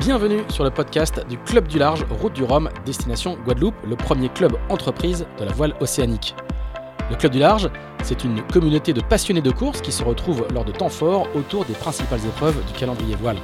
Bienvenue 0.00 0.40
sur 0.48 0.64
le 0.64 0.70
podcast 0.70 1.26
du 1.28 1.36
Club 1.36 1.68
du 1.68 1.78
Large 1.78 2.06
Route 2.08 2.32
du 2.32 2.42
Rhum, 2.42 2.70
destination 2.86 3.36
Guadeloupe, 3.44 3.74
le 3.86 3.96
premier 3.96 4.30
club 4.30 4.56
entreprise 4.70 5.26
de 5.38 5.44
la 5.44 5.52
voile 5.52 5.74
océanique. 5.80 6.34
Le 7.10 7.16
Club 7.16 7.32
du 7.32 7.38
Large, 7.38 7.68
c'est 8.02 8.24
une 8.24 8.40
communauté 8.44 8.94
de 8.94 9.02
passionnés 9.02 9.42
de 9.42 9.50
course 9.50 9.82
qui 9.82 9.92
se 9.92 10.02
retrouvent 10.02 10.46
lors 10.54 10.64
de 10.64 10.72
temps 10.72 10.88
forts 10.88 11.28
autour 11.34 11.66
des 11.66 11.74
principales 11.74 12.24
épreuves 12.24 12.56
du 12.64 12.72
calendrier 12.72 13.14
voile. 13.14 13.36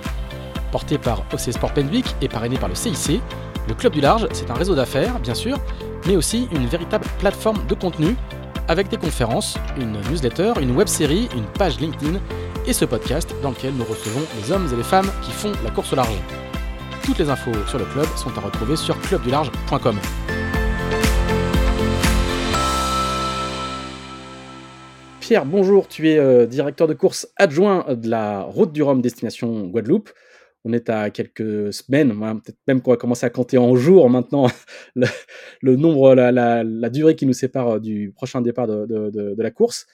Porté 0.72 0.96
par 0.96 1.24
OC 1.30 1.52
Sport 1.52 1.74
Penwick 1.74 2.16
et 2.22 2.28
parrainé 2.28 2.56
par 2.56 2.70
le 2.70 2.74
CIC, 2.74 3.20
le 3.68 3.74
Club 3.74 3.92
du 3.92 4.00
Large, 4.00 4.26
c'est 4.32 4.50
un 4.50 4.54
réseau 4.54 4.74
d'affaires, 4.74 5.18
bien 5.20 5.34
sûr, 5.34 5.58
mais 6.06 6.16
aussi 6.16 6.48
une 6.52 6.66
véritable 6.66 7.04
plateforme 7.18 7.66
de 7.66 7.74
contenu 7.74 8.16
avec 8.68 8.88
des 8.88 8.96
conférences, 8.96 9.56
une 9.78 10.00
newsletter, 10.10 10.54
une 10.60 10.72
web 10.72 10.88
série, 10.88 11.28
une 11.36 11.44
page 11.44 11.78
LinkedIn 11.80 12.18
et 12.66 12.72
ce 12.72 12.84
podcast 12.84 13.32
dans 13.42 13.50
lequel 13.50 13.74
nous 13.74 13.84
recevons 13.84 14.22
les 14.40 14.50
hommes 14.50 14.68
et 14.72 14.76
les 14.76 14.82
femmes 14.82 15.10
qui 15.22 15.30
font 15.30 15.52
la 15.64 15.70
course 15.70 15.92
au 15.92 15.96
large. 15.96 16.18
Toutes 17.04 17.18
les 17.18 17.30
infos 17.30 17.52
sur 17.68 17.78
le 17.78 17.84
club 17.84 18.06
sont 18.16 18.36
à 18.36 18.40
retrouver 18.40 18.76
sur 18.76 18.98
clubdularge.com. 19.00 19.96
Pierre, 25.20 25.44
bonjour, 25.44 25.88
tu 25.88 26.08
es 26.08 26.18
euh, 26.18 26.46
directeur 26.46 26.86
de 26.86 26.94
course 26.94 27.28
adjoint 27.36 27.84
de 27.88 28.08
la 28.08 28.42
Route 28.42 28.72
du 28.72 28.82
Rhum 28.82 29.00
destination 29.00 29.66
Guadeloupe. 29.66 30.10
On 30.68 30.72
est 30.72 30.90
à 30.90 31.10
quelques 31.10 31.72
semaines, 31.72 32.10
peut-être 32.18 32.58
même 32.66 32.82
qu'on 32.82 32.90
va 32.90 32.96
commencer 32.96 33.24
à 33.24 33.30
compter 33.30 33.56
en 33.56 33.76
jours 33.76 34.10
maintenant 34.10 34.48
le, 34.96 35.76
nombre, 35.76 36.12
la, 36.16 36.90
durée 36.90 37.14
qui 37.14 37.24
nous 37.24 37.34
sépare 37.34 37.76
euh, 37.76 37.78
du 37.78 38.10
prochain 38.10 38.40
départ 38.40 38.66
de 38.66 39.36
la 39.38 39.50
course. 39.52 39.86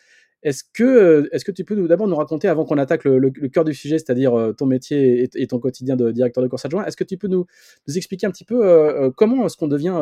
Est-ce 0.43 0.65
que, 0.65 0.83
euh, 0.83 1.29
est 1.33 1.45
que 1.45 1.53
tu 1.53 1.65
peux 1.65 1.87
d'abord 1.87 2.09
nous 2.09 2.17
raconter, 2.17 2.49
avant 2.49 2.65
qu'on 2.65 2.79
attaque 2.79 3.05
le, 3.05 3.31
cœur 3.51 3.65
du 3.65 3.75
sujet, 3.75 3.99
c'est-à-dire 3.99 4.33
euh, 4.35 4.55
ton 4.55 4.65
métier 4.65 5.29
et, 5.35 5.47
ton 5.47 5.59
quotidien 5.59 5.95
de 5.95 6.11
directeur 6.11 6.43
de 6.43 6.49
course 6.49 6.65
adjoint, 6.65 6.87
est-ce 6.87 6.97
que 6.97 7.05
tu 7.05 7.19
peux 7.19 7.29
nous, 7.29 7.45
expliquer 7.95 8.27
un 8.27 8.31
petit 8.31 8.47
peu 8.47 9.13
comment 9.15 9.45
est-ce 9.45 9.59
qu'on 9.59 9.69
devient 9.69 10.01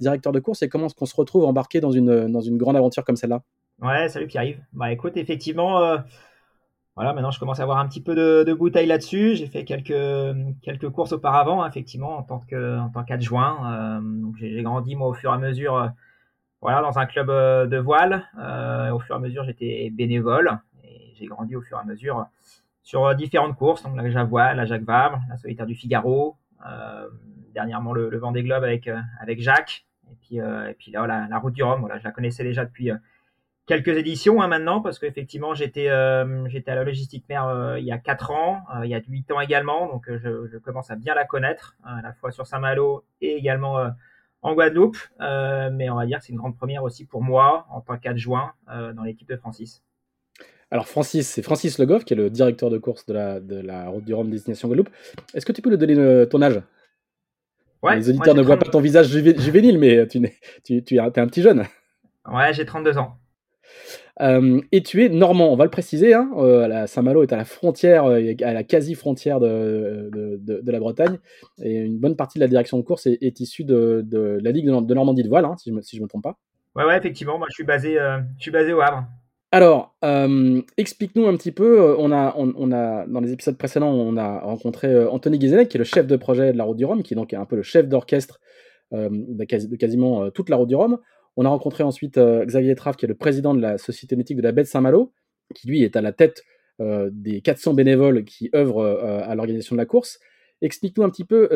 directeur 0.00 0.32
de 0.32 0.40
course 0.40 0.62
et 0.62 0.68
comment 0.68 0.86
est-ce 0.86 0.96
qu'on 0.96 1.06
se 1.06 1.14
retrouve 1.14 1.44
embarqué 1.44 1.78
dans 1.78 1.92
une, 1.92 2.32
dans 2.32 2.40
une 2.40 2.58
grande 2.58 2.76
aventure 2.76 3.04
comme 3.04 3.16
celle-là? 3.16 3.44
Ouais, 3.80 4.08
salut 4.08 4.26
Pierre-Yves. 4.26 4.60
Bah 4.72 4.90
écoute, 4.90 5.16
effectivement, 5.16 5.98
voilà, 6.96 7.12
maintenant 7.12 7.30
je 7.30 7.40
commence 7.40 7.58
à 7.60 7.64
avoir 7.64 7.78
un 7.78 7.88
petit 7.88 8.02
peu 8.02 8.14
de, 8.14 8.52
bouteille 8.52 8.86
là-dessus. 8.86 9.34
J'ai 9.34 9.46
fait 9.46 9.64
quelques, 9.64 10.36
quelques 10.62 10.90
courses 10.90 11.12
auparavant, 11.12 11.66
effectivement, 11.66 12.18
en 12.18 12.22
tant 12.22 12.40
qu'adjoint. 13.04 14.00
donc 14.00 14.36
j'ai 14.36 14.62
grandi 14.62 14.94
moi 14.94 15.08
au 15.08 15.14
fur 15.14 15.30
et 15.30 15.34
à 15.34 15.38
mesure 15.38 15.92
voilà, 16.64 16.80
dans 16.80 16.98
un 16.98 17.04
club 17.04 17.28
euh, 17.28 17.66
de 17.66 17.76
voile. 17.76 18.26
Euh, 18.38 18.90
au 18.90 18.98
fur 18.98 19.14
et 19.14 19.18
à 19.18 19.20
mesure, 19.20 19.44
j'étais 19.44 19.90
bénévole 19.90 20.58
et 20.82 21.12
j'ai 21.14 21.26
grandi 21.26 21.54
au 21.54 21.60
fur 21.60 21.76
et 21.76 21.80
à 21.80 21.84
mesure 21.84 22.26
sur 22.82 23.04
euh, 23.04 23.12
différentes 23.12 23.54
courses, 23.54 23.82
donc 23.82 23.94
la 23.96 24.10
Javoile, 24.10 24.56
la 24.56 24.64
Jacques 24.64 24.84
Vabre, 24.84 25.20
la 25.28 25.36
Solitaire 25.36 25.66
du 25.66 25.74
Figaro, 25.74 26.36
dernièrement 27.52 27.92
le, 27.92 28.08
le 28.08 28.18
Vendée 28.18 28.42
Globe 28.42 28.64
avec 28.64 28.88
avec 29.20 29.42
Jacques, 29.42 29.84
et 30.10 30.16
puis 30.22 30.36
et 30.38 30.74
puis 30.78 30.90
là 30.90 31.06
la, 31.06 31.38
Route 31.38 31.52
du 31.52 31.62
Rhum, 31.62 31.80
voilà, 31.80 31.98
je 31.98 32.04
la 32.04 32.12
connaissais 32.12 32.44
déjà 32.44 32.64
depuis 32.64 32.90
quelques 33.66 33.96
éditions 33.96 34.42
hein, 34.42 34.48
maintenant 34.48 34.80
parce 34.80 34.98
qu'effectivement 34.98 35.54
j'étais 35.54 35.88
j'étais 36.46 36.70
à 36.70 36.74
la 36.74 36.84
logistique 36.84 37.24
mère 37.28 37.76
il 37.78 37.84
y 37.84 37.92
a 37.92 37.98
quatre 37.98 38.30
ans, 38.30 38.62
il 38.82 38.90
y 38.90 38.94
a 38.94 39.00
huit 39.08 39.30
ans 39.30 39.40
également, 39.40 39.86
donc 39.86 40.04
je, 40.08 40.46
je, 40.46 40.58
commence 40.58 40.90
à 40.90 40.96
bien 40.96 41.14
la 41.14 41.24
connaître 41.24 41.76
à 41.84 42.02
la 42.02 42.12
fois 42.12 42.30
sur 42.30 42.46
Saint-Malo 42.46 43.04
et 43.20 43.36
également 43.36 43.90
en 44.44 44.54
Guadeloupe, 44.54 44.98
euh, 45.20 45.70
mais 45.72 45.88
on 45.88 45.96
va 45.96 46.04
dire 46.06 46.18
que 46.18 46.26
c'est 46.26 46.32
une 46.32 46.38
grande 46.38 46.56
première 46.56 46.84
aussi 46.84 47.06
pour 47.06 47.22
moi 47.22 47.66
en 47.70 47.80
tant 47.80 47.96
qu'adjoint 47.96 48.52
euh, 48.70 48.92
dans 48.92 49.02
l'équipe 49.02 49.28
de 49.28 49.36
Francis. 49.36 49.82
Alors 50.70 50.86
Francis, 50.86 51.26
c'est 51.26 51.42
Francis 51.42 51.78
Le 51.78 51.86
Goff 51.86 52.04
qui 52.04 52.12
est 52.12 52.16
le 52.16 52.28
directeur 52.28 52.68
de 52.68 52.76
course 52.76 53.06
de 53.06 53.14
la, 53.14 53.40
de 53.40 53.56
la 53.56 53.88
Route 53.88 54.04
du 54.04 54.12
Rhum 54.12 54.30
Destination 54.30 54.68
Guadeloupe. 54.68 54.90
Est-ce 55.32 55.46
que 55.46 55.52
tu 55.52 55.62
peux 55.62 55.70
nous 55.70 55.78
donner 55.78 55.96
euh, 55.96 56.26
ton 56.26 56.42
âge? 56.42 56.60
Ouais, 57.82 57.96
Les 57.96 58.10
auditeurs 58.10 58.34
ne 58.34 58.42
voient 58.42 58.58
pas 58.58 58.66
ton 58.66 58.80
visage 58.80 59.08
juvénile, 59.08 59.78
mais 59.78 60.06
tu, 60.08 60.20
tu, 60.62 60.84
tu 60.84 60.96
es 60.96 60.98
un 60.98 61.10
petit 61.10 61.42
jeune. 61.42 61.64
Ouais, 62.30 62.52
j'ai 62.52 62.66
32 62.66 62.98
ans. 62.98 63.16
Euh, 64.20 64.60
et 64.70 64.82
tu 64.82 65.04
es 65.04 65.08
normand, 65.08 65.52
on 65.52 65.56
va 65.56 65.64
le 65.64 65.70
préciser. 65.70 66.14
Hein, 66.14 66.30
euh, 66.36 66.86
Saint-Malo 66.86 67.22
est 67.22 67.32
à 67.32 67.36
la 67.36 67.44
frontière, 67.44 68.04
euh, 68.04 68.34
à 68.42 68.52
la 68.52 68.62
quasi-frontière 68.62 69.40
de, 69.40 70.10
de, 70.12 70.72
la 70.72 70.78
Bretagne. 70.78 71.18
Et 71.62 71.76
une 71.76 71.98
bonne 71.98 72.16
partie 72.16 72.38
de 72.38 72.44
la 72.44 72.48
direction 72.48 72.78
de 72.78 72.82
course 72.82 73.06
est, 73.06 73.40
issue 73.40 73.64
de, 73.64 74.38
la 74.42 74.50
Ligue 74.50 74.66
de, 74.66 74.94
Normandie 74.94 75.22
de 75.22 75.28
voile, 75.28 75.44
hein, 75.44 75.56
si 75.58 75.70
je 75.70 75.74
ne 75.74 75.76
me, 75.78 75.82
si 75.82 76.00
me, 76.00 76.06
trompe 76.06 76.22
pas. 76.22 76.38
Ouais, 76.76 76.84
ouais, 76.84 76.96
effectivement. 76.96 77.38
Moi, 77.38 77.48
je 77.50 77.54
suis 77.54 77.64
basé, 77.64 77.98
je 78.38 78.42
suis 78.42 78.50
basé 78.50 78.72
au 78.72 78.80
Havre. 78.80 79.04
Alors, 79.50 79.94
explique-nous 80.76 81.26
un 81.26 81.36
petit 81.36 81.52
peu. 81.52 81.94
On 81.98 82.12
a, 82.12 82.34
on, 82.36 82.72
a, 82.72 83.06
dans 83.06 83.20
les 83.20 83.32
épisodes 83.32 83.56
précédents, 83.56 83.90
on 83.90 84.16
a 84.16 84.40
rencontré 84.40 85.06
Anthony 85.06 85.38
Guézenec, 85.38 85.68
qui 85.68 85.76
est 85.76 85.78
le 85.78 85.84
chef 85.84 86.06
de 86.06 86.16
projet 86.16 86.52
de 86.52 86.58
la 86.58 86.64
Route 86.64 86.76
du 86.76 86.84
Rhum, 86.84 87.02
qui 87.02 87.14
est 87.14 87.16
donc 87.16 87.32
un 87.32 87.44
peu 87.44 87.56
le 87.56 87.62
chef 87.62 87.88
d'orchestre 87.88 88.40
de, 88.92 89.44
quasiment 89.44 90.30
toute 90.30 90.50
la 90.50 90.56
Route 90.56 90.68
du 90.68 90.76
Rhum. 90.76 90.98
On 91.36 91.44
a 91.44 91.48
rencontré 91.48 91.82
ensuite 91.82 92.18
euh, 92.18 92.44
Xavier 92.44 92.74
Trave, 92.74 92.96
qui 92.96 93.06
est 93.06 93.08
le 93.08 93.14
président 93.14 93.54
de 93.54 93.60
la 93.60 93.78
Société 93.78 94.16
nautique 94.16 94.36
de 94.36 94.42
la 94.42 94.52
baie 94.52 94.62
de 94.62 94.68
Saint-Malo, 94.68 95.12
qui 95.54 95.68
lui 95.68 95.82
est 95.82 95.96
à 95.96 96.00
la 96.00 96.12
tête 96.12 96.42
euh, 96.80 97.10
des 97.12 97.40
400 97.40 97.74
bénévoles 97.74 98.24
qui 98.24 98.50
œuvrent 98.54 98.82
euh, 98.82 99.22
à 99.24 99.34
l'organisation 99.34 99.74
de 99.74 99.80
la 99.80 99.86
course. 99.86 100.20
Explique-nous 100.62 101.04
un 101.04 101.10
petit 101.10 101.24
peu 101.24 101.48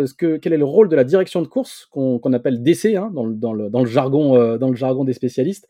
quel 0.43 0.53
est 0.53 0.59
le 0.59 0.65
rôle 0.65 0.89
de 0.89 0.97
la 0.97 1.05
direction 1.05 1.41
de 1.41 1.47
course, 1.47 1.87
qu'on 1.87 2.33
appelle 2.33 2.62
DC 2.62 2.97
hein, 2.97 3.11
dans, 3.12 3.25
le, 3.25 3.87
jargon, 3.87 5.05
des 5.05 5.12
spécialistes. 5.12 5.69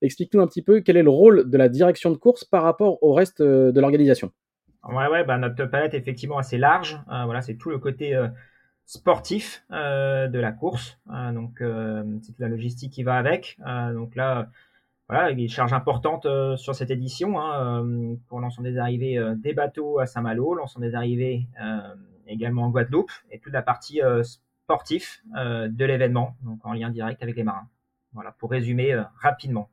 Explique-nous 0.00 0.40
un 0.40 0.46
petit 0.46 0.62
peu 0.62 0.80
quel 0.80 0.96
est 0.96 1.02
le 1.02 1.10
rôle 1.10 1.50
de 1.50 1.58
la 1.58 1.68
direction 1.68 2.10
de 2.10 2.16
course 2.16 2.44
par 2.44 2.62
rapport 2.62 3.02
au 3.02 3.12
reste 3.12 3.42
de 3.42 3.78
l'organisation. 3.78 4.30
Ouais, 4.88 5.08
ouais, 5.08 5.24
bah 5.24 5.36
notre 5.36 5.66
palette 5.66 5.92
est 5.92 5.98
effectivement 5.98 6.38
assez 6.38 6.56
large. 6.56 6.98
voilà, 7.08 7.42
c'est 7.42 7.56
tout 7.56 7.68
le 7.68 7.78
côté 7.78 8.16
sportif 8.88 9.66
euh, 9.70 10.28
de 10.28 10.38
la 10.38 10.50
course. 10.50 10.98
Euh, 11.12 11.30
donc, 11.32 11.60
euh, 11.60 12.02
c'est 12.22 12.32
toute 12.32 12.40
la 12.40 12.48
logistique 12.48 12.90
qui 12.90 13.02
va 13.02 13.16
avec. 13.16 13.58
donc 13.92 14.16
là, 14.16 14.48
voilà, 15.10 15.30
il 15.30 15.38
y 15.38 15.42
a 15.42 15.44
une 15.44 15.50
charge 15.50 15.74
importante 15.74 16.26
sur 16.56 16.74
cette 16.74 16.90
édition 16.90 17.38
hein, 17.40 17.86
pour 18.28 18.40
l'ensemble 18.40 18.70
des 18.70 18.78
arrivées 18.78 19.18
des 19.36 19.54
bateaux 19.54 20.00
à 20.00 20.06
Saint-Malo, 20.06 20.54
l'ensemble 20.54 20.86
des 20.86 20.94
arrivées 20.94 21.46
également 22.26 22.64
en 22.64 22.70
Guadeloupe 22.70 23.10
et 23.30 23.38
toute 23.38 23.54
la 23.54 23.62
partie 23.62 24.02
sportif 24.22 25.22
de 25.34 25.84
l'événement, 25.86 26.36
donc 26.42 26.58
en 26.64 26.74
lien 26.74 26.90
direct 26.90 27.22
avec 27.22 27.36
les 27.36 27.42
marins. 27.42 27.68
Voilà, 28.12 28.32
pour 28.38 28.50
résumer 28.50 28.94
rapidement. 29.18 29.70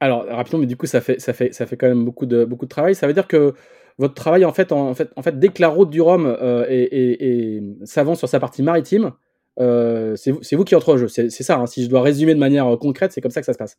Alors 0.00 0.24
rapidement, 0.24 0.60
mais 0.60 0.66
du 0.66 0.78
coup, 0.78 0.86
ça 0.86 1.02
fait, 1.02 1.20
ça 1.20 1.34
fait, 1.34 1.52
ça 1.52 1.66
fait 1.66 1.76
quand 1.76 1.88
même 1.88 2.06
beaucoup 2.06 2.24
de, 2.24 2.46
beaucoup 2.46 2.64
de 2.64 2.70
travail. 2.70 2.94
Ça 2.94 3.06
veut 3.06 3.12
dire 3.12 3.28
que 3.28 3.54
votre 3.98 4.14
travail, 4.14 4.44
en 4.44 4.52
fait, 4.52 4.70
en, 4.70 4.94
fait, 4.94 5.10
en 5.16 5.22
fait, 5.22 5.38
dès 5.38 5.48
que 5.48 5.60
la 5.60 5.68
route 5.68 5.90
du 5.90 6.00
Rhum 6.00 6.24
euh, 6.26 7.60
s'avance 7.84 8.18
sur 8.18 8.28
sa 8.28 8.38
partie 8.38 8.62
maritime, 8.62 9.12
euh, 9.58 10.14
c'est 10.14 10.54
vous, 10.54 10.64
qui 10.64 10.76
entrez 10.76 10.92
au 10.92 10.96
jeu. 10.96 11.08
C'est 11.08 11.30
ça, 11.30 11.58
hein. 11.58 11.66
si 11.66 11.84
je 11.84 11.90
dois 11.90 12.00
résumer 12.00 12.34
de 12.34 12.38
manière 12.38 12.66
euh, 12.66 12.76
concrète, 12.76 13.12
c'est 13.12 13.20
comme 13.20 13.32
ça 13.32 13.40
que 13.40 13.46
ça 13.46 13.52
se 13.52 13.58
passe. 13.58 13.76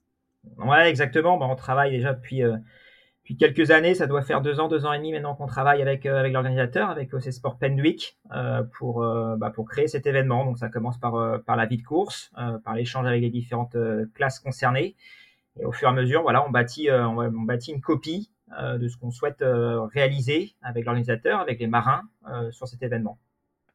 Ouais, 0.58 0.90
exactement. 0.90 1.38
Bah, 1.38 1.48
on 1.50 1.56
travaille 1.56 1.92
déjà 1.92 2.14
depuis, 2.14 2.42
depuis 2.42 3.38
quelques 3.38 3.72
années. 3.72 3.96
Ça 3.96 4.08
doit 4.08 4.22
faire 4.22 4.42
deux 4.42 4.60
ans, 4.60 4.68
deux 4.68 4.86
ans 4.86 4.92
et 4.92 4.98
demi 4.98 5.14
maintenant 5.14 5.36
qu'on 5.36 5.48
travaille 5.48 5.82
avec, 5.82 6.06
avec 6.06 6.34
l'organisateur, 6.34 6.90
avec 6.90 7.14
OC 7.14 7.32
Sport 7.32 7.58
Pendwick, 7.58 8.18
pour, 8.78 9.06
bah, 9.38 9.52
pour 9.52 9.70
créer 9.70 9.88
cet 9.88 10.06
événement. 10.06 10.44
Donc 10.44 10.58
ça 10.58 10.68
commence 10.68 10.98
par, 10.98 11.42
par 11.46 11.56
la 11.56 11.66
vie 11.66 11.78
de 11.78 11.84
course, 11.84 12.32
par 12.66 12.76
l'échange 12.76 13.06
avec 13.06 13.22
les 13.22 13.30
différentes 13.30 13.78
classes 14.16 14.40
concernées. 14.40 14.96
Et 15.60 15.66
au 15.66 15.72
fur 15.72 15.88
et 15.88 15.92
à 15.92 15.94
mesure, 15.94 16.24
voilà, 16.24 16.46
on 16.46 16.50
bâtit, 16.50 16.90
on 16.92 17.30
bâtit 17.44 17.72
une 17.72 17.82
copie 17.82 18.32
de 18.78 18.88
ce 18.88 18.98
qu'on 18.98 19.12
souhaite 19.12 19.42
euh, 19.42 19.82
réaliser 19.94 20.56
avec 20.62 20.86
l'organisateur, 20.86 21.40
avec 21.40 21.60
les 21.60 21.68
marins 21.68 22.04
euh, 22.32 22.52
sur 22.52 22.68
cet 22.68 22.82
événement. 22.84 23.18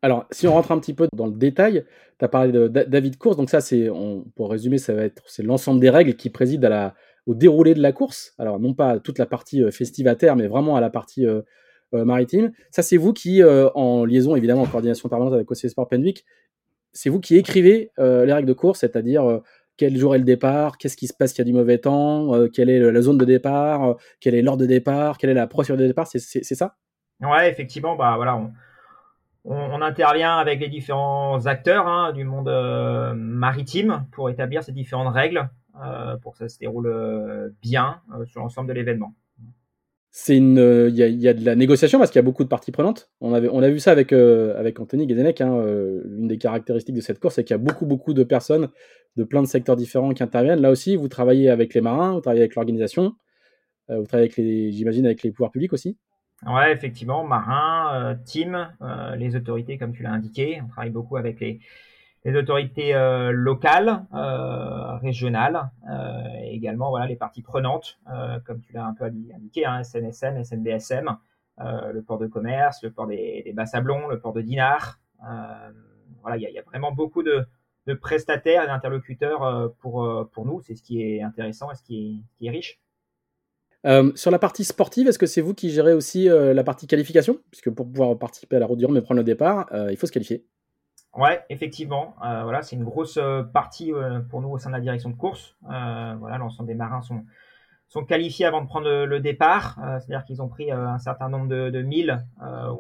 Alors, 0.03 0.27
si 0.31 0.47
on 0.47 0.53
rentre 0.53 0.73
un 0.73 0.79
petit 0.79 0.95
peu 0.95 1.09
dans 1.15 1.27
le 1.27 1.33
détail, 1.33 1.85
tu 2.19 2.25
as 2.25 2.29
parlé 2.29 2.53
de 2.53 2.69
David 2.69 3.17
Course, 3.17 3.37
donc 3.37 3.49
ça, 3.49 3.61
c'est, 3.61 3.89
pour 4.35 4.51
résumer, 4.51 4.77
ça 4.77 4.93
va 4.93 5.05
être 5.05 5.23
c'est 5.27 5.43
l'ensemble 5.43 5.81
des 5.81 5.89
règles 5.89 6.15
qui 6.15 6.29
président 6.29 6.71
à 6.73 6.95
au 7.27 7.35
déroulé 7.35 7.73
de 7.73 7.81
la 7.81 7.93
course. 7.93 8.35
Alors, 8.39 8.61
non 8.61 8.75
pas 8.75 8.99
toute 8.99 9.19
la 9.19 9.25
partie 9.25 9.63
festivataire, 9.73 10.37
mais 10.37 10.47
vraiment 10.47 10.77
à 10.77 10.83
la 10.83 10.91
partie 10.91 11.25
maritime. 11.93 12.53
Ça, 12.71 12.83
c'est 12.83 12.99
vous 12.99 13.15
qui, 13.15 13.43
en 13.43 14.05
liaison 14.05 14.37
évidemment 14.37 14.61
en 14.61 14.67
coordination 14.67 15.09
permanente 15.09 15.33
avec 15.33 15.51
OC 15.51 15.71
Sport 15.71 15.89
Penwick, 15.89 16.27
c'est 16.93 17.09
vous 17.09 17.21
qui 17.21 17.37
écrivez 17.37 17.91
les 17.97 18.33
règles 18.33 18.49
de 18.49 18.53
course, 18.53 18.81
c'est-à-dire 18.81 19.41
quel 19.77 19.97
jour 19.97 20.15
est 20.15 20.19
le 20.19 20.25
départ, 20.25 20.79
qu'est-ce 20.79 20.97
qui 20.97 21.07
se 21.07 21.15
passe, 21.15 21.33
qu'il 21.33 21.45
y 21.45 21.49
a 21.49 21.51
du 21.51 21.57
mauvais 21.57 21.79
temps, 21.79 22.35
euh, 22.35 22.49
quelle 22.49 22.71
est 22.71 22.79
la 22.79 23.01
zone 23.01 23.19
de 23.19 23.25
départ, 23.25 23.85
euh, 23.85 23.95
quel 24.21 24.35
est 24.35 24.43
l'ordre 24.43 24.63
de 24.63 24.67
départ, 24.67 25.19
quelle 25.19 25.31
est 25.31 25.35
la 25.35 25.47
procédure 25.47 25.81
de 25.81 25.87
départ, 25.87 26.07
c'est 26.07 26.19
ça? 26.19 26.77
Ouais, 27.21 27.51
effectivement, 27.51 27.97
bah 27.97 28.15
voilà, 28.17 28.41
on, 29.45 29.83
intervient 29.83 30.37
avec 30.37 30.61
les 30.61 30.69
différents 30.69 31.47
acteurs 31.47 31.87
hein, 31.87 32.13
du 32.13 32.25
monde 32.25 32.49
euh, 32.49 33.15
maritime 33.15 34.07
pour 34.13 34.31
établir 34.31 34.63
ces 34.63 34.73
différentes 34.73 35.13
règles 35.13 35.49
pour 36.23 36.33
que 36.33 36.39
ça 36.39 36.49
se 36.49 36.57
déroule 36.61 37.53
bien 37.61 38.01
sur 38.27 38.41
l'ensemble 38.41 38.69
de 38.69 38.75
l'événement 38.75 39.13
c'est 40.17 40.37
une, 40.37 40.61
euh, 40.61 40.89
il 40.91 40.97
y, 40.97 41.29
a, 41.29 41.35
de 41.35 41.45
la 41.45 41.57
négociation 41.57 41.99
parce 41.99 42.13
qu'il 42.13 42.21
y 42.21 42.23
a 42.23 42.23
beaucoup 42.23 42.45
de 42.45 42.49
parties 42.49 42.71
prenantes. 42.71 43.11
On 43.21 43.35
avait, 43.35 43.49
on 43.51 43.65
a 43.65 43.69
vu 43.69 43.81
ça 43.81 43.91
avec 43.91 44.13
euh, 44.13 44.57
avec 44.57 44.79
Anthony 44.79 45.09
Guézenec. 45.09 45.41
Hein, 45.41 45.57
euh, 45.57 46.05
une 46.19 46.29
des 46.29 46.39
caractéristiques 46.39 46.95
de 46.95 47.01
cette 47.01 47.19
course, 47.19 47.35
c'est 47.35 47.43
qu'il 47.43 47.53
y 47.53 47.59
a 47.59 47.59
beaucoup 47.59 47.85
beaucoup 47.85 48.15
de 48.15 48.23
personnes 48.23 48.69
de 49.17 49.25
plein 49.25 49.43
de 49.43 49.49
secteurs 49.49 49.75
différents 49.75 50.11
qui 50.11 50.23
interviennent. 50.23 50.61
Là 50.61 50.71
aussi, 50.71 50.95
vous 50.95 51.09
travaillez 51.09 51.51
avec 51.51 51.75
les 51.75 51.81
marins, 51.81 52.13
vous 52.13 52.21
travaillez 52.21 52.43
avec 52.43 52.55
l'organisation, 52.55 53.17
vous 53.89 54.05
travaillez 54.05 54.29
avec 54.29 54.37
les, 54.37 54.71
j'imagine, 54.71 55.05
avec 55.05 55.25
les 55.25 55.33
pouvoirs 55.33 55.51
publics 55.51 55.73
aussi. 55.73 55.99
Ouais, 56.47 56.73
effectivement, 56.73 57.25
marin, 57.25 58.17
team, 58.25 58.69
les 59.19 59.35
autorités, 59.35 59.79
comme 59.79 59.93
tu 59.93 60.05
l'as 60.05 60.13
indiqué. 60.13 60.61
On 60.65 60.69
travaille 60.69 60.91
beaucoup 60.91 61.17
avec 61.17 61.41
les, 61.41 61.59
les 62.25 62.37
autorités 62.37 62.95
euh, 62.95 63.31
locales, 63.33 64.07
euh, 64.15 64.97
régionales, 64.97 65.71
euh, 65.91 66.43
et 66.43 66.55
également 66.55 66.89
voilà 66.89 67.07
les 67.07 67.17
parties 67.17 67.43
prenantes, 67.43 67.99
comme 68.45 68.61
tu 68.61 68.73
l'as 68.73 68.87
un 68.87 68.95
peu 68.95 69.05
indiqué, 69.05 69.67
hein, 69.67 69.83
SNSM, 69.83 70.43
SNBSM, 70.43 71.17
le 71.59 72.01
port 72.01 72.19
de 72.19 72.27
commerce, 72.27 72.83
le 72.83 72.91
port 72.91 73.07
des, 73.07 73.43
des 73.45 73.53
Bas-Sablons, 73.53 74.09
le 74.09 74.19
port 74.19 74.33
de 74.33 74.41
Dinard. 74.41 75.01
il 75.23 76.41
y, 76.41 76.59
a 76.59 76.63
vraiment 76.63 76.93
beaucoup 76.93 77.23
de, 77.23 77.47
prestataires 78.01 78.65
et 78.65 78.67
d'interlocuteurs 78.67 79.75
pour, 79.81 80.47
nous. 80.47 80.61
C'est 80.63 80.75
ce 80.75 80.83
qui 80.83 81.03
est 81.03 81.23
intéressant 81.23 81.71
et 81.71 81.75
ce 81.75 81.83
qui 81.83 82.25
est, 82.41 82.51
riche. 82.51 82.81
Sur 84.17 84.31
la 84.31 84.39
partie 84.39 84.65
sportive, 84.65 85.09
est-ce 85.09 85.19
que 85.19 85.27
c'est 85.27 85.43
vous 85.43 85.53
qui 85.53 85.71
gérez 85.71 85.93
aussi 85.93 86.29
la 86.29 86.65
partie 86.65 86.87
qualification? 86.87 87.39
Puisque 87.51 87.71
pour 87.71 87.87
pouvoir 87.87 88.19
participer 88.19 88.57
à 88.57 88.61
la 88.61 88.67
route 88.67 88.79
du 88.79 88.87
Rhum 88.87 88.97
et 88.97 89.03
prendre 89.03 89.21
le 89.21 89.25
départ, 89.25 89.69
il 89.91 89.97
faut 89.97 90.07
se 90.07 90.13
qualifier. 90.13 90.47
Ouais, 91.17 91.45
effectivement. 91.49 92.17
Euh, 92.25 92.43
voilà, 92.43 92.63
c'est 92.63 92.75
une 92.75 92.85
grosse 92.85 93.19
euh, 93.19 93.43
partie 93.43 93.93
euh, 93.93 94.21
pour 94.21 94.41
nous 94.43 94.49
au 94.49 94.59
sein 94.59 94.71
de 94.71 94.75
la 94.75 94.81
direction 94.81 95.11
de 95.11 95.15
course. 95.17 95.57
voilà, 95.63 96.39
l'ensemble 96.39 96.69
des 96.69 96.75
marins 96.75 97.03
sont 97.03 97.25
sont 97.87 98.05
qualifiés 98.05 98.47
avant 98.47 98.63
de 98.63 98.67
prendre 98.67 98.89
le, 99.05 99.21
départ, 99.21 99.77
c'est-à-dire 99.79 100.25
qu'ils 100.25 100.43
ont 100.43 100.49
pris 100.49 100.73
un 100.73 100.99
certain 100.99 101.29
nombre 101.29 101.47
de, 101.47 101.71
de 101.71 101.83
milles 101.83 102.25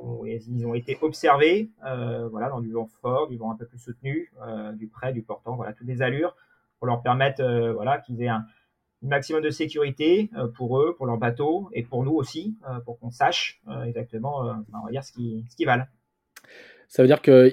où 0.03 0.27
ils 0.27 0.67
ont 0.67 0.75
été 0.75 0.99
observés, 1.03 1.71
voilà, 2.31 2.49
dans 2.49 2.61
du 2.61 2.73
vent 2.73 2.89
fort, 3.01 3.29
du 3.29 3.37
vent 3.37 3.53
un 3.53 3.55
peu 3.55 3.67
plus 3.67 3.79
soutenu, 3.79 4.33
du 4.73 4.89
près, 4.89 5.13
du 5.13 5.23
portant, 5.23 5.55
voilà, 5.55 5.73
toutes 5.73 5.87
les 5.87 6.03
allures 6.03 6.35
pour 6.79 6.89
leur 6.89 7.01
permettre, 7.01 7.45
voilà, 7.75 7.99
qu'ils 7.99 8.23
aient 8.23 8.29
un, 8.29 8.45
maximum 9.03 9.43
de 9.43 9.51
sécurité 9.51 10.31
pour 10.57 10.81
eux, 10.81 10.95
pour 10.97 11.07
leur 11.07 11.19
bateau 11.19 11.69
et 11.75 11.85
pour 11.85 12.03
nous 12.03 12.15
aussi, 12.15 12.57
pour 12.85 12.99
qu'on 12.99 13.11
sache 13.11 13.61
exactement, 13.85 14.43
ben, 14.43 14.81
on 14.83 14.87
va 14.87 14.91
dire 14.91 15.05
ce 15.05 15.13
qui 15.13 15.45
ce 15.49 15.55
qu'ils 15.55 15.67
valent. 15.67 15.87
Ça 16.89 17.03
veut 17.03 17.09
dire 17.09 17.23
que 17.23 17.51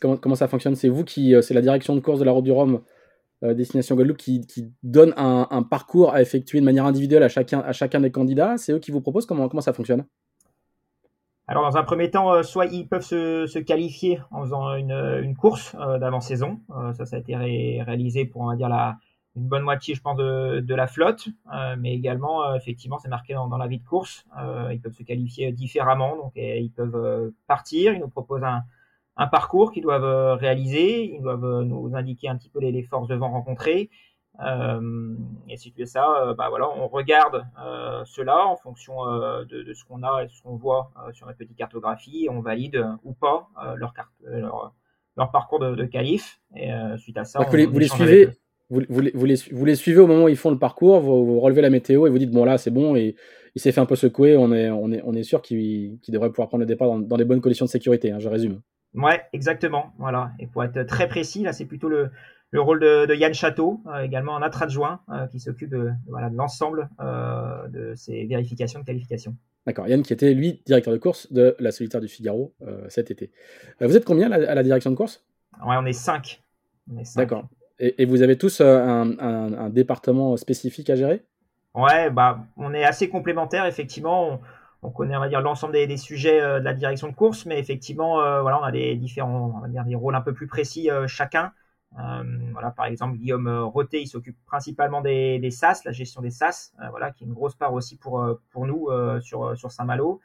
comment, 0.00 0.16
comment, 0.16 0.34
ça 0.34 0.48
fonctionne? 0.48 0.74
C'est 0.74 0.88
vous 0.88 1.04
qui, 1.04 1.34
euh, 1.34 1.42
c'est 1.42 1.54
la 1.54 1.60
direction 1.60 1.94
de 1.94 2.00
course 2.00 2.18
de 2.18 2.24
la 2.24 2.32
Route 2.32 2.44
du 2.44 2.52
Rhum, 2.52 2.80
euh, 3.42 3.54
destination 3.54 3.94
Guadeloupe, 3.94 4.16
qui, 4.16 4.46
qui 4.46 4.72
donne 4.82 5.12
un, 5.16 5.62
parcours 5.62 6.12
à 6.14 6.22
effectuer 6.22 6.60
de 6.60 6.64
manière 6.64 6.86
individuelle 6.86 7.22
à 7.22 7.28
chacun, 7.28 7.60
à 7.60 7.72
chacun 7.72 8.00
des 8.00 8.10
candidats. 8.10 8.56
C'est 8.56 8.72
eux 8.72 8.78
qui 8.78 8.90
vous 8.90 9.00
proposent? 9.00 9.26
Comment, 9.26 9.48
comment 9.48 9.60
ça 9.60 9.72
fonctionne? 9.72 10.04
Alors 11.46 11.62
dans 11.62 11.76
un 11.76 11.84
premier 11.84 12.10
temps, 12.10 12.32
euh, 12.32 12.42
soit 12.42 12.66
ils 12.66 12.88
peuvent 12.88 13.02
se, 13.02 13.58
qualifier 13.58 14.20
en 14.30 14.44
faisant 14.44 14.74
une, 14.74 14.92
une 15.22 15.36
course 15.36 15.76
d'avant-saison. 16.00 16.60
ça, 16.94 17.04
ça 17.04 17.16
a 17.16 17.18
été 17.18 17.36
réalisé 17.36 18.24
pour 18.24 18.42
on 18.42 18.48
va 18.48 18.56
dire 18.56 18.70
la, 18.70 18.96
une 19.36 19.48
bonne 19.48 19.62
moitié, 19.62 19.94
je 19.94 20.00
pense, 20.00 20.16
de, 20.16 20.60
de 20.60 20.74
la 20.74 20.86
flotte, 20.86 21.28
euh, 21.52 21.74
mais 21.78 21.92
également, 21.92 22.44
euh, 22.44 22.54
effectivement, 22.54 22.98
c'est 22.98 23.08
marqué 23.08 23.34
dans, 23.34 23.48
dans, 23.48 23.56
la 23.56 23.66
vie 23.66 23.78
de 23.78 23.84
course. 23.84 24.24
Euh, 24.38 24.70
ils 24.72 24.80
peuvent 24.80 24.92
se 24.92 25.02
qualifier 25.02 25.50
différemment, 25.52 26.16
donc 26.16 26.32
ils 26.36 26.70
peuvent 26.70 27.32
partir. 27.46 27.94
Ils 27.94 28.00
nous 28.00 28.08
proposent 28.08 28.44
un, 28.44 28.62
un 29.16 29.26
parcours 29.26 29.72
qu'ils 29.72 29.82
doivent 29.82 30.38
réaliser. 30.38 31.14
Ils 31.14 31.22
doivent 31.22 31.62
nous 31.62 31.90
indiquer 31.94 32.28
un 32.28 32.36
petit 32.36 32.48
peu 32.48 32.60
les, 32.60 32.70
les 32.70 32.84
forces 32.84 33.08
de 33.08 33.16
vent 33.16 33.30
rencontrées. 33.30 33.90
et 34.40 35.56
si 35.56 35.72
tu 35.72 35.78
fais 35.78 35.86
ça, 35.86 36.34
bah 36.38 36.48
voilà, 36.48 36.68
on 36.76 36.86
regarde 36.86 37.44
cela 38.04 38.46
en 38.46 38.56
fonction 38.56 39.04
de, 39.04 39.62
de, 39.64 39.74
ce 39.74 39.84
qu'on 39.84 40.04
a 40.04 40.22
et 40.22 40.28
ce 40.28 40.42
qu'on 40.42 40.56
voit 40.56 40.92
sur 41.12 41.26
notre 41.26 41.38
petite 41.38 41.56
cartographie. 41.56 42.26
Et 42.26 42.30
on 42.30 42.40
valide 42.40 42.86
ou 43.02 43.14
pas 43.14 43.48
leur, 43.74 43.94
carte, 43.94 44.12
leur, 44.24 44.72
leur, 45.16 45.32
parcours 45.32 45.58
de, 45.58 45.74
de 45.74 45.84
qualif. 45.86 46.40
Et 46.54 46.70
suite 46.98 47.18
à 47.18 47.24
ça, 47.24 47.40
on, 47.40 47.50
vous 47.50 47.78
les 47.78 47.88
suivez 47.88 48.28
vous, 48.74 48.82
vous, 48.88 49.00
les, 49.00 49.36
vous, 49.52 49.64
les, 49.64 49.74
suivez 49.74 50.00
au 50.00 50.06
moment 50.06 50.24
où 50.24 50.28
ils 50.28 50.36
font 50.36 50.50
le 50.50 50.58
parcours, 50.58 51.00
vous, 51.00 51.40
relevez 51.40 51.62
la 51.62 51.70
météo 51.70 52.06
et 52.06 52.10
vous 52.10 52.18
dites 52.18 52.30
bon 52.30 52.44
là 52.44 52.58
c'est 52.58 52.70
bon 52.70 52.96
et 52.96 53.16
il 53.54 53.60
s'est 53.60 53.72
fait 53.72 53.80
un 53.80 53.86
peu 53.86 53.96
secouer, 53.96 54.36
on 54.36 54.52
est, 54.52 54.70
on 54.70 54.90
est, 54.90 55.00
on 55.04 55.14
est 55.14 55.22
sûr 55.22 55.40
qu'il 55.40 55.98
devrait 56.08 56.30
pouvoir 56.30 56.48
prendre 56.48 56.62
le 56.62 56.66
départ 56.66 56.88
dans, 56.88 56.98
dans 56.98 57.16
des 57.16 57.24
bonnes 57.24 57.40
conditions 57.40 57.66
de 57.66 57.70
sécurité, 57.70 58.10
hein, 58.10 58.18
je 58.18 58.28
résume. 58.28 58.60
Ouais, 58.94 59.22
exactement. 59.32 59.92
Voilà. 59.98 60.32
Et 60.38 60.46
pour 60.46 60.64
être 60.64 60.82
très 60.84 61.08
précis, 61.08 61.42
là 61.42 61.52
c'est 61.52 61.64
plutôt 61.64 61.88
le, 61.88 62.10
le 62.54 62.60
rôle 62.60 62.78
de, 62.78 63.06
de 63.06 63.14
Yann 63.14 63.34
Château, 63.34 63.80
euh, 63.88 64.02
également 64.02 64.36
un 64.36 64.42
adjoint 64.42 65.00
euh, 65.08 65.26
qui 65.26 65.40
s'occupe 65.40 65.70
de, 65.70 65.90
voilà, 66.06 66.30
de 66.30 66.36
l'ensemble 66.36 66.88
euh, 67.00 67.66
de 67.66 67.94
ces 67.96 68.24
vérifications 68.26 68.78
de 68.78 68.84
qualification. 68.84 69.36
D'accord, 69.66 69.88
Yann 69.88 70.02
qui 70.02 70.12
était 70.12 70.32
lui 70.34 70.62
directeur 70.64 70.92
de 70.92 70.98
course 70.98 71.32
de 71.32 71.56
la 71.58 71.72
solitaire 71.72 72.00
du 72.00 72.06
Figaro 72.06 72.54
cet 72.88 73.10
été. 73.10 73.32
vous 73.80 73.96
êtes 73.96 74.04
combien 74.04 74.30
à 74.30 74.38
la, 74.38 74.50
à 74.50 74.54
la 74.54 74.62
direction 74.62 74.90
de 74.90 74.96
course? 74.96 75.24
Ouais, 75.66 75.74
on 75.76 75.86
est 75.86 75.92
5. 75.92 76.42
D'accord. 77.16 77.48
Et, 77.78 78.04
vous 78.04 78.22
avez 78.22 78.38
tous 78.38 78.60
euh, 78.60 79.04
un, 79.18 79.68
département 79.68 80.36
spécifique 80.36 80.90
à 80.90 80.96
gérer? 80.96 81.24
Ouais, 81.74 82.08
bah, 82.10 82.44
on 82.56 82.72
est 82.72 82.84
assez 82.84 83.08
complémentaires, 83.08 83.66
effectivement. 83.66 84.40
On, 84.82 84.90
connaît, 84.90 85.16
on 85.16 85.20
va 85.20 85.28
dire, 85.28 85.40
l'ensemble 85.40 85.72
des, 85.72 85.96
sujets 85.96 86.40
euh, 86.40 86.60
de 86.60 86.64
la 86.64 86.74
direction 86.74 87.08
de 87.08 87.14
course, 87.14 87.46
mais 87.46 87.58
effectivement, 87.58 88.20
euh, 88.20 88.42
voilà, 88.42 88.60
on 88.60 88.64
a 88.64 88.70
des 88.70 88.94
différents, 88.94 89.54
on 89.56 89.60
va 89.60 89.68
dire, 89.68 89.84
des 89.84 89.96
rôles 89.96 90.14
un 90.14 90.20
peu 90.20 90.32
plus 90.32 90.46
précis 90.46 90.88
chacun. 91.06 91.52
voilà, 92.52 92.70
par 92.70 92.86
exemple, 92.86 93.16
Guillaume 93.16 93.48
Roté, 93.48 94.02
il 94.02 94.06
s'occupe 94.06 94.36
principalement 94.46 95.00
des, 95.00 95.50
SAS, 95.50 95.84
la 95.84 95.92
gestion 95.92 96.22
des 96.22 96.30
SAS, 96.30 96.74
voilà, 96.90 97.10
qui 97.10 97.24
est 97.24 97.26
une 97.26 97.34
grosse 97.34 97.56
part 97.56 97.72
aussi 97.72 97.96
pour, 97.96 98.24
pour 98.52 98.66
nous 98.66 98.88
sur, 99.20 99.56
sur 99.58 99.72
Saint-Malo. 99.72 100.20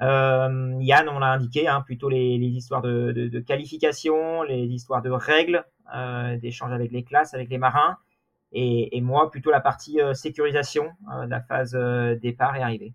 Yann, 0.00 1.08
on 1.08 1.18
l'a 1.18 1.32
indiqué, 1.32 1.66
hein, 1.66 1.80
plutôt 1.80 2.08
les, 2.08 2.36
histoires 2.36 2.82
de, 2.82 3.10
de, 3.12 3.28
de, 3.28 3.40
qualification, 3.40 4.42
les 4.44 4.66
histoires 4.66 5.02
de 5.02 5.10
règles, 5.10 5.64
d'échanges 6.40 6.72
avec 6.72 6.92
les 6.92 7.04
classes, 7.04 7.34
avec 7.34 7.50
les 7.50 7.58
marins, 7.58 7.96
et, 8.52 9.00
moi 9.00 9.30
plutôt 9.30 9.50
la 9.50 9.60
partie 9.60 10.00
euh, 10.00 10.14
sécurisation 10.14 10.84
euh, 11.14 11.26
la 11.26 11.40
phase 11.40 11.74
euh, 11.74 12.16
départ 12.16 12.56
et 12.56 12.62
arrivée. 12.62 12.94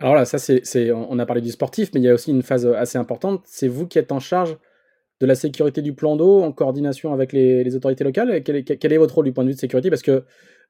Alors 0.00 0.14
là, 0.14 0.24
ça 0.24 0.38
c'est, 0.38 0.92
on 0.92 1.18
a 1.18 1.26
parlé 1.26 1.42
du 1.42 1.50
sportif, 1.50 1.90
mais 1.92 2.00
il 2.00 2.04
y 2.04 2.08
a 2.08 2.14
aussi 2.14 2.30
une 2.30 2.42
phase 2.42 2.66
assez 2.66 2.96
importante. 2.96 3.42
C'est 3.44 3.68
vous 3.68 3.86
qui 3.86 3.98
êtes 3.98 4.12
en 4.12 4.20
charge 4.20 4.56
de 5.20 5.26
la 5.26 5.34
sécurité 5.34 5.82
du 5.82 5.92
plan 5.92 6.16
d'eau 6.16 6.42
en 6.42 6.52
coordination 6.52 7.12
avec 7.12 7.34
les, 7.34 7.76
autorités 7.76 8.02
locales. 8.02 8.42
Quel 8.42 8.56
est, 8.56 8.96
votre 8.96 9.16
rôle 9.16 9.26
du 9.26 9.32
point 9.32 9.44
de 9.44 9.50
vue 9.50 9.54
de 9.54 9.60
sécurité? 9.60 9.90
Parce 9.90 10.00
que 10.00 10.24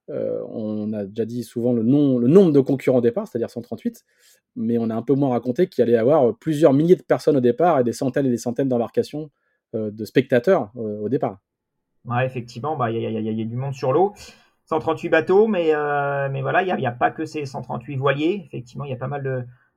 euh, 0.09 0.43
on 0.49 0.93
a 0.93 1.05
déjà 1.05 1.25
dit 1.25 1.45
souvent 1.45 1.73
le, 1.73 1.83
le 1.83 2.29
nombre 2.29 2.51
de 2.51 2.59
concurrents 2.59 2.99
au 2.99 3.03
départ, 3.03 3.29
c'est-à-dire 3.29 3.51
138, 3.51 4.05
mais 4.57 4.79
on 4.79 4.91
a 4.91 4.97
un 4.97 5.03
peu 5.03 5.15
moins 5.15 5.31
raconté 5.31 5.69
qu'il 5.69 5.83
allait 5.83 5.93
y 5.93 5.97
avoir 5.97 6.37
plusieurs 6.37 6.73
milliers 6.73 6.97
de 6.97 7.03
personnes 7.03 7.37
au 7.37 7.41
départ 7.41 7.79
et 7.79 7.85
des 7.85 7.93
centaines 7.93 8.27
et 8.27 8.31
des 8.31 8.37
centaines 8.37 8.69
d'embarcations 8.69 9.23
euh, 9.27 9.29
de 9.75 10.05
spectateurs 10.05 10.71
euh, 10.77 11.01
au 11.01 11.09
départ. 11.09 11.39
Effectivement, 12.23 12.83
il 12.87 12.97
y, 12.97 13.43
a 13.43 13.45
du 13.45 13.57
monde 13.57 13.75
sur 13.75 13.93
l'eau. 13.93 14.15
138 14.65 15.09
bateaux, 15.11 15.47
mais, 15.49 15.73
mais 16.31 16.43
voilà, 16.43 16.63
il 16.63 16.75
n'y 16.77 16.87
a, 16.87 16.93
pas 16.93 17.11
que 17.11 17.27
ces 17.27 17.45
138 17.45 17.97
voiliers. 17.97 18.43
Effectivement, 18.47 18.85
il 18.85 18.91
y 18.91 18.95
a 18.95 18.97
pas 18.97 19.09
mal 19.09 19.23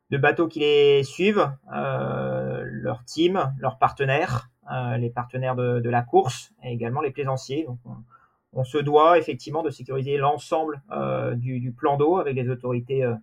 de, 0.09 0.17
bateaux 0.17 0.47
qui 0.47 0.59
les 0.59 1.03
suivent, 1.03 1.51
leur 1.69 3.03
team, 3.05 3.53
leurs 3.59 3.77
partenaires, 3.77 4.50
les 4.97 5.09
partenaires 5.09 5.55
de, 5.55 5.89
la 5.89 6.01
course 6.01 6.53
et 6.63 6.71
également 6.71 7.01
les 7.01 7.12
plaisanciers. 7.12 7.67
On, 8.53 8.63
se 8.63 8.77
doit 8.77 9.17
effectivement 9.17 9.63
de 9.63 9.71
sécuriser 9.71 10.17
l'ensemble 10.17 10.81
euh, 10.91 11.35
du, 11.35 11.71
plan 11.71 11.97
d'eau 11.97 12.17
avec 12.17 12.35
les 12.35 12.50
autorités 12.50 13.03
euh, 13.03 13.15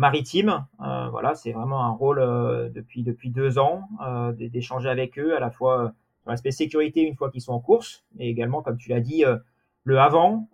maritimes. 0.00 0.66
Euh, 0.80 1.08
voilà, 1.10 1.34
c'est 1.34 1.52
vraiment 1.52 1.84
un 1.84 1.90
rôle 1.90 2.20
depuis 2.74 3.02
depuis 3.02 3.30
deux 3.30 3.58
ans 3.58 3.88
d'échanger 4.34 4.88
avec 4.88 5.18
eux 5.18 5.36
à 5.36 5.40
la 5.40 5.50
fois 5.50 5.92
sur 6.22 6.30
l'aspect 6.30 6.50
sécurité 6.50 7.02
une 7.02 7.14
fois 7.14 7.30
qu'ils 7.30 7.42
sont 7.42 7.52
en 7.52 7.60
course, 7.60 8.04
mais 8.16 8.28
également 8.28 8.62
comme 8.62 8.76
tu 8.76 8.90
l'as 8.90 9.00
dit 9.00 9.24
le 9.84 10.00
avant 10.00 10.48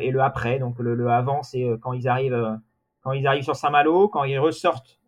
et 0.00 0.10
le 0.10 0.20
après. 0.20 0.58
Donc 0.58 0.78
le, 0.78 1.08
avant 1.08 1.42
c'est 1.42 1.66
quand 1.80 1.92
ils 1.92 2.08
arrivent 2.08 2.58
quand 3.02 3.12
ils 3.12 3.26
arrivent 3.26 3.44
sur 3.44 3.56
Saint-Malo, 3.56 4.08
quand 4.08 4.24
ils 4.24 4.38
ressortent 4.38 4.98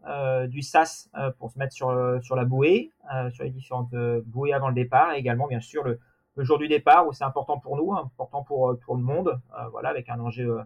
du 0.48 0.62
SAS 0.62 1.10
pour 1.38 1.50
se 1.50 1.58
mettre 1.58 1.72
sur 1.72 2.18
sur 2.22 2.36
la 2.36 2.44
bouée, 2.44 2.92
sur 3.30 3.44
les 3.44 3.50
différentes 3.50 3.94
bouées 4.26 4.52
avant 4.52 4.68
le 4.68 4.74
départ, 4.74 5.12
et 5.14 5.18
également 5.18 5.46
bien 5.46 5.60
sûr 5.60 5.84
le 5.84 5.98
le 6.38 6.44
jour 6.44 6.56
du 6.56 6.68
départ 6.68 7.06
où 7.06 7.12
c'est 7.12 7.24
important 7.24 7.58
pour 7.58 7.76
nous, 7.76 7.92
important 7.92 8.44
pour 8.44 8.70
euh, 8.70 8.80
tout 8.84 8.94
le 8.94 9.02
monde, 9.02 9.40
euh, 9.58 9.68
voilà, 9.70 9.88
avec 9.88 10.08
un 10.08 10.20
enjeu 10.20 10.60
euh, 10.60 10.62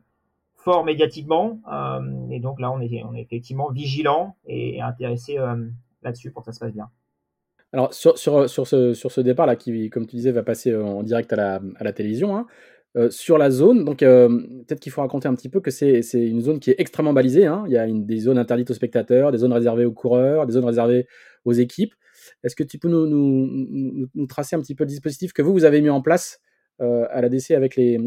fort 0.64 0.84
médiatiquement. 0.84 1.60
et 2.30 2.40
donc 2.40 2.60
là, 2.60 2.72
on 2.72 2.80
est, 2.80 3.04
effectivement 3.16 3.70
vigilant 3.70 4.36
et 4.46 4.80
intéressé 4.80 5.36
là-dessus 6.02 6.30
pour 6.30 6.42
que 6.42 6.46
ça 6.46 6.52
se 6.52 6.60
passe 6.60 6.72
bien. 6.72 6.88
Alors 7.72 7.94
sur, 7.94 8.18
ce, 8.18 9.20
départ-là, 9.20 9.56
qui, 9.56 9.88
comme 9.90 10.06
tu 10.06 10.16
disais, 10.16 10.30
va 10.30 10.42
passer 10.42 10.74
en 10.76 11.02
direct 11.02 11.32
à 11.32 11.60
la, 11.80 11.92
télévision, 11.92 12.36
hein, 12.36 12.46
sur 13.10 13.38
la 13.38 13.50
zone, 13.50 13.84
donc 13.84 14.00
peut-être 14.00 14.80
qu'il 14.80 14.92
faut 14.92 15.00
raconter 15.00 15.28
un 15.28 15.34
petit 15.34 15.48
peu 15.48 15.60
que 15.60 15.70
c'est 15.70 16.02
une 16.14 16.42
zone 16.42 16.60
qui 16.60 16.70
est 16.70 16.76
extrêmement 16.78 17.12
balisée. 17.12 17.46
Hein. 17.46 17.64
Il 17.66 17.72
y 17.72 17.78
a 17.78 17.86
des 17.86 18.18
zones 18.18 18.38
interdites 18.38 18.70
aux 18.70 18.74
spectateurs, 18.74 19.32
des 19.32 19.38
zones 19.38 19.52
réservées 19.52 19.84
aux 19.84 19.92
coureurs, 19.92 20.46
des 20.46 20.52
zones 20.52 20.64
réservées 20.64 21.06
aux 21.44 21.52
équipes. 21.52 21.94
Est-ce 22.44 22.56
que 22.56 22.64
tu 22.64 22.78
peux 22.78 22.88
nous, 22.88 23.06
nous, 23.06 24.08
nous, 24.14 24.26
tracer 24.26 24.56
un 24.56 24.60
petit 24.60 24.74
peu 24.74 24.84
le 24.84 24.88
dispositif 24.88 25.32
que 25.32 25.42
vous, 25.42 25.52
vous 25.52 25.64
avez 25.64 25.80
mis 25.80 25.90
en 25.90 26.02
place 26.02 26.40
euh, 26.40 26.51
à 26.82 27.20
la 27.20 27.28
DC 27.28 27.52
avec 27.52 27.76
les, 27.76 27.98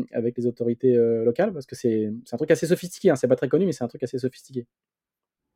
autorités 0.45 0.95
euh, 0.95 1.23
locales 1.23 1.53
Parce 1.53 1.65
que 1.65 1.75
c'est 1.75 2.11
un 2.31 2.37
truc 2.37 2.51
assez 2.51 2.67
sophistiqué, 2.67 3.09
hein. 3.09 3.15
c'est 3.15 3.27
pas 3.27 3.35
très 3.35 3.47
connu, 3.47 3.65
mais 3.65 3.71
c'est 3.71 3.83
un 3.83 3.87
truc 3.87 4.03
assez 4.03 4.19
sophistiqué. 4.19 4.65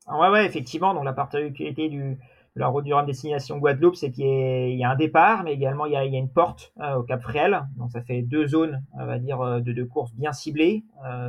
Ah 0.07 0.19
ouais, 0.19 0.29
ouais, 0.29 0.45
effectivement. 0.45 0.93
Donc 0.93 1.05
la 1.05 1.13
particularité 1.13 1.89
du, 1.89 2.17
de 2.55 2.59
la 2.59 2.67
route 2.67 2.85
du 2.85 2.93
Rhum 2.93 3.05
destination 3.05 3.57
Guadeloupe, 3.57 3.95
c'est 3.95 4.11
qu'il 4.11 4.25
y, 4.25 4.83
a 4.83 4.89
un 4.89 4.95
départ, 4.95 5.43
mais 5.43 5.53
également 5.53 5.85
il 5.85 5.93
y 5.93 5.97
a, 5.97 6.03
une 6.03 6.29
porte 6.29 6.73
euh, 6.79 6.95
au 6.95 7.03
Cap 7.03 7.21
Fréhel. 7.21 7.61
Donc 7.77 7.91
ça 7.91 8.01
fait 8.01 8.21
deux 8.21 8.47
zones, 8.47 8.83
on 8.93 9.05
va 9.05 9.19
dire, 9.19 9.61
de, 9.61 9.73
de 9.73 9.83
courses 9.83 10.13
bien 10.13 10.31
ciblées, 10.31 10.83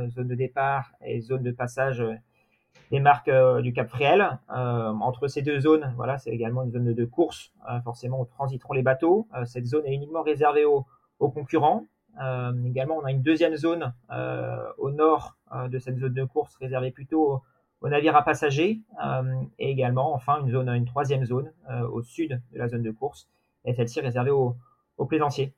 zone 0.09 0.27
de 0.27 0.35
départ 0.35 0.91
et 1.05 1.21
zone 1.21 1.43
de 1.43 1.51
passage 1.51 2.03
des 2.89 2.99
marques 2.99 3.31
du 3.61 3.71
Cap 3.71 3.87
Fréhel. 3.87 4.39
entre 4.49 5.27
ces 5.27 5.41
deux 5.41 5.59
zones, 5.59 5.93
voilà, 5.95 6.17
c'est 6.17 6.31
également 6.31 6.63
une 6.63 6.71
zone 6.71 6.93
de, 6.93 7.05
course, 7.05 7.53
forcément 7.83 8.21
où 8.21 8.25
transiteront 8.25 8.73
les 8.73 8.83
bateaux. 8.83 9.27
cette 9.45 9.65
zone 9.65 9.85
est 9.85 9.93
uniquement 9.93 10.23
réservée 10.23 10.65
aux, 10.65 10.85
aux 11.21 11.29
concurrents. 11.29 11.85
également, 12.65 12.97
on 12.97 13.05
a 13.05 13.11
une 13.11 13.21
deuxième 13.21 13.55
zone 13.55 13.93
au 14.77 14.91
nord 14.91 15.37
de 15.69 15.79
cette 15.79 15.97
zone 15.97 16.13
de 16.13 16.25
course 16.25 16.55
réservée 16.57 16.91
plutôt 16.91 17.41
aux, 17.81 17.89
navires 17.89 18.15
à 18.15 18.23
passagers 18.23 18.81
et 19.57 19.71
également 19.71 20.13
enfin 20.13 20.41
une 20.41 20.51
zone 20.51 20.69
une 20.69 20.85
troisième 20.85 21.25
zone 21.25 21.51
au 21.91 22.01
sud 22.01 22.41
de 22.51 22.57
la 22.57 22.67
zone 22.67 22.83
de 22.83 22.91
course 22.91 23.27
et 23.65 23.73
celle-ci 23.73 23.99
réservée 24.01 24.31
aux, 24.31 24.55
plaisanciers. 25.07 25.53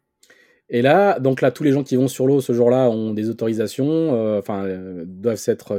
Et 0.70 0.82
là, 0.82 1.20
donc 1.20 1.42
là, 1.42 1.52
tous 1.52 1.64
les 1.64 1.74
gens 1.74 1.84
qui 1.84 1.98
vont 1.98 2.08
sur 2.08 2.26
l'eau 2.26 2.40
ce 2.40 2.54
jour-là 2.54 2.90
ont 2.90 3.14
des 3.14 3.30
autorisations, 3.30 4.16
euh, 4.16 4.40
enfin, 4.40 4.64
euh, 4.64 5.04
doivent 5.06 5.36
s'être. 5.36 5.74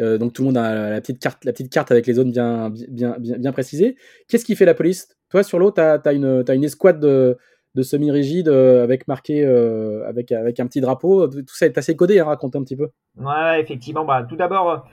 Euh, 0.00 0.18
donc 0.18 0.34
tout 0.34 0.42
le 0.42 0.46
monde 0.48 0.58
a 0.58 0.90
la 0.90 1.00
petite 1.00 1.18
carte, 1.18 1.44
la 1.46 1.52
petite 1.52 1.72
carte 1.72 1.90
avec 1.90 2.06
les 2.06 2.12
zones 2.12 2.30
bien, 2.30 2.70
bien, 2.70 3.16
bien, 3.18 3.52
précisées. 3.52 3.96
Qu'est-ce 4.28 4.44
qui 4.44 4.54
fait 4.54 4.66
la 4.66 4.74
police? 4.74 5.08
Toi, 5.30 5.42
sur 5.42 5.58
l'eau, 5.58 5.70
tu 5.70 5.80
as, 5.80 5.94
as, 5.94 6.10
as 6.10 6.54
une 6.54 6.64
escouade 6.64 7.00
de, 7.00 7.38
de 7.74 7.82
semi-rigides 7.82 8.48
avec 8.48 9.08
marqué, 9.08 9.44
avec, 9.44 10.32
avec 10.32 10.60
un 10.60 10.66
petit 10.66 10.80
drapeau. 10.80 11.26
Tout 11.28 11.54
ça 11.54 11.66
est 11.66 11.78
assez 11.78 11.96
codé, 11.96 12.20
hein, 12.20 12.24
raconte 12.24 12.56
un 12.56 12.62
petit 12.62 12.76
peu. 12.76 12.90
Ouais, 13.16 13.60
effectivement. 13.60 14.04
Bah, 14.04 14.24
tout 14.28 14.36
d'abord 14.36 14.84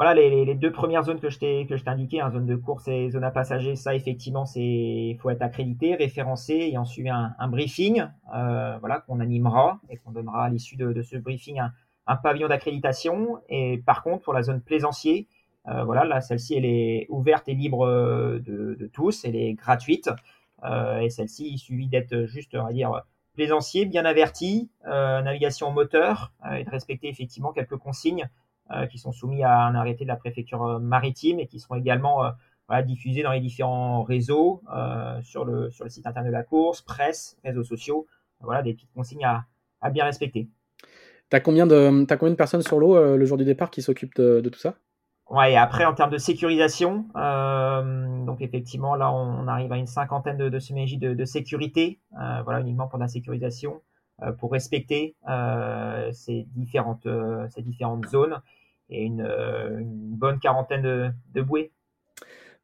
voilà 0.00 0.14
les, 0.14 0.54
deux 0.54 0.72
premières 0.72 1.02
zones 1.02 1.20
que 1.20 1.28
je 1.28 1.38
t'ai 1.38 1.66
que 1.66 1.76
je 1.76 1.84
hein, 1.86 2.30
zone 2.30 2.46
de 2.46 2.56
course 2.56 2.88
et 2.88 3.10
zone 3.10 3.22
à 3.22 3.30
passagers, 3.30 3.76
ça 3.76 3.94
effectivement 3.94 4.46
c'est 4.46 5.14
faut 5.20 5.28
être 5.28 5.42
accrédité, 5.42 5.94
référencé 5.94 6.70
et 6.72 6.78
ensuite 6.78 7.06
un, 7.08 7.34
un 7.38 7.48
briefing, 7.48 8.06
euh, 8.34 8.78
voilà 8.80 9.00
qu'on 9.00 9.20
animera 9.20 9.78
et 9.90 9.98
qu'on 9.98 10.12
donnera 10.12 10.46
à 10.46 10.48
l'issue 10.48 10.76
de, 10.76 11.02
ce 11.02 11.18
briefing 11.18 11.60
un, 12.06 12.16
pavillon 12.16 12.48
d'accréditation. 12.48 13.40
Et 13.50 13.82
par 13.84 14.02
contre 14.02 14.22
pour 14.24 14.32
la 14.32 14.42
zone 14.42 14.62
plaisancier, 14.62 15.28
euh, 15.68 15.84
voilà 15.84 16.04
là 16.04 16.22
celle-ci 16.22 16.54
elle 16.54 16.64
est 16.64 17.06
ouverte 17.10 17.46
et 17.50 17.54
libre 17.54 17.86
de, 17.86 18.90
tous, 18.94 19.26
elle 19.26 19.36
est 19.36 19.52
gratuite 19.52 20.08
euh, 20.08 20.14
et 20.64 21.10
celle-ci 21.10 21.48
il 21.50 21.58
suffit 21.58 21.88
d'être 21.88 22.26
juste 22.26 22.54
on 22.54 22.64
va 22.64 22.72
dire 22.72 23.02
plaisancier, 23.34 23.86
bien 23.86 24.04
averti, 24.04 24.70
navigation 24.84 25.68
en 25.68 25.72
moteur 25.72 26.32
et 26.56 26.64
de 26.64 26.70
respecter 26.70 27.08
effectivement 27.08 27.52
quelques 27.52 27.76
consignes 27.76 28.28
euh, 28.72 28.86
qui 28.86 28.98
sont 28.98 29.10
soumis 29.10 29.42
à 29.42 29.62
un 29.62 29.74
arrêté 29.74 30.04
de 30.04 30.08
la 30.08 30.14
préfecture 30.14 30.62
euh, 30.64 30.78
maritime 30.78 31.40
et 31.40 31.48
qui 31.48 31.58
seront 31.58 31.74
également 31.74 32.24
euh, 32.24 32.82
diffusés 32.82 33.24
dans 33.24 33.32
les 33.32 33.40
différents 33.40 34.04
réseaux, 34.04 34.62
sur, 35.24 35.44
le, 35.44 35.70
site 35.88 36.06
internet 36.06 36.30
de 36.30 36.36
la 36.36 36.44
course, 36.44 36.80
presse, 36.80 37.36
réseaux 37.42 37.64
sociaux. 37.64 38.06
Voilà, 38.40 38.62
des 38.62 38.74
petites 38.74 38.92
consignes 38.94 39.24
à, 39.24 39.90
bien 39.90 40.04
respecter. 40.04 40.48
Tu 41.30 41.36
as, 41.36 41.40
combien 41.40 41.66
de, 41.66 42.06
combien 42.14 42.30
de 42.30 42.36
personnes 42.36 42.62
sur 42.62 42.78
l'eau 42.78 43.16
le 43.16 43.24
jour 43.24 43.36
du 43.36 43.44
départ 43.44 43.72
qui 43.72 43.82
s'occupent 43.82 44.14
de, 44.14 44.48
tout 44.48 44.60
ça? 44.60 44.76
Ouais, 45.30 45.52
et 45.52 45.56
après, 45.56 45.84
en 45.84 45.94
termes 45.94 46.10
de 46.10 46.18
sécurisation, 46.18 47.06
donc 48.26 48.40
effectivement, 48.40 48.96
là, 48.96 49.12
on, 49.12 49.46
arrive 49.48 49.72
à 49.72 49.76
une 49.76 49.86
cinquantaine 49.86 50.36
de, 50.36 50.48
de 50.48 50.58
de, 50.58 51.14
de, 51.14 51.24
sécurité, 51.24 52.00
voilà, 52.44 52.60
uniquement 52.60 52.88
pour 52.88 52.98
la 52.98 53.08
sécurisation, 53.08 53.80
pour 54.38 54.52
respecter 54.52 55.14
ces, 56.12 56.46
différentes, 56.54 57.06
ces 57.50 57.62
différentes 57.62 58.06
zones 58.08 58.40
et 58.90 59.04
une, 59.04 59.22
euh, 59.22 59.80
bonne 59.82 60.38
quarantaine 60.38 61.14
de, 61.34 61.42
bouées. 61.42 61.72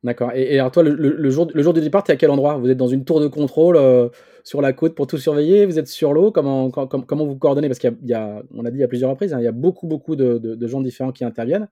D'accord. 0.04 0.32
Et, 0.34 0.58
alors 0.58 0.70
toi, 0.70 0.82
le, 0.82 1.30
jour, 1.30 1.48
le 1.52 1.62
jour 1.62 1.72
du 1.72 1.80
départ, 1.80 2.04
tu 2.04 2.10
es 2.10 2.14
à 2.14 2.16
quel 2.16 2.30
endroit? 2.30 2.58
Vous 2.58 2.68
êtes 2.70 2.76
dans 2.76 2.88
une 2.88 3.04
tour 3.04 3.20
de 3.20 3.26
contrôle 3.26 3.76
euh, 3.76 4.08
sur 4.44 4.60
la 4.60 4.72
côte 4.72 4.94
pour 4.94 5.06
tout 5.06 5.18
surveiller? 5.18 5.66
Vous 5.66 5.78
êtes 5.78 5.88
sur 5.88 6.12
l'eau? 6.12 6.30
Comment, 6.30 6.70
comment, 6.70 7.24
vous 7.26 7.36
coordonnez? 7.36 7.68
Parce 7.68 7.78
qu'il 7.78 7.96
y, 8.02 8.14
a, 8.14 8.42
dit 8.70 8.84
à 8.84 8.88
plusieurs 8.88 9.10
reprises, 9.10 9.32
hein, 9.32 9.40
il 9.40 9.44
y 9.44 9.48
a 9.48 9.52
beaucoup, 9.52 9.86
beaucoup 9.86 10.14
de, 10.16 10.66
gens 10.66 10.80
différents 10.80 11.12
qui 11.12 11.24
interviennent. 11.24 11.68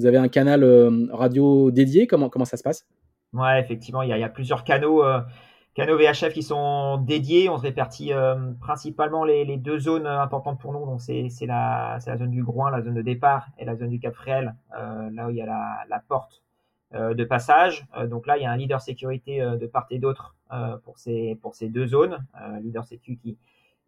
Vous 0.00 0.06
avez 0.06 0.18
un 0.18 0.28
canal 0.28 0.64
euh, 0.64 1.06
radio 1.12 1.70
dédié 1.70 2.06
comment, 2.06 2.28
comment 2.28 2.44
ça 2.44 2.56
se 2.56 2.62
passe? 2.62 2.86
Ouais, 3.32 3.60
effectivement, 3.60 4.02
il 4.02 4.08
y 4.08 4.24
a, 4.24 4.28
plusieurs 4.28 4.64
canaux 4.64 5.02
canaux 5.74 5.96
VHF 5.96 6.32
qui 6.32 6.42
sont 6.42 6.98
dédiés. 6.98 7.48
On 7.48 7.58
se 7.58 7.62
répartit 7.62 8.12
euh, 8.12 8.52
principalement 8.60 9.24
les, 9.24 9.56
deux 9.56 9.78
zones 9.78 10.06
importantes 10.06 10.60
pour 10.60 10.72
nous. 10.72 10.84
Donc 10.84 11.00
c'est 11.00 11.46
la, 11.46 11.98
la 12.06 12.16
zone 12.16 12.30
du 12.30 12.42
Groin, 12.42 12.70
la 12.70 12.82
zone 12.82 12.94
de 12.94 13.02
départ, 13.02 13.48
et 13.58 13.64
la 13.64 13.76
zone 13.76 13.90
du 13.90 14.00
Cap 14.00 14.14
Fréhel, 14.14 14.54
euh, 14.76 15.10
là 15.12 15.26
où 15.26 15.30
il 15.30 15.36
y 15.36 15.42
a 15.42 15.46
la, 15.88 16.02
porte 16.08 16.42
euh, 16.94 17.14
de 17.14 17.24
passage. 17.24 17.86
donc 18.08 18.26
là, 18.26 18.36
il 18.36 18.42
y 18.42 18.46
a 18.46 18.50
un 18.50 18.56
leader 18.56 18.80
sécurité 18.80 19.40
de 19.40 19.66
part 19.66 19.86
et 19.90 19.98
d'autre 19.98 20.34
pour 20.84 20.98
ces 20.98 21.38
pour 21.40 21.54
ces 21.54 21.68
deux 21.68 21.86
zones, 21.86 22.24
leader 22.62 22.84
sécu 22.84 23.16
qui, 23.16 23.38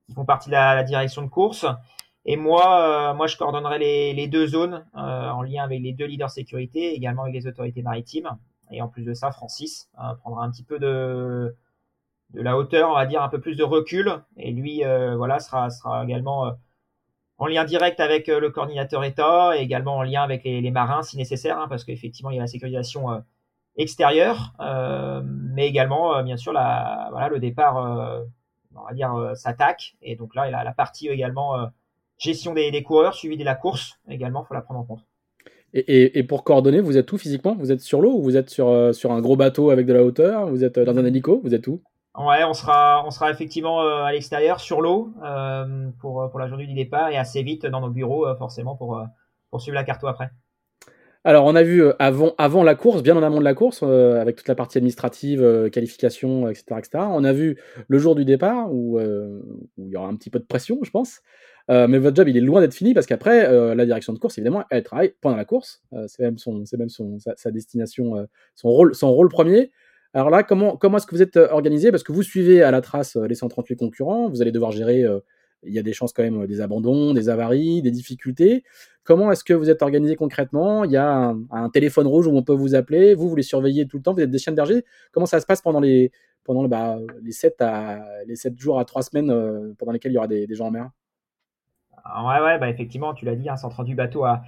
qui 0.07 0.15
font 0.15 0.25
partie 0.25 0.49
de 0.49 0.55
la, 0.55 0.83
direction 0.85 1.23
de 1.23 1.29
course. 1.29 1.67
Et 2.25 2.37
moi, 2.37 3.15
moi, 3.15 3.27
je 3.27 3.37
coordonnerai 3.37 3.79
les, 3.79 4.13
les 4.15 4.29
deux 4.29 4.47
zones 4.47 4.85
en 4.95 5.43
lien 5.43 5.65
avec 5.65 5.81
les 5.81 5.93
deux 5.93 6.07
leaders 6.07 6.31
sécurité, 6.31 6.95
également 6.95 7.23
avec 7.23 7.35
les 7.35 7.47
autorités 7.47 7.83
maritimes. 7.83 8.31
Et 8.71 8.81
en 8.81 8.89
plus 8.89 9.05
de 9.05 9.15
ça, 9.15 9.33
Francis 9.33 9.91
prendra 10.21 10.45
un 10.45 10.51
petit 10.51 10.63
peu 10.63 10.79
de, 10.79 11.55
de 12.35 12.41
la 12.41 12.57
hauteur, 12.57 12.91
on 12.91 12.95
va 12.95 13.07
dire 13.07 13.23
un 13.23 13.29
peu 13.29 13.41
plus 13.41 13.57
de 13.57 13.65
recul. 13.65 14.11
Et 14.37 14.53
lui, 14.53 14.85
euh, 14.85 15.17
voilà, 15.17 15.39
sera, 15.39 15.71
sera 15.71 16.05
également 16.05 16.47
euh, 16.47 16.53
en 17.39 17.47
lien 17.47 17.65
direct 17.65 18.01
avec 18.01 18.29
euh, 18.29 18.41
le 18.41 18.51
coordinateur 18.51 19.05
État 19.05 19.57
et 19.57 19.61
également 19.61 19.97
en 19.97 20.03
lien 20.03 20.23
avec 20.23 20.45
les, 20.45 20.71
marins 20.71 21.03
si 21.03 21.17
nécessaire, 21.17 21.59
hein, 21.59 21.67
parce 21.69 21.85
qu'effectivement, 21.85 22.31
il 22.31 22.37
y 22.37 22.39
a 22.39 22.43
la 22.43 22.47
sécurisation 22.47 23.23
extérieure, 23.77 24.53
mais 25.25 25.67
également, 25.67 26.23
bien 26.23 26.37
sûr, 26.37 26.53
la, 26.53 27.09
voilà, 27.11 27.29
le 27.29 27.41
départ, 27.41 27.77
on 28.75 28.85
va 28.85 28.93
dire, 28.93 29.33
s'attaque. 29.35 29.97
Et 30.03 30.15
donc 30.17 30.35
là, 30.35 30.49
il 30.49 30.55
a 30.55 30.63
la 30.63 30.73
partie 30.73 31.09
également 31.09 31.71
gestion 32.23 32.55
des, 32.55 32.71
des, 32.71 32.83
coureurs, 32.83 33.15
suivi 33.15 33.37
de 33.37 33.45
la 33.45 33.55
course, 33.55 33.99
également, 34.09 34.43
il 34.45 34.49
faut 34.49 34.55
la 34.55 34.63
prendre 34.63 34.81
en 34.81 34.85
compte. 34.85 35.05
Et, 35.75 36.19
et, 36.19 36.23
pour 36.23 36.45
coordonner, 36.45 36.81
vous 36.81 36.99
êtes 36.99 37.11
où 37.13 37.19
physiquement? 37.19 37.57
Vous 37.59 37.73
êtes 37.73 37.81
sur 37.81 38.03
l'eau 38.03 38.13
ou 38.13 38.23
vous 38.23 38.37
êtes 38.37 38.51
sur, 38.51 38.95
sur 38.95 39.11
un 39.11 39.21
gros 39.23 39.37
bateau 39.37 39.71
avec 39.71 39.87
de 39.87 39.95
la 39.95 40.05
hauteur? 40.05 40.47
Vous 40.47 40.65
êtes 40.65 40.79
dans 40.79 40.99
un 40.99 41.05
hélico? 41.07 41.41
Vous 41.43 41.55
êtes 41.55 41.67
où? 41.67 41.83
Ouais, 42.19 42.45
on 42.45 42.53
sera, 42.53 43.07
on 43.07 43.11
sera 43.11 43.31
effectivement 43.31 43.83
euh, 43.83 44.03
à 44.03 44.13
l'extérieur, 44.13 44.61
sur 44.61 44.83
l'eau, 44.83 45.15
euh, 45.25 45.89
pour, 45.99 46.29
pour 46.31 46.39
la 46.39 46.47
journée 46.47 46.67
du 46.67 46.75
départ 46.75 47.09
et 47.09 47.17
assez 47.17 47.43
vite 47.43 47.65
dans 47.65 47.81
nos 47.81 47.89
bureaux, 47.89 48.27
euh, 48.27 48.37
forcément, 48.37 48.77
pour, 48.77 49.03
pour 49.51 49.63
suivre 49.63 49.75
la 49.77 49.85
carto 49.85 50.07
après. 50.07 50.31
Alors, 51.25 51.47
on 51.47 51.55
a 51.55 51.63
vu 51.63 51.85
avant, 51.99 52.33
avant 52.37 52.65
la 52.65 52.75
course, 52.75 53.03
bien 53.03 53.17
en 53.17 53.23
amont 53.23 53.39
de 53.39 53.45
la 53.45 53.55
course, 53.55 53.83
avec 53.85 54.37
toute 54.37 54.49
la 54.49 54.57
partie 54.57 54.79
administrative, 54.79 55.71
qualification, 55.71 56.49
etc., 56.49 56.65
etc. 56.79 56.91
On 57.11 57.23
a 57.23 57.33
vu 57.33 57.59
le 57.87 57.99
jour 57.99 58.17
du 58.17 58.25
départ, 58.25 58.73
où, 58.73 58.99
où, 58.99 59.87
il 59.87 59.89
y 59.89 59.97
aura 59.97 60.09
un 60.09 60.17
petit 60.17 60.31
peu 60.31 60.41
de 60.41 60.45
pression, 60.45 60.81
je 60.83 60.91
pense. 60.91 61.21
Mais 61.69 61.99
votre 61.99 62.17
job, 62.17 62.29
il 62.29 62.37
est 62.37 62.41
loin 62.41 62.61
d'être 62.61 62.75
fini, 62.75 62.95
parce 62.95 63.07
qu'après, 63.07 63.75
la 63.75 63.85
direction 63.87 64.13
de 64.13 64.19
course, 64.19 64.39
évidemment, 64.39 64.65
elle 64.71 64.83
travaille 64.83 65.15
pendant 65.21 65.37
la 65.37 65.45
course. 65.45 65.83
c'est 66.07 66.23
même, 66.23 66.39
son, 66.39 66.65
même 66.79 66.89
son, 66.89 67.19
sa, 67.19 67.51
destination, 67.51 68.27
son, 68.55 68.69
rôle, 68.69 68.95
son 68.95 69.13
rôle 69.13 69.29
premier. 69.29 69.71
Alors 70.15 70.29
là, 70.29 70.43
comment, 70.43 70.77
comment 70.77 70.99
est-ce 70.99 71.07
que 71.07 71.15
vous 71.15 71.23
êtes 71.23 71.37
euh, 71.39 71.49
organisé? 71.51 71.91
Parce 71.91 72.03
que 72.03 72.13
vous 72.13 72.23
suivez 72.23 72.63
à 72.63 72.71
la 72.71 72.83
trace 72.83 73.17
euh, 73.17 73.27
les 73.27 73.35
138 73.35 73.77
concurrents, 73.77 74.29
vous 74.29 74.43
allez 74.43 74.53
devoir 74.53 74.71
gérer, 74.71 75.03
euh, 75.05 75.21
il 75.63 75.73
y 75.73 75.79
a 75.79 75.83
des 75.83 75.95
chances 75.95 76.13
quand 76.13 76.23
même 76.23 76.47
des 76.47 76.61
abandons, 76.61 77.15
des 77.15 77.29
avaries, 77.31 77.81
des 77.81 77.91
difficultés. 77.91 78.63
Comment 79.05 79.33
est-ce 79.33 79.43
que 79.43 79.55
vous 79.55 79.71
êtes 79.71 79.81
organisé 79.83 80.17
concrètement? 80.17 80.85
Il 80.85 80.91
y 80.91 80.97
a 80.99 81.35
un, 81.51 81.71
téléphone 81.71 82.07
rouge 82.07 82.27
où 82.27 82.37
on 82.37 82.43
peut 82.43 82.53
vous 82.53 82.75
appeler, 82.75 83.15
vous, 83.15 83.29
vous 83.29 83.37
les 83.37 83.43
surveillez 83.43 83.87
tout 83.87 83.97
le 83.97 84.03
temps, 84.03 84.13
vous 84.13 84.21
êtes 84.21 84.31
des 84.31 84.39
chiens 84.39 84.53
de 84.53 84.57
berger. 84.57 84.85
Comment 85.13 85.27
ça 85.27 85.41
se 85.41 85.47
passe 85.47 85.63
pendant 85.63 85.81
les, 85.81 86.13
pendant, 86.45 86.67
bah, 86.69 86.99
les, 87.23 87.33
7 87.33 87.57
à, 87.61 88.05
les 88.27 88.37
7 88.37 88.59
jours 88.59 88.79
à 88.79 88.85
3 88.85 89.03
semaines 89.03 89.75
pendant 89.79 89.93
lesquels 89.93 90.13
il 90.13 90.17
y 90.17 90.19
aura 90.19 90.29
des, 90.29 90.47
gens 90.55 90.67
en 90.67 90.71
mer? 90.73 90.91
Ouais, 92.05 92.41
ouais, 92.41 92.59
bah 92.59 92.69
effectivement, 92.69 93.15
tu 93.15 93.25
l'as 93.25 93.37
dit, 93.37 93.49
un 93.49 93.57
138 93.57 93.95
bateaux 93.95 94.25
à, 94.25 94.43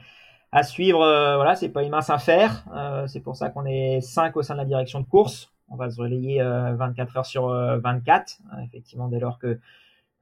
à 0.52 0.62
suivre, 0.62 0.98
voilà, 0.98 1.56
c'est 1.56 1.68
pas 1.68 1.82
une 1.82 1.90
mince 1.90 2.10
affaire. 2.10 2.64
c'est 3.06 3.20
pour 3.20 3.36
ça 3.36 3.50
qu'on 3.50 3.66
est 3.66 4.00
5 4.00 4.36
au 4.36 4.42
sein 4.42 4.54
de 4.54 4.58
la 4.60 4.64
direction 4.64 5.00
de 5.00 5.06
course 5.06 5.54
on 5.68 5.76
va 5.76 5.90
se 5.90 6.00
relayer 6.00 6.42
24 6.42 7.16
euh, 7.16 7.18
heures 7.18 7.26
sur 7.26 7.48
24, 7.48 8.38
euh, 8.52 8.60
effectivement, 8.62 9.08
dès 9.08 9.18
lors 9.18 9.38
que, 9.38 9.58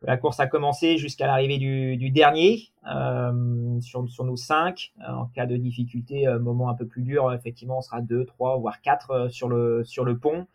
la 0.05 0.17
course 0.17 0.41
a 0.41 0.49
commencé 0.49 0.99
jusqu'à 0.99 1.29
l'arrivée 1.29 1.59
du, 1.59 2.11
dernier 2.11 2.73
euh, 2.93 3.81
sur, 3.81 4.09
sur 4.09 4.25
nos 4.25 4.35
5. 4.35 4.93
En 5.07 5.27
cas 5.27 5.47
de 5.47 5.57
difficulté, 5.57 6.27
moment 6.41 6.69
un 6.71 6.75
peu 6.75 6.89
plus 6.89 7.03
dur, 7.03 7.33
effectivement, 7.33 7.79
on 7.79 7.83
sera 7.83 8.01
2, 8.01 8.25
3, 8.25 8.57
voire 8.59 8.81
4 8.81 9.29
sur 9.31 9.49
le, 9.49 9.85
sur 9.85 10.05
le 10.05 10.19
pont. 10.19 10.49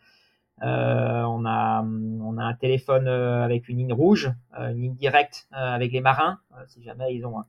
On, 0.62 1.44
a, 1.46 1.82
on 1.82 2.38
a 2.38 2.44
un 2.44 2.54
téléphone 2.54 3.08
avec 3.08 3.68
une 3.68 3.78
ligne 3.78 3.92
rouge, 3.92 4.32
une 4.58 4.80
ligne 4.80 4.94
directe 4.94 5.48
avec 5.52 5.92
les 5.92 6.00
marins, 6.00 6.38
si 6.66 6.82
jamais 6.82 7.14
ils 7.14 7.24
ont 7.26 7.44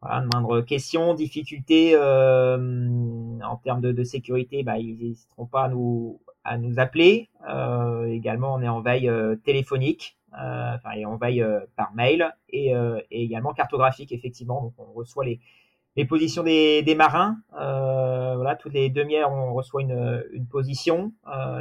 voilà, 0.00 0.20
de 0.20 0.28
moindre 0.32 0.60
question, 0.62 1.14
difficulté 1.14 1.96
en 1.96 3.56
termes 3.62 3.80
de, 3.80 3.92
de 3.92 4.04
sécurité, 4.04 4.62
bah, 4.62 4.78
ils 4.78 4.98
n'hésiteront 4.98 5.46
pas 5.46 5.64
à 5.64 5.68
nous, 5.68 6.20
à 6.44 6.58
nous 6.58 6.78
appeler. 6.78 7.28
Euh, 7.48 8.06
également, 8.06 8.54
on 8.54 8.62
est 8.62 8.68
en 8.68 8.80
veille 8.80 9.08
euh, 9.08 9.36
téléphonique, 9.36 10.18
euh, 10.34 10.74
enfin, 10.74 10.92
et 10.92 11.04
en 11.04 11.16
veille 11.16 11.44
par 11.76 11.94
mail 11.94 12.34
et, 12.48 12.72
et, 13.10 13.22
également 13.22 13.52
cartographique, 13.52 14.12
effectivement. 14.12 14.62
Donc, 14.62 14.74
on 14.78 14.92
reçoit 14.92 15.24
les, 15.24 15.40
les 15.96 16.04
positions 16.04 16.42
des, 16.42 16.94
marins. 16.96 17.36
voilà, 17.50 18.56
toutes 18.56 18.72
les 18.72 18.90
demi-heures, 18.90 19.30
on 19.30 19.52
reçoit 19.52 19.82
une, 19.82 20.24
une 20.32 20.46
position 20.46 21.12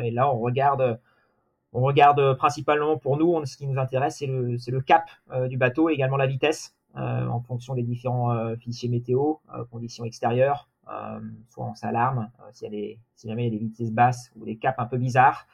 et 0.04 0.12
là, 0.12 0.34
on 0.34 0.40
regarde. 0.40 1.00
On 1.74 1.80
regarde 1.80 2.36
principalement 2.36 2.98
pour 2.98 3.16
nous, 3.16 3.46
ce 3.46 3.56
qui 3.56 3.66
nous 3.66 3.80
intéresse, 3.80 4.18
c'est 4.18 4.28
le, 4.28 4.58
le, 4.68 4.82
cap 4.82 5.10
du 5.48 5.56
bateau 5.56 5.90
et 5.90 5.94
également 5.94 6.18
la 6.18 6.28
vitesse. 6.28 6.76
en 6.96 7.40
fonction 7.40 7.76
des 7.76 7.84
différents 7.84 8.58
fichiers 8.58 8.90
météo, 8.90 9.36
conditions 9.72 10.04
extérieures, 10.04 10.68
soit 11.50 11.66
on 11.66 11.74
s'alarme 11.74 12.30
si 12.52 12.66
jamais 13.26 13.46
il 13.48 13.54
y 13.54 13.56
a 13.56 13.58
des 13.58 13.66
vitesses 13.66 13.92
basses 13.92 14.34
ou 14.36 14.44
des 14.44 14.58
caps 14.58 14.78
un 14.80 14.86
peu 14.86 14.98
bizarres. 14.98 15.48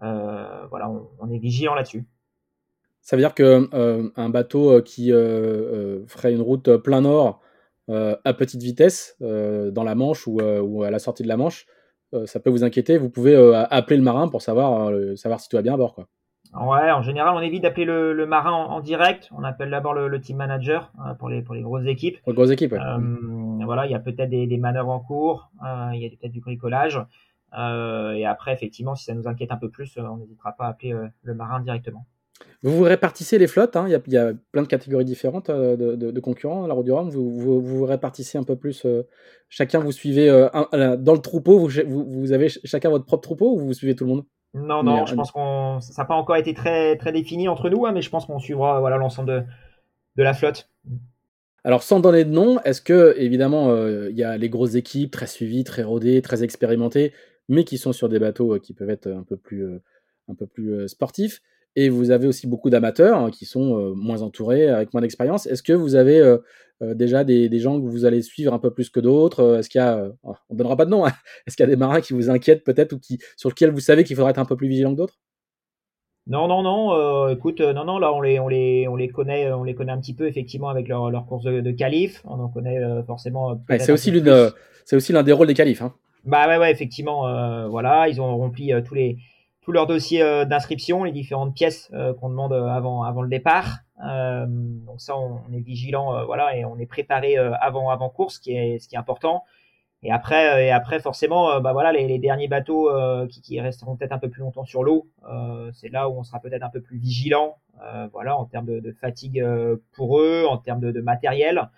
voilà, 0.00 0.90
on, 1.18 1.30
est 1.30 1.38
vigilant 1.38 1.74
là-dessus. 1.74 2.04
Ça 3.00 3.16
veut 3.16 3.22
dire 3.22 3.34
que 3.34 3.70
un 4.14 4.28
bateau 4.28 4.82
qui 4.82 5.10
ferait 5.10 6.34
une 6.34 6.42
route 6.42 6.76
plein 6.76 7.00
nord 7.00 7.40
à 7.88 8.34
petite 8.34 8.62
vitesse 8.62 9.16
dans 9.20 9.84
la 9.84 9.94
Manche 9.94 10.26
ou, 10.26 10.40
ou, 10.40 10.82
à 10.82 10.90
la 10.90 10.98
sortie 10.98 11.22
de 11.22 11.28
la 11.28 11.36
Manche, 11.36 11.66
ça 12.26 12.40
peut 12.40 12.50
vous 12.50 12.64
inquiéter. 12.64 12.98
Vous 12.98 13.10
pouvez 13.10 13.36
appeler 13.70 13.96
le 13.96 14.02
marin 14.02 14.28
pour 14.28 14.42
savoir, 14.42 14.92
savoir 15.16 15.40
si 15.40 15.48
tout 15.48 15.56
va 15.56 15.62
bien 15.62 15.74
à 15.74 15.76
bord. 15.76 15.94
Quoi. 15.94 16.08
Ouais, 16.54 16.90
en 16.90 17.00
général, 17.00 17.34
on 17.34 17.40
évite 17.40 17.62
d'appeler 17.62 17.86
le, 17.86 18.26
marin 18.26 18.52
en, 18.52 18.80
direct. 18.80 19.30
On 19.32 19.42
appelle 19.42 19.70
d'abord 19.70 19.94
le, 19.94 20.20
team 20.20 20.36
manager 20.36 20.92
euh, 21.06 21.14
pour, 21.14 21.30
les, 21.30 21.40
pour 21.40 21.54
les 21.54 21.62
grosses 21.62 21.86
équipes. 21.86 22.20
Pour 22.22 22.32
les 22.32 22.36
grosses 22.36 22.50
équipes, 22.50 22.74
euh, 22.74 22.98
Voilà, 23.64 23.86
il 23.86 23.92
y 23.92 23.94
a 23.94 23.98
peut-être 23.98 24.28
des, 24.28 24.46
des 24.46 24.58
manœuvres 24.58 24.90
en 24.90 25.00
cours, 25.00 25.50
euh, 25.64 25.90
il 25.94 26.02
y 26.02 26.06
a 26.06 26.10
peut-être 26.10 26.32
du 26.32 26.40
bricolage. 26.40 27.00
et 27.54 28.26
après, 28.26 28.52
effectivement, 28.52 28.94
si 28.94 29.04
ça 29.04 29.14
nous 29.14 29.26
inquiète 29.26 29.50
un 29.50 29.56
peu 29.56 29.70
plus, 29.70 29.96
on 29.96 30.18
n'hésitera 30.18 30.52
pas 30.52 30.66
à 30.66 30.68
appeler 30.70 30.94
le 31.22 31.34
marin 31.34 31.60
directement. 31.60 32.06
Vous 32.62 32.76
vous 32.76 32.82
répartissez 32.84 33.38
les 33.38 33.46
flottes, 33.46 33.76
hein. 33.76 33.86
il, 33.88 34.12
y 34.12 34.16
a, 34.16 34.32
plein 34.52 34.62
de 34.62 34.68
catégories 34.68 35.04
différentes 35.04 35.50
de, 35.50 35.96
de, 35.96 36.20
concurrents 36.20 36.64
à 36.64 36.68
la 36.68 36.74
route 36.74 36.84
du 36.84 36.92
Rhum. 36.92 37.10
Vous, 37.10 37.30
vous, 37.30 37.60
vous 37.60 37.84
répartissez 37.84 38.38
un 38.38 38.44
peu 38.44 38.56
plus. 38.56 38.86
chacun, 39.48 39.80
vous 39.80 39.92
suivez 39.92 40.28
dans 40.28 41.12
le 41.14 41.18
troupeau, 41.20 41.58
vous, 41.58 41.70
vous, 41.86 42.32
avez 42.32 42.48
chacun 42.48 42.90
votre 42.90 43.04
propre 43.04 43.22
troupeau 43.22 43.54
ou 43.54 43.58
vous 43.58 43.72
suivez 43.72 43.94
tout 43.94 44.04
le 44.04 44.10
monde? 44.10 44.24
Non, 44.54 44.82
non, 44.82 45.06
je 45.06 45.14
pense 45.14 45.30
qu'on 45.32 45.80
ça 45.80 46.02
n'a 46.02 46.06
pas 46.06 46.14
encore 46.14 46.36
été 46.36 46.52
très, 46.52 46.96
très 46.96 47.10
défini 47.10 47.48
entre 47.48 47.70
nous, 47.70 47.86
hein, 47.86 47.92
mais 47.92 48.02
je 48.02 48.10
pense 48.10 48.26
qu'on 48.26 48.38
suivra 48.38 48.80
voilà 48.80 48.98
l'ensemble 48.98 49.28
de, 49.28 49.42
de 50.16 50.22
la 50.22 50.34
flotte. 50.34 50.68
Alors, 51.64 51.82
sans 51.82 52.00
donner 52.00 52.24
de 52.24 52.30
nom, 52.30 52.60
est-ce 52.62 52.82
que, 52.82 53.14
évidemment, 53.18 53.70
euh, 53.70 54.10
il 54.10 54.16
y 54.16 54.24
a 54.24 54.36
les 54.36 54.48
grosses 54.48 54.74
équipes 54.74 55.12
très 55.12 55.28
suivies, 55.28 55.62
très 55.62 55.84
rodées, 55.84 56.20
très 56.20 56.42
expérimentées, 56.42 57.12
mais 57.48 57.64
qui 57.64 57.78
sont 57.78 57.92
sur 57.92 58.08
des 58.08 58.18
bateaux 58.18 58.54
euh, 58.54 58.58
qui 58.58 58.74
peuvent 58.74 58.90
être 58.90 59.06
un 59.06 59.22
peu 59.22 59.36
plus, 59.36 59.64
euh, 59.64 59.82
un 60.28 60.34
peu 60.34 60.46
plus 60.46 60.88
sportifs 60.88 61.40
et 61.76 61.88
vous 61.88 62.10
avez 62.10 62.26
aussi 62.26 62.46
beaucoup 62.46 62.70
d'amateurs 62.70 63.18
hein, 63.18 63.30
qui 63.30 63.46
sont 63.46 63.94
moins 63.94 64.22
entourés, 64.22 64.68
avec 64.68 64.92
moins 64.92 65.00
d'expérience. 65.00 65.46
Est-ce 65.46 65.62
que 65.62 65.72
vous 65.72 65.94
avez 65.94 66.36
déjà 66.80 67.24
des, 67.24 67.48
des, 67.48 67.60
gens 67.60 67.80
que 67.80 67.86
vous 67.86 68.04
allez 68.04 68.22
suivre 68.22 68.52
un 68.52 68.58
peu 68.58 68.72
plus 68.72 68.90
que 68.90 69.00
d'autres 69.00 69.58
Est-ce 69.58 69.68
qu'il 69.68 69.80
y 69.80 69.84
a, 69.84 70.08
oh, 70.22 70.34
on 70.50 70.54
ne 70.54 70.58
donnera 70.58 70.76
pas 70.76 70.84
de 70.84 70.90
nom, 70.90 71.06
hein. 71.06 71.12
est-ce 71.46 71.56
qu'il 71.56 71.64
y 71.64 71.68
a 71.68 71.70
des 71.70 71.76
marins 71.76 72.00
qui 72.00 72.12
vous 72.12 72.28
inquiètent 72.28 72.64
peut-être 72.64 72.92
ou 72.92 72.98
qui, 72.98 73.18
sur 73.36 73.48
lesquels 73.48 73.70
vous 73.70 73.80
savez 73.80 74.04
qu'il 74.04 74.16
faudra 74.16 74.30
être 74.30 74.38
un 74.38 74.44
peu 74.44 74.56
plus 74.56 74.68
vigilant 74.68 74.92
que 74.92 74.98
d'autres? 74.98 75.18
Non, 76.26 76.46
non, 76.46 76.62
non. 76.62 77.28
écoute, 77.28 77.60
non, 77.60 77.84
non. 77.84 77.98
Là, 77.98 78.12
on 78.12 78.20
les, 78.20 78.38
on 78.38 78.48
les, 78.48 78.86
on 78.88 78.94
les 78.94 79.08
connaît, 79.08 79.50
on 79.52 79.64
les 79.64 79.74
connaît 79.74 79.92
un 79.92 80.00
petit 80.00 80.14
peu 80.14 80.28
effectivement 80.28 80.68
avec 80.68 80.86
leur, 80.86 81.10
leur 81.10 81.26
course 81.26 81.44
de, 81.44 81.60
de 81.60 81.70
qualif. 81.72 82.22
On 82.24 82.38
en 82.38 82.48
connaît 82.48 82.78
forcément. 83.06 83.60
c'est 83.78 83.90
aussi 83.90 84.10
l'une, 84.12 84.52
c'est 84.84 84.94
aussi 84.94 85.12
l'un 85.12 85.22
des 85.22 85.32
rôles 85.32 85.48
des 85.48 85.54
qualifs. 85.54 85.82
Hein. 85.82 85.94
Bah 86.24 86.46
ouais, 86.46 86.58
ouais, 86.58 86.70
effectivement. 86.70 87.68
voilà, 87.68 88.08
ils 88.08 88.20
ont 88.20 88.36
rempli 88.36 88.72
tous 88.84 88.94
les, 88.94 89.16
tout 89.62 89.72
leur 89.72 89.86
dossier 89.86 90.22
euh, 90.22 90.44
d'inscription, 90.44 91.04
les 91.04 91.12
différentes 91.12 91.54
pièces 91.54 91.90
euh, 91.94 92.12
qu'on 92.14 92.28
demande 92.28 92.52
euh, 92.52 92.66
avant, 92.66 93.04
avant 93.04 93.22
le 93.22 93.28
départ. 93.28 93.78
donc 93.96 95.00
ça, 95.00 95.16
on, 95.16 95.40
est 95.52 95.60
vigilant, 95.60 96.26
voilà, 96.26 96.56
et 96.56 96.64
on 96.64 96.76
est 96.78 96.86
préparé 96.86 97.36
avant, 97.36 97.88
avant 97.90 98.10
course, 98.10 98.34
ce 98.34 98.40
qui 98.40 98.52
est, 98.52 98.80
ce 98.80 98.88
qui 98.88 98.96
est 98.96 98.98
important. 98.98 99.44
Et 100.02 100.10
après, 100.10 100.66
et 100.66 100.72
après 100.72 100.98
forcément, 100.98 101.60
bah 101.60 101.72
voilà, 101.72 101.92
les, 101.92 102.08
les 102.08 102.18
derniers 102.18 102.48
bateaux 102.48 102.90
qui, 103.28 103.40
qui, 103.40 103.60
resteront 103.60 103.94
peut-être 103.94 104.10
un 104.10 104.18
peu 104.18 104.28
plus 104.28 104.40
longtemps 104.40 104.64
sur 104.64 104.82
l'eau, 104.82 105.06
c'est 105.72 105.88
là 105.88 106.08
où 106.08 106.18
on 106.18 106.24
sera 106.24 106.40
peut-être 106.40 106.64
un 106.64 106.68
peu 106.68 106.80
plus 106.80 106.98
vigilant, 106.98 107.58
voilà, 108.12 108.36
en 108.36 108.44
termes 108.44 108.66
de, 108.66 108.80
de 108.80 108.90
fatigue 108.90 109.40
pour 109.92 110.18
eux, 110.18 110.46
en 110.50 110.56
termes 110.56 110.80
de, 110.80 110.90
de, 110.90 111.00
matériel. 111.00 111.70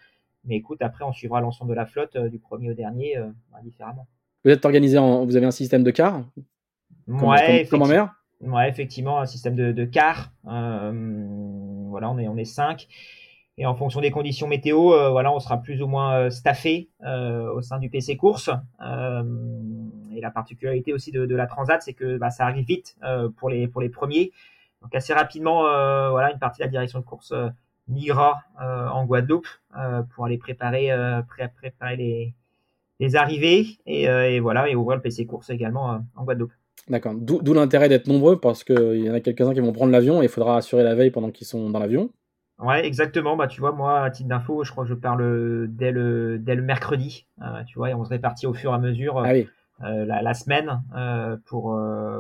Mais 0.47 0.57
écoute, 0.57 0.81
après, 0.81 1.05
on 1.05 1.13
suivra 1.13 1.43
l'ensemble 1.43 1.73
de 1.73 1.77
la 1.77 1.85
flotte 1.85 2.17
du 2.17 2.39
premier 2.39 2.71
au 2.71 2.75
dernier 2.75 3.19
indifféremment. 3.55 4.07
Vous 4.47 4.51
êtes 4.51 4.65
organisé 4.65 4.97
en, 4.97 5.27
vous 5.27 5.37
avez 5.37 5.47
un 5.47 5.51
système 5.51 5.85
de 5.85 5.91
car? 5.91 6.25
Ouais, 7.09 7.67
comme, 7.71 7.83
Ouais, 8.41 8.69
effectivement, 8.69 9.21
un 9.21 9.27
système 9.27 9.55
de, 9.55 9.73
de 9.73 9.85
car. 9.85 10.31
Euh, 10.47 10.93
voilà, 11.89 12.11
on 12.11 12.19
est, 12.19 12.29
on 12.29 12.37
est 12.37 12.45
cinq. 12.45 12.89
Et 13.57 13.67
en 13.67 13.75
fonction 13.75 14.01
des 14.01 14.11
conditions 14.11 14.49
météo, 14.49 14.93
euh, 14.93 15.11
voilà, 15.11 15.33
on 15.33 15.39
sera 15.39 15.63
plus 15.63 15.81
ou 15.81 15.87
moins 15.87 16.17
euh, 16.17 16.31
staffé 16.31 16.91
au 17.01 17.63
sein 17.63 17.79
du 17.79 17.89
PC 17.89 18.17
course. 18.17 18.51
et 18.81 20.21
la 20.21 20.31
particularité 20.31 20.93
aussi 20.93 21.13
de, 21.13 21.25
de 21.27 21.37
la 21.37 21.47
Transat, 21.47 21.81
c'est 21.83 21.95
que 21.95 22.19
bah, 22.19 22.31
ça 22.31 22.45
arrive 22.45 22.67
vite 22.67 22.97
pour 23.37 23.49
les 23.49 23.69
pour 23.69 23.81
les 23.81 23.89
premiers. 23.89 24.33
Donc 24.83 24.95
assez 24.95 25.15
rapidement, 25.15 25.63
voilà, 25.63 26.33
une 26.33 26.39
partie 26.39 26.59
de 26.59 26.65
la 26.65 26.71
direction 26.71 26.99
de 26.99 27.05
course 27.05 27.33
migrera 27.87 28.43
en 28.59 29.05
Guadeloupe 29.05 29.49
pour 30.15 30.25
aller 30.25 30.39
préparer 30.39 30.91
préparer 31.57 31.97
les 31.97 32.35
les 33.01 33.17
arrivées 33.17 33.67
et, 33.87 34.05
et, 34.05 34.41
voilà 34.41 34.69
et 34.69 34.75
ouvrir 34.75 34.97
le 34.97 35.03
PC 35.03 35.27
course 35.27 35.51
également 35.51 36.01
en 36.17 36.25
Guadeloupe. 36.25 36.53
D'accord. 36.89 37.15
D'où 37.15 37.55
l'intérêt 37.55 37.89
d'être 37.89 38.07
nombreux 38.07 38.39
parce 38.39 38.63
qu'il 38.63 39.01
y 39.01 39.11
en 39.11 39.15
a 39.15 39.21
quelques-uns 39.21 39.55
qui 39.55 39.61
vont 39.61 39.73
prendre 39.73 39.93
l'avion 39.93 40.21
et 40.21 40.27
il 40.27 40.29
faudra 40.29 40.59
assurer 40.59 40.83
la 40.83 40.95
veille 40.95 41.11
pendant 41.11 41.31
qu'ils 41.31 41.47
sont 41.47 41.71
dans 41.71 41.79
l'avion. 41.79 42.11
Ouais, 42.59 42.87
exactement. 42.87 43.37
Bah, 43.37 43.47
tu 43.47 43.61
vois, 43.61 43.73
moi, 43.73 44.03
à 44.03 44.11
titre 44.11 44.29
d'info, 44.29 44.65
je 44.65 44.71
crois 44.71 44.85
que 44.85 44.91
je 44.91 44.95
parle 44.95 45.67
dès 45.69 45.91
le, 45.91 46.39
dès 46.39 46.55
le 46.55 46.63
mercredi. 46.63 47.27
Euh, 47.43 47.65
tu 47.67 47.79
vois, 47.79 47.91
et 47.91 47.95
on 47.95 48.05
se 48.05 48.11
répartit 48.11 48.47
au 48.47 48.55
fur 48.55 48.71
et 48.71 48.75
à 48.75 48.79
mesure 48.79 49.19
ah 49.19 49.33
euh, 49.83 50.05
la, 50.05 50.23
la, 50.23 50.35
semaine 50.35 50.81
euh, 50.97 51.37
pour, 51.47 51.77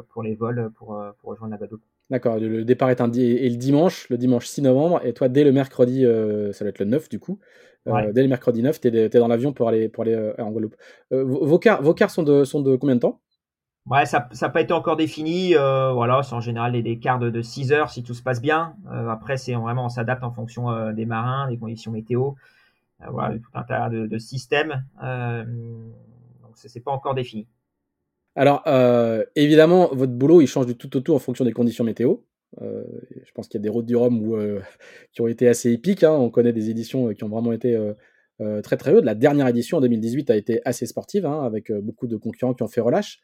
pour 0.09 0.23
les 0.25 0.35
vols 0.35 0.73
pour, 0.77 1.01
pour 1.21 1.31
rejoindre 1.31 1.53
la 1.53 1.59
Guadeloupe. 1.59 1.85
D'accord. 2.11 2.39
Le 2.39 2.65
départ 2.65 2.91
est, 2.91 3.01
un 3.01 3.11
et 3.13 3.49
le 3.49 3.57
dimanche, 3.57 4.09
le 4.09 4.19
dimanche 4.19 4.47
6 4.47 4.63
novembre. 4.63 5.01
Et 5.05 5.13
toi, 5.13 5.29
dès 5.29 5.45
le 5.45 5.53
mercredi, 5.53 6.05
ça 6.53 6.65
va 6.65 6.71
être 6.71 6.81
le 6.81 6.87
9 6.87 7.09
du 7.09 7.19
coup. 7.19 7.39
Dès 7.87 8.23
le 8.23 8.29
mercredi 8.29 8.63
9, 8.63 8.81
tu 8.81 8.89
es, 8.89 9.09
dans 9.09 9.29
l'avion 9.29 9.53
pour 9.53 9.69
aller, 9.69 9.89
pour 9.89 10.03
aller 10.03 10.33
en 10.39 10.51
Guadeloupe. 10.51 10.77
vos, 11.11 11.59
cars, 11.59 11.81
vos 11.81 11.95
cars 11.95 12.11
sont 12.11 12.23
de, 12.25 12.45
sont 12.45 12.61
de 12.61 12.77
combien 12.77 12.97
de 12.97 13.01
temps? 13.01 13.21
Ouais, 13.87 14.07
ça 14.07 14.29
n'a 14.41 14.49
pas 14.49 14.63
été 14.63 14.73
encore 14.73 14.97
défini. 14.97 15.55
Euh, 15.55 15.93
voilà, 15.93 16.23
c'est 16.23 16.35
en 16.35 16.41
général 16.41 16.81
des, 16.83 16.99
quarts 16.99 17.19
de, 17.19 17.43
6 17.43 17.71
heures 17.73 17.91
si 17.91 18.03
tout 18.03 18.15
se 18.15 18.23
passe 18.23 18.41
bien. 18.41 18.77
Euh, 18.91 19.09
après, 19.09 19.37
c'est 19.37 19.53
vraiment 19.55 19.85
on 19.87 19.89
s'adapte 19.91 20.25
en 20.25 20.33
fonction 20.33 20.71
euh, 20.71 20.93
des 20.93 21.05
marins, 21.05 21.51
des 21.51 21.59
conditions 21.59 21.93
météo. 21.93 22.31
voilà, 23.11 23.37
tout 23.37 23.51
un 23.53 23.63
tas 23.63 23.91
de, 23.91 24.19
systèmes. 24.19 24.85
donc, 25.03 26.53
c'est 26.55 26.83
pas 26.83 26.93
encore 26.93 27.15
défini. 27.15 27.47
Alors, 28.37 28.65
évidemment, 29.37 29.91
votre 29.93 30.13
boulot, 30.13 30.41
il 30.41 30.47
change 30.47 30.67
du 30.67 30.77
tout 30.77 30.97
au 30.97 31.01
tout 31.01 31.15
en 31.15 31.19
fonction 31.19 31.45
des 31.45 31.53
conditions 31.53 31.85
météo. 31.85 32.17
je 32.61 33.33
pense 33.35 33.49
qu'il 33.49 33.59
y 33.59 33.63
a 33.63 33.65
des 33.65 33.69
routes 33.69 33.87
du 33.87 33.97
Rhum 33.97 34.19
où, 34.23 34.39
qui 35.13 35.21
ont 35.21 35.29
été 35.29 35.47
assez 35.47 35.71
épiques. 35.71 36.05
Hein. 36.05 36.13
On 36.13 36.31
connaît 36.31 36.55
des 36.55 36.71
éditions 36.71 37.13
qui 37.13 37.23
ont 37.23 37.29
vraiment 37.29 37.53
été 37.53 37.79
très 38.63 38.79
très 38.79 38.95
hautes. 38.95 39.05
La 39.05 39.15
dernière 39.15 39.47
édition 39.47 39.77
en 39.77 39.83
2018 39.83 40.31
a 40.31 40.37
été 40.37 40.63
assez 40.65 40.87
sportive, 40.87 41.27
hein, 41.27 41.43
avec 41.43 41.71
beaucoup 41.71 42.07
de 42.07 42.17
concurrents 42.17 42.55
qui 42.55 42.63
ont 42.63 42.69
fait 42.69 42.81
relâche 42.81 43.21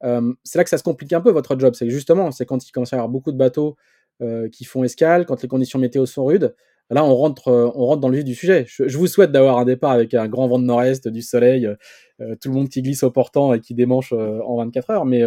c'est 0.00 0.58
là 0.58 0.64
que 0.64 0.70
ça 0.70 0.78
se 0.78 0.82
complique 0.82 1.12
un 1.12 1.20
peu 1.20 1.30
votre 1.30 1.58
job. 1.58 1.74
C'est 1.74 1.90
justement, 1.90 2.30
c'est 2.30 2.46
quand 2.46 2.66
il 2.66 2.72
commence 2.72 2.92
à 2.92 2.96
y 2.96 2.98
avoir 2.98 3.08
beaucoup 3.08 3.32
de 3.32 3.38
bateaux 3.38 3.76
qui 4.52 4.64
font 4.64 4.84
escale, 4.84 5.26
quand 5.26 5.42
les 5.42 5.48
conditions 5.48 5.78
météo 5.78 6.06
sont 6.06 6.24
rudes. 6.24 6.54
Là, 6.90 7.02
on 7.04 7.14
rentre, 7.14 7.50
on 7.50 7.86
rentre 7.86 8.00
dans 8.00 8.08
le 8.08 8.16
vif 8.16 8.24
du 8.24 8.34
sujet. 8.34 8.66
Je, 8.68 8.98
vous 8.98 9.06
souhaite 9.06 9.32
d'avoir 9.32 9.58
un 9.58 9.64
départ 9.64 9.92
avec 9.92 10.12
un 10.12 10.28
grand 10.28 10.48
vent 10.48 10.58
de 10.58 10.64
nord-est, 10.64 11.08
du 11.08 11.22
soleil, 11.22 11.68
tout 12.18 12.48
le 12.48 12.54
monde 12.54 12.68
qui 12.68 12.82
glisse 12.82 13.02
au 13.02 13.10
portant 13.10 13.54
et 13.54 13.60
qui 13.60 13.74
démanche 13.74 14.12
en 14.12 14.56
24 14.56 14.90
heures. 14.90 15.04
Mais 15.06 15.22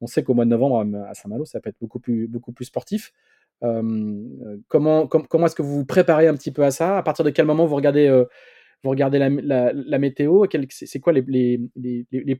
on 0.00 0.06
sait 0.06 0.22
qu'au 0.22 0.34
mois 0.34 0.44
de 0.44 0.50
novembre 0.50 0.86
à 1.08 1.14
Saint-Malo, 1.14 1.44
ça 1.44 1.60
peut 1.60 1.70
être 1.70 1.78
beaucoup 1.80 2.00
plus, 2.00 2.26
beaucoup 2.28 2.52
plus 2.52 2.64
sportif. 2.64 3.12
comment 3.60 5.06
comment 5.06 5.46
est-ce 5.46 5.54
que 5.54 5.62
vous 5.62 5.76
vous 5.76 5.86
préparez 5.86 6.28
un 6.28 6.34
petit 6.34 6.50
peu 6.50 6.64
à 6.64 6.70
ça? 6.70 6.96
À 6.98 7.02
partir 7.02 7.24
de 7.24 7.30
quel 7.30 7.44
moment 7.44 7.66
vous 7.66 7.76
regardez 7.76 8.08
vous 8.84 8.90
regardez 8.90 9.18
la, 9.18 9.98
météo, 9.98 10.46
c'est 10.68 11.00
quoi 11.00 11.12
les, 11.12 11.22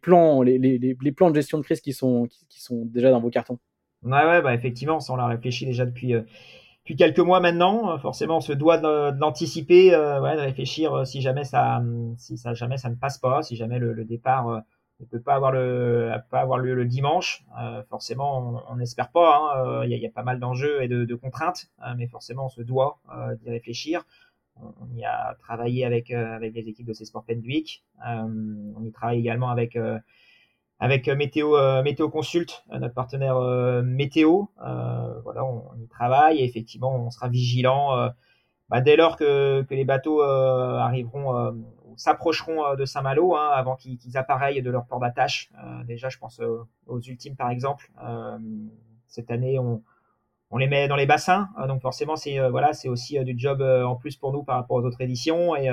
plans, 0.01 0.43
les, 0.43 1.13
plans 1.13 1.31
de 1.31 1.35
gestion 1.35 1.59
de 1.59 1.65
crise 1.65 1.81
qui 1.81 1.93
sont, 1.93 2.29
déjà 2.71 3.11
dans 3.11 3.21
vos 3.21 3.31
cartons? 3.31 3.59
Ouais, 4.03 4.25
ouais 4.25 4.43
bah 4.43 4.55
effectivement, 4.55 5.01
ça 5.01 5.13
on 5.13 5.17
l'a 5.17 5.27
réfléchi 5.27 5.67
déjà 5.67 5.85
depuis, 5.85 6.15
euh, 6.15 6.23
quelques 6.97 7.19
mois 7.19 7.41
maintenant. 7.41 7.99
Forcément, 7.99 8.37
on 8.37 8.41
se 8.41 8.53
doit 8.53 8.79
de, 8.79 9.19
l'anticiper, 9.19 9.93
euh, 9.95 10.21
de 10.21 10.41
réfléchir 10.41 10.93
euh, 10.93 11.05
si 11.05 11.21
jamais 11.21 11.45
ça, 11.45 11.83
si 12.17 12.37
ça, 12.37 12.55
jamais 12.55 12.77
ça 12.77 12.91
ne 12.91 12.95
passe 12.95 13.19
pas, 13.19 13.43
si 13.43 13.57
jamais 13.57 13.79
le, 13.79 14.05
départ 14.05 14.63
ne 15.01 15.07
peut 15.07 15.21
pas 15.21 15.35
avoir 15.35 15.51
lieu 15.51 16.75
le 16.75 16.85
dimanche. 16.85 17.45
forcément, 17.89 18.63
on 18.69 18.77
n'espère 18.77 19.11
pas. 19.11 19.37
Hein, 19.37 19.85
il 19.85 19.91
y, 19.91 20.07
a 20.07 20.11
pas 20.11 20.23
mal 20.23 20.39
d'enjeux 20.39 20.83
et 20.83 20.89
de, 20.89 21.05
de 21.05 21.15
contraintes, 21.17 21.67
mais 21.97 22.07
forcément, 22.07 22.47
on 22.47 22.51
se 22.51 22.63
doit 22.63 22.99
d'y 23.41 23.51
réfléchir 23.51 24.05
on 24.63 24.95
y 24.95 25.05
a 25.05 25.37
travaillé 25.41 25.85
avec, 25.85 26.11
euh, 26.11 26.35
avec 26.35 26.55
les 26.55 26.69
équipes 26.69 26.87
de 26.87 26.93
ces 26.93 27.05
sports 27.05 27.25
Pendwick. 27.25 27.85
Euh, 28.07 28.25
on 28.77 28.85
y 28.85 28.93
travaille 28.93 29.19
également 29.19 29.51
avec, 29.51 29.77
euh, 29.77 29.99
avec 30.79 31.09
Météo, 31.09 31.57
Météo 31.83 32.11
Consult, 32.11 32.65
notre 32.71 32.95
partenaire 32.95 33.41
météo. 33.83 34.45
voilà, 35.25 35.45
on, 35.45 35.75
y 35.79 35.89
travaille 35.89 36.39
et 36.39 36.45
effectivement, 36.45 36.95
on 36.95 37.11
sera 37.11 37.29
vigilant 37.29 38.11
bah, 38.69 38.83
dès 38.83 38.97
lors 38.97 39.17
que, 39.17 39.63
que 39.63 39.75
les 39.75 39.87
bateaux 39.87 40.21
arriveront 40.21 41.65
s'approcheront 41.97 42.75
de 42.75 42.85
Saint-Malo 42.85 43.37
hein, 43.37 43.49
avant 43.55 43.75
qu'ils 43.75 44.19
appareillent 44.19 44.61
de 44.61 44.71
leur 44.71 44.85
port 44.85 45.01
d'attache. 45.01 45.51
déjà, 45.87 46.11
je 46.11 46.19
pense 46.19 46.43
aux 46.87 47.01
ultimes 47.01 47.37
par 47.37 47.49
exemple. 47.49 47.91
cette 49.07 49.31
année, 49.31 49.59
on, 49.59 49.83
on 50.51 50.59
les 50.59 50.67
met 50.67 50.89
dans 50.89 50.97
les 50.97 51.07
bassins. 51.07 51.49
donc 51.67 51.83
forcément, 51.83 52.17
c'est 52.17 52.39
voilà, 52.49 52.73
c'est 52.73 52.89
aussi 52.89 53.19
du 53.25 53.35
job 53.37 53.61
en 53.61 53.97
plus 53.97 54.17
pour 54.17 54.33
nous 54.33 54.43
par 54.43 54.57
rapport 54.57 54.77
aux 54.77 54.85
autres 54.85 55.01
éditions. 55.01 55.57
Et, 55.57 55.71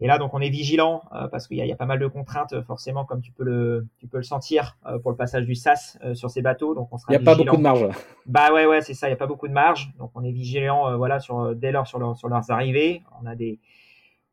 et 0.00 0.06
là, 0.06 0.18
donc, 0.18 0.32
on 0.34 0.40
est 0.40 0.50
vigilant 0.50 1.02
parce 1.30 1.48
qu'il 1.48 1.58
y, 1.58 1.66
y, 1.66 1.72
a 1.72 1.76
pas 1.76 1.86
mal 1.86 1.98
de 1.98 2.06
contraintes, 2.06 2.60
forcément, 2.62 3.04
comme 3.04 3.20
tu 3.20 3.32
peux 3.32 3.44
le, 3.44 3.86
tu 3.98 4.06
peux 4.06 4.18
le 4.18 4.22
sentir 4.22 4.76
pour 5.02 5.10
le 5.10 5.16
passage 5.16 5.44
du 5.44 5.54
SAS 5.54 5.98
sur 6.14 6.30
ces 6.30 6.42
bateaux. 6.42 6.74
Donc, 6.74 6.88
on 6.92 6.98
sera. 6.98 7.12
Il 7.12 7.18
n'y 7.18 7.22
a 7.22 7.24
pas 7.24 7.36
beaucoup 7.36 7.56
de 7.56 7.62
marge. 7.62 7.86
Bah 8.26 8.52
ouais, 8.52 8.66
ouais, 8.66 8.80
c'est 8.80 8.94
ça. 8.94 9.06
Il 9.06 9.10
n'y 9.10 9.14
a 9.14 9.18
pas 9.18 9.26
beaucoup 9.26 9.48
de 9.48 9.52
marge. 9.52 9.92
Donc, 9.98 10.10
on 10.14 10.24
est 10.24 10.32
vigilant, 10.32 10.96
voilà, 10.96 11.20
sur 11.20 11.54
dès 11.54 11.72
lors 11.72 11.86
sur, 11.86 12.16
sur 12.16 12.28
leurs 12.28 12.50
arrivées. 12.50 13.02
On 13.22 13.26
a 13.26 13.34
des, 13.34 13.58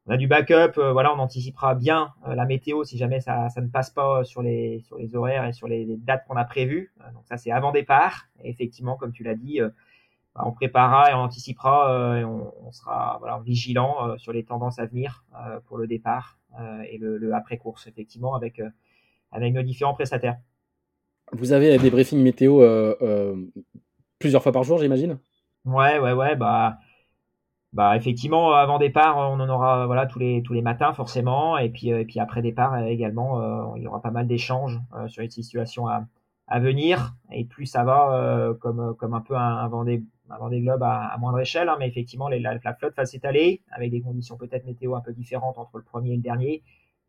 on 0.08 0.12
a 0.12 0.18
du 0.18 0.28
backup. 0.28 0.74
voilà, 0.76 1.14
on 1.16 1.20
anticipera 1.20 1.76
bien 1.76 2.14
la 2.28 2.46
météo 2.46 2.84
si 2.84 2.98
jamais 2.98 3.20
ça, 3.20 3.50
ça 3.50 3.62
ne 3.62 3.68
passe 3.68 3.90
pas 3.90 4.24
sur 4.24 4.42
les, 4.42 4.80
sur 4.82 4.98
les 4.98 5.16
horaires 5.16 5.46
et 5.46 5.54
sur 5.54 5.68
les, 5.68 5.86
les 5.86 5.98
dates 5.98 6.26
qu'on 6.28 6.36
a 6.36 6.46
prévues. 6.46 6.94
donc, 7.14 7.26
ça, 7.26 7.38
c'est 7.38 7.52
avant 7.52 7.72
départ. 7.72 8.28
Et 8.44 8.50
effectivement, 8.50 8.96
comme 8.98 9.12
tu 9.12 9.24
l'as 9.24 9.36
dit 9.36 9.62
on 10.44 10.52
préparera 10.52 11.12
et 11.12 11.14
on 11.14 11.20
anticipera 11.20 11.94
euh, 11.94 12.20
et 12.20 12.26
on, 12.26 12.72
sera 12.72 13.18
voilà, 13.20 13.40
vigilant 13.46 13.96
euh, 14.02 14.18
sur 14.18 14.34
les 14.34 14.44
tendances 14.44 14.80
à 14.80 14.86
venir 14.86 15.24
euh, 15.36 15.60
pour 15.68 15.78
le 15.78 15.88
départ 15.88 16.40
et 16.90 16.98
le, 16.98 17.34
après-course, 17.34 17.86
effectivement, 17.88 18.34
avec, 18.34 18.62
avec 19.34 19.54
nos 19.54 19.62
différents 19.62 19.94
prestataires. 19.94 20.38
Vous 21.34 21.52
avez 21.52 21.78
des 21.78 21.90
briefings 21.90 22.24
météo 22.24 22.64
plusieurs 24.20 24.42
fois 24.42 24.54
par 24.54 24.64
jour, 24.64 24.78
j'imagine? 24.78 25.20
Ouais, 25.66 26.00
ouais, 26.00 26.14
ouais. 26.14 26.38
Bah, 26.38 26.78
bah, 27.76 27.96
effectivement, 27.96 28.54
avant 28.54 28.80
départ, 28.80 29.18
on 29.18 29.40
en 29.40 29.50
aura 29.50 29.86
voilà, 29.86 30.08
tous, 30.08 30.18
les, 30.18 30.42
tous 30.42 30.54
les 30.54 30.64
matins, 30.64 30.94
forcément. 30.94 31.58
Et 31.58 31.70
puis, 31.70 31.90
et 31.90 32.06
puis 32.06 32.20
après 32.20 32.42
départ 32.42 32.78
également, 32.86 33.76
il 33.76 33.84
y 33.84 33.88
aura 33.88 34.02
pas 34.02 34.12
mal 34.12 34.28
d'échanges 34.28 34.80
sur 35.08 35.22
les 35.22 35.30
situations 35.30 35.88
à, 35.88 36.06
à 36.48 36.60
venir. 36.60 37.16
Et 37.32 37.46
plus 37.46 37.68
ça 37.68 37.84
va, 37.84 38.56
comme, 38.60 38.96
comme 38.96 39.14
un 39.14 39.22
peu 39.22 39.36
un, 39.36 39.58
un 39.58 39.68
Vendée 39.68 40.04
avant 40.30 40.50
des 40.50 40.62
globes 40.62 40.84
à, 40.84 41.16
moindre 41.20 41.40
échelle, 41.40 41.70
hein, 41.70 41.76
mais 41.80 41.88
effectivement, 41.88 42.30
la, 42.30 42.74
flotte 42.76 42.96
va 42.96 43.06
s'étaler 43.06 43.62
avec 43.72 43.92
des 43.92 44.02
conditions 44.02 44.38
peut-être 44.38 44.66
météo 44.66 44.96
un 44.96 45.02
peu 45.02 45.14
différentes 45.14 45.58
entre 45.58 45.78
le 45.78 45.84
premier 45.84 46.14
et 46.14 46.16
le 46.16 46.22
dernier. 46.22 46.64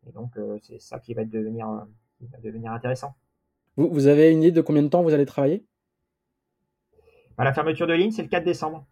Et 0.07 0.11
donc, 0.11 0.37
euh, 0.37 0.57
c'est 0.61 0.79
ça 0.79 0.99
qui 0.99 1.13
va, 1.13 1.25
devenir, 1.25 1.67
euh, 1.69 2.25
devenir 2.43 2.71
intéressant. 2.71 3.15
Vous, 3.75 3.89
vous, 3.89 4.07
avez 4.07 4.31
une 4.31 4.43
idée 4.43 4.51
de 4.51 4.61
combien 4.61 4.83
de 4.83 4.87
temps 4.87 5.03
vous 5.03 5.13
allez 5.13 5.25
travailler? 5.25 5.65
Bah, 7.37 7.43
La 7.43 7.53
fermeture 7.53 7.87
de 7.87 7.93
ligne, 7.93 8.11
c'est 8.11 8.23
le 8.23 8.29
4 8.29 8.43
décembre. 8.43 8.85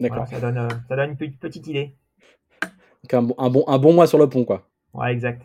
D'accord. 0.00 0.26
ça, 0.26 0.40
donne, 0.40 0.58
euh, 0.58 0.68
ça 0.88 0.96
donne 0.96 1.16
une 1.20 1.36
petite 1.36 1.66
idée. 1.66 1.94
Donc 3.10 3.34
un, 3.38 3.50
bon, 3.50 3.64
un 3.66 3.78
bon 3.78 3.92
mois 3.92 4.06
sur 4.06 4.18
le 4.18 4.28
pont, 4.28 4.44
quoi. 4.44 4.68
Ouais, 4.92 5.12
exact 5.12 5.42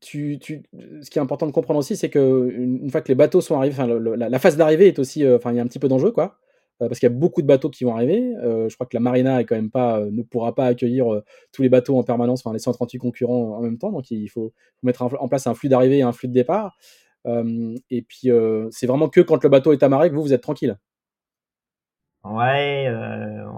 tu, 0.00 0.38
tu, 0.40 0.62
ce 1.02 1.08
qui 1.08 1.20
est 1.20 1.22
important 1.22 1.46
de 1.46 1.52
comprendre 1.52 1.78
aussi, 1.78 1.96
c'est 1.96 2.10
que 2.10 2.50
une, 2.52 2.90
fois 2.90 3.00
que 3.00 3.06
les 3.06 3.14
bateaux 3.14 3.40
sont 3.40 3.56
arrivés, 3.56 3.76
la, 4.16 4.38
phase 4.40 4.56
d'arrivée 4.56 4.88
est 4.88 4.98
aussi, 4.98 5.24
enfin, 5.28 5.52
il 5.52 5.56
y 5.56 5.60
a 5.60 5.62
un 5.62 5.68
petit 5.68 5.78
peu 5.78 5.86
d'enjeu, 5.86 6.10
quoi, 6.10 6.38
parce 6.80 6.98
qu'il 6.98 7.08
y 7.08 7.12
a 7.12 7.14
beaucoup 7.14 7.40
de 7.40 7.46
bateaux 7.46 7.70
qui 7.70 7.84
vont 7.84 7.94
arriver. 7.94 8.34
je 8.42 8.74
crois 8.74 8.88
que 8.88 8.96
la 8.96 9.00
marina 9.00 9.40
est 9.40 9.44
quand 9.44 9.54
même 9.54 9.70
pas, 9.70 10.00
ne 10.00 10.22
pourra 10.22 10.52
pas 10.52 10.66
accueillir 10.66 11.22
tous 11.52 11.62
les 11.62 11.68
bateaux 11.68 11.96
en 11.96 12.02
permanence, 12.02 12.44
enfin 12.44 12.52
les 12.52 12.58
138 12.58 12.98
concurrents 12.98 13.56
en 13.56 13.62
même 13.62 13.78
temps, 13.78 13.92
donc 13.92 14.10
il 14.10 14.26
faut, 14.26 14.52
mettre 14.82 15.02
en 15.02 15.28
place 15.28 15.46
un 15.46 15.54
flux 15.54 15.68
d'arrivée 15.68 15.98
et 15.98 16.02
un 16.02 16.10
flux 16.10 16.26
de 16.26 16.34
départ. 16.34 16.76
et 17.24 18.02
puis 18.02 18.30
c'est 18.72 18.88
vraiment 18.88 19.08
que 19.08 19.20
quand 19.20 19.44
le 19.44 19.48
bateau 19.48 19.72
est 19.72 19.84
amarré 19.84 20.10
que 20.10 20.16
vous 20.16 20.22
vous 20.22 20.32
êtes 20.32 20.42
tranquille. 20.42 20.76
Ouais, 22.30 22.92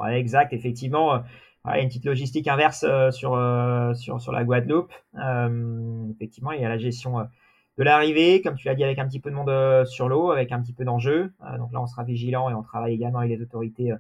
ouais, 0.01 0.19
exact, 0.19 0.53
effectivement 0.53 1.23
y 1.67 1.71
a 1.71 1.81
une 1.81 1.89
petite 1.89 2.07
logistique 2.07 2.49
inverse 2.49 2.85
euh, 2.89 3.11
sur, 3.11 3.35
euh, 3.35 3.95
sur, 3.95 4.21
sur 4.21 4.33
la 4.33 4.45
Guadeloupe. 4.45 4.93
Euh, 5.17 6.09
effectivement, 6.15 6.53
il 6.53 6.61
y 6.61 6.65
a 6.65 6.69
la 6.69 6.79
gestion 6.79 7.19
de 7.79 7.85
l'arrivée, 7.85 8.41
comme 8.43 8.57
tu 8.57 8.67
l'as 8.67 8.75
dit, 8.75 8.85
avec 8.85 8.99
un 8.99 9.07
petit 9.07 9.21
peu 9.21 9.31
de 9.31 9.35
monde 9.35 9.87
sur 9.87 10.09
l'eau, 10.09 10.31
avec 10.31 10.53
un 10.53 10.61
petit 10.61 10.73
peu 10.73 10.85
d'enjeu. 10.85 11.33
donc 11.59 11.73
là, 11.73 11.81
on 11.81 11.87
sera 11.87 12.05
vigilant 12.05 12.51
et 12.51 12.55
on 12.55 12.63
travaille 12.63 12.95
également 12.95 13.21
avec 13.21 13.31
les 13.31 13.43
autorités 13.43 13.93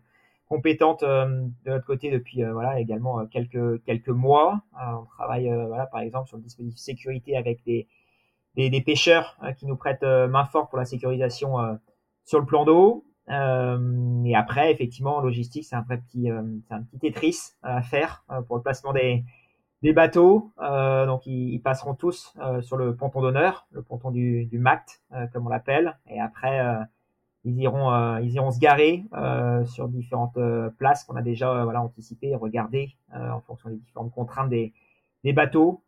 compétentes 0.49 1.05
de 1.05 1.51
notre 1.67 1.87
côté 1.87 2.11
depuis 2.11 2.43
voilà 2.43 2.81
également 2.81 3.25
quelques 3.27 3.83
quelques 3.85 4.09
mois. 4.09 4.63
on 4.75 5.05
travaille 5.05 5.49
voilà 5.69 5.87
par 5.87 6.01
exemple 6.01 6.27
sur 6.27 6.39
le 6.39 6.43
dispositif 6.43 6.77
sécurité 6.77 7.37
avec 7.37 7.63
des 7.65 7.87
des, 8.57 8.69
des 8.69 8.81
pêcheurs 8.81 9.39
qui 9.59 9.67
nous 9.67 9.77
prêtent 9.77 10.03
main 10.03 10.45
forte 10.45 10.69
pour 10.69 10.79
la 10.79 10.85
sécurisation 10.85 11.79
sur 12.25 12.41
le 12.41 12.47
plan 12.47 12.65
d'eau. 12.65 13.05
Euh, 13.31 14.25
et 14.25 14.35
après, 14.35 14.73
effectivement, 14.73 15.21
logistique, 15.21 15.65
c'est 15.65 15.77
un 15.77 15.83
petit, 15.83 16.31
euh, 16.31 16.43
c'est 16.67 16.75
un 16.75 16.83
petit 16.83 16.99
Tetris 16.99 17.53
à 17.63 17.83
faire 17.83 18.25
euh, 18.31 18.43
pour 18.43 18.57
le 18.57 18.63
placement 18.63 18.93
des, 18.93 19.25
bateaux. 19.95 20.53
donc, 20.59 21.27
ils, 21.27 21.59
passeront 21.61 21.95
tous 21.95 22.35
sur 22.61 22.77
le 22.77 22.95
ponton 22.95 23.23
d'honneur, 23.23 23.67
le 23.71 23.81
ponton 23.81 24.11
du, 24.11 24.45
du 24.45 24.59
MACT, 24.59 25.01
comme 25.33 25.47
on 25.47 25.49
l'appelle. 25.49 25.97
Et 26.07 26.21
après, 26.21 26.61
ils 27.45 27.59
iront, 27.59 28.19
ils 28.19 28.35
iront 28.35 28.51
se 28.51 28.59
garer 28.59 29.07
sur 29.65 29.89
différentes 29.89 30.39
places 30.77 31.05
qu'on 31.05 31.17
a 31.17 31.23
déjà 31.23 31.65
voilà 31.65 31.81
anticipées, 31.81 32.37
regardées 32.37 32.95
en 33.15 33.41
fonction 33.41 33.71
des 33.71 33.77
différentes 33.77 34.13
contraintes 34.13 34.51
des, 34.51 34.75
des 35.25 35.33
bateaux 35.33 35.83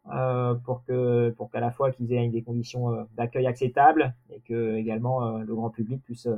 pour 0.65 0.83
que 0.87 1.29
pour 1.37 1.51
qu'à 1.51 1.61
la 1.61 1.71
fois 1.71 1.91
qu'ils 1.91 2.15
aient 2.15 2.29
des 2.29 2.43
conditions 2.43 3.07
d'accueil 3.15 3.47
acceptables 3.47 4.15
et 4.31 4.41
que 4.41 4.77
également 4.77 5.37
le 5.37 5.55
grand 5.55 5.69
public 5.69 6.03
puisse 6.03 6.29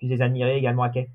puis 0.00 0.08
les 0.08 0.22
admirer 0.22 0.56
également 0.56 0.82
à 0.82 0.88
quai. 0.88 1.10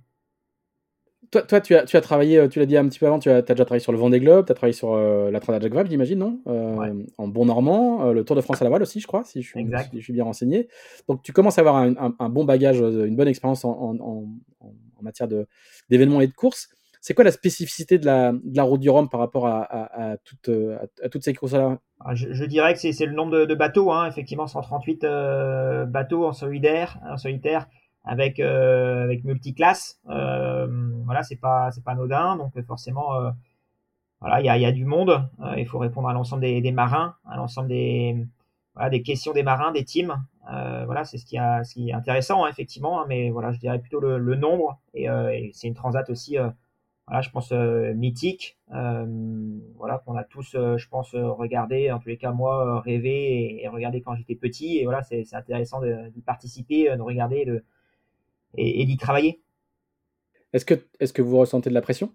Toi, 1.31 1.41
toi 1.41 1.59
tu, 1.59 1.75
as, 1.75 1.85
tu 1.85 1.97
as 1.97 2.01
travaillé, 2.01 2.37
euh, 2.37 2.47
tu 2.47 2.59
l'as 2.59 2.67
dit 2.67 2.77
un 2.77 2.87
petit 2.87 2.99
peu 2.99 3.07
avant, 3.07 3.17
tu 3.17 3.29
as, 3.29 3.37
as 3.37 3.41
déjà 3.41 3.65
travaillé 3.65 3.79
sur 3.79 3.91
le 3.91 3.97
Vendée 3.97 4.19
Globe, 4.19 4.45
tu 4.45 4.51
as 4.51 4.55
travaillé 4.55 4.73
sur 4.73 4.93
euh, 4.93 5.31
la 5.31 5.39
Transat 5.39 5.59
Jacques 5.59 5.73
Vabre, 5.73 5.89
j'imagine, 5.89 6.19
non? 6.19 6.39
Euh, 6.47 7.03
En 7.17 7.27
bon 7.27 7.45
normand, 7.45 8.11
le 8.11 8.23
Tour 8.23 8.35
de 8.35 8.41
France 8.41 8.61
à 8.61 8.63
la 8.63 8.69
voile 8.69 8.83
aussi, 8.83 8.99
je 8.99 9.07
crois, 9.07 9.23
si 9.23 9.41
je 9.41 9.47
suis, 9.49 9.67
je 9.93 9.99
suis 9.99 10.13
bien 10.13 10.23
renseigné. 10.23 10.67
Donc 11.07 11.23
tu 11.23 11.33
commences 11.33 11.57
à 11.57 11.61
avoir 11.61 11.77
un, 11.77 12.13
un, 12.19 12.29
bon 12.29 12.45
bagage, 12.45 12.79
une 12.79 13.15
bonne 13.15 13.27
expérience 13.27 13.65
en, 13.65 13.71
en, 13.71 13.95
en, 13.99 14.23
en 14.61 15.01
matière 15.01 15.27
d'événements 15.89 16.21
et 16.21 16.27
de 16.27 16.33
courses. 16.33 16.69
C'est 17.01 17.15
quoi 17.15 17.23
la 17.23 17.31
spécificité 17.31 17.97
de 17.97 18.05
la, 18.05 18.31
de 18.31 18.55
la 18.55 18.63
route 18.63 18.81
du 18.81 18.89
Rhum 18.89 19.09
par 19.09 19.19
rapport 19.19 19.47
à, 19.47 19.61
à, 19.61 20.11
à, 20.11 20.17
toute, 20.17 20.49
à, 21.03 21.09
toutes 21.09 21.23
ces 21.23 21.33
courses-là? 21.33 21.79
Ah, 22.01 22.13
je, 22.13 22.33
je, 22.33 22.45
dirais 22.45 22.73
que 22.73 22.79
c'est 22.79 23.05
le 23.05 23.13
nombre 23.13 23.39
de, 23.39 23.45
de 23.45 23.55
bateaux, 23.55 23.91
hein, 23.91 24.07
effectivement, 24.07 24.47
138 24.47 25.01
bateaux 25.87 26.25
en 26.25 26.33
solitaire, 26.33 26.99
en 27.09 27.17
solitaire 27.17 27.67
avec 28.05 28.39
euh, 28.39 29.03
avec 29.03 29.23
multiclasse. 29.23 29.99
Euh, 30.09 30.67
voilà, 31.05 31.23
c'est 31.23 31.35
pas 31.35 31.71
c'est 31.71 31.83
pas 31.83 31.91
anodin, 31.91 32.37
donc 32.37 32.59
forcément 32.65 33.15
euh, 33.15 33.31
voilà, 34.21 34.41
il 34.41 34.45
y 34.45 34.49
a, 34.49 34.57
y 34.57 34.65
a, 34.65 34.71
du 34.71 34.85
monde. 34.85 35.29
il 35.57 35.67
faut 35.67 35.77
répondre 35.77 36.07
à 36.07 36.13
l'ensemble 36.13 36.41
des, 36.41 36.71
marins, 36.71 37.15
à 37.25 37.35
l'ensemble 37.35 37.67
des 37.67 38.25
voilà, 38.73 38.89
des 38.89 39.03
questions 39.03 39.33
des 39.33 39.43
marins, 39.43 39.71
des 39.71 39.83
teams. 39.83 40.15
voilà, 40.45 41.03
c'est 41.03 41.17
ce 41.17 41.25
qui, 41.25 41.37
a, 41.37 41.63
ce 41.63 41.73
qui 41.73 41.89
est 41.89 41.93
intéressant 41.93 42.45
hein, 42.45 42.49
effectivement, 42.49 43.01
hein, 43.01 43.05
mais 43.07 43.29
voilà, 43.29 43.51
je 43.51 43.59
dirais 43.59 43.79
plutôt 43.79 43.99
le, 43.99 44.35
nombre 44.35 44.79
et, 44.93 45.07
c'est 45.53 45.67
une 45.67 45.73
transat 45.75 46.09
aussi 46.09 46.37
voilà, 47.07 47.21
je 47.21 47.29
pense 47.29 47.51
mythique, 47.51 48.57
voilà 48.67 50.01
qu'on 50.05 50.15
a 50.15 50.23
tous, 50.23 50.53
je 50.53 50.87
pense, 50.87 51.13
regardé, 51.13 51.91
en 51.91 51.99
tous 51.99 52.09
les 52.09 52.17
cas 52.17 52.31
moi, 52.31 52.81
rêvé 52.81 53.11
et, 53.11 53.63
et 53.63 53.67
regardé 53.67 54.01
quand 54.01 54.15
j'étais 54.15 54.35
petit, 54.35 54.79
et 54.79 54.85
voilà, 54.85 55.03
c'est 55.03 55.23
intéressant 55.33 55.81
d'y 55.81 56.21
participer, 56.21 56.95
de 56.95 57.01
regarder, 57.01 57.45
de, 57.45 57.63
et, 58.57 58.85
d'y 58.85 58.97
travailler. 58.97 59.41
Est-ce 60.53 60.65
que, 60.65 60.75
est 60.99 61.11
que 61.11 61.21
vous 61.21 61.37
ressentez 61.37 61.69
de 61.69 61.73
la 61.73 61.81
pression? 61.81 62.13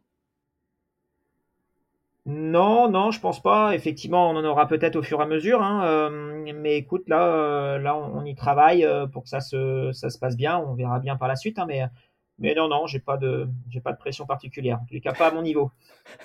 Non, 2.26 2.90
non, 2.90 3.10
je 3.10 3.20
pense 3.20 3.42
pas. 3.42 3.74
Effectivement, 3.74 4.30
on 4.30 4.36
en 4.36 4.44
aura 4.44 4.68
peut-être 4.68 4.96
au 4.96 5.02
fur 5.02 5.20
et 5.20 5.22
à 5.22 5.26
mesure. 5.26 5.62
Hein, 5.62 5.84
euh, 5.84 6.52
mais 6.54 6.76
écoute, 6.76 7.08
là, 7.08 7.26
euh, 7.26 7.78
là, 7.78 7.96
on, 7.96 8.24
y 8.24 8.34
travaille 8.34 8.84
euh, 8.84 9.06
pour 9.06 9.24
que 9.24 9.28
ça 9.28 9.40
se, 9.40 9.90
ça 9.92 10.10
se 10.10 10.18
passe 10.18 10.36
bien. 10.36 10.58
On 10.58 10.74
verra 10.74 11.00
bien 11.00 11.16
par 11.16 11.28
la 11.28 11.36
suite. 11.36 11.58
Hein, 11.58 11.64
mais, 11.66 11.82
mais 12.38 12.54
non, 12.54 12.68
non, 12.68 12.86
j'ai 12.86 13.00
pas 13.00 13.16
de, 13.16 13.48
j'ai 13.68 13.80
pas 13.80 13.92
de 13.92 13.98
pression 13.98 14.26
particulière. 14.26 14.78
En 14.80 14.86
les 14.90 15.00
cas, 15.00 15.12
pas 15.12 15.28
à 15.28 15.32
mon 15.32 15.42
niveau. 15.42 15.70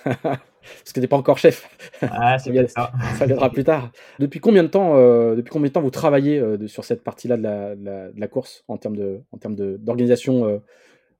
Parce 0.78 0.92
que 0.92 1.00
t'es 1.00 1.06
pas 1.06 1.16
encore 1.16 1.38
chef. 1.38 1.68
Ah, 2.02 2.38
c'est 2.38 2.66
ça. 2.68 2.92
ça 3.18 3.26
viendra 3.26 3.50
plus 3.50 3.64
tard. 3.64 3.90
Depuis 4.18 4.40
combien 4.40 4.62
de 4.62 4.68
temps, 4.68 4.94
depuis 5.34 5.50
combien 5.50 5.68
de 5.68 5.72
temps 5.72 5.82
vous 5.82 5.90
travaillez 5.90 6.42
sur 6.66 6.84
cette 6.84 7.02
partie-là 7.04 7.36
de 7.36 7.42
la, 7.42 7.76
de, 7.76 8.20
la, 8.20 8.28
course 8.28 8.64
en 8.68 8.76
termes 8.76 8.96
de, 8.96 9.22
en 9.32 9.38
termes 9.38 9.56
d'organisation 9.56 10.62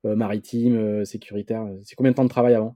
maritime, 0.03 1.05
sécuritaire? 1.05 1.65
C'est 1.83 1.95
combien 1.95 2.11
de 2.11 2.17
temps 2.17 2.23
de 2.23 2.29
travail 2.29 2.55
avant? 2.55 2.75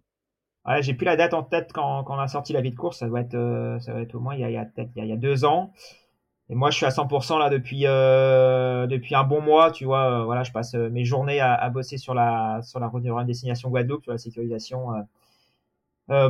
Ouais, 0.66 0.84
j'ai 0.84 0.94
plus 0.94 1.06
la 1.06 1.16
date 1.16 1.34
en 1.34 1.42
tête 1.44 1.72
quand, 1.74 2.04
quand, 2.04 2.16
on 2.16 2.20
a 2.20 2.28
sorti 2.28 2.54
la 2.54 2.62
vie 2.62 2.70
de 2.70 2.76
course. 2.76 3.00
Ça 3.00 3.08
doit 3.08 3.22
être, 3.22 3.34
euh, 3.34 3.80
ça 3.80 3.94
doit 3.94 4.02
être 4.02 4.14
au 4.14 4.20
moins 4.20 4.36
il 4.36 4.42
y 4.42 4.44
a, 4.44 4.50
il 4.50 4.54
y 4.54 4.58
a 4.58 4.68
il, 4.96 5.08
y 5.08 5.12
a 5.12 5.16
deux 5.16 5.44
ans. 5.44 5.74
Et 6.50 6.56
moi, 6.56 6.70
je 6.70 6.78
suis 6.78 6.86
à 6.86 6.90
100% 6.90 7.40
là 7.40 7.50
depuis 7.50 7.88
euh, 7.88 8.86
depuis 8.86 9.16
un 9.16 9.24
bon 9.24 9.42
mois. 9.42 9.72
Tu 9.72 9.86
vois, 9.86 10.22
euh, 10.22 10.24
voilà, 10.26 10.44
je 10.44 10.52
passe 10.52 10.76
euh, 10.76 10.90
mes 10.90 11.04
journées 11.04 11.40
à, 11.40 11.54
à, 11.56 11.70
bosser 11.70 11.98
sur 11.98 12.14
la 12.14 12.62
sur 12.64 12.80
la 12.80 12.90
de 12.90 13.24
destination 13.26 13.70
Guadeloupe, 13.70 14.04
sur 14.04 14.12
la 14.12 14.18
sécurisation 14.20 14.90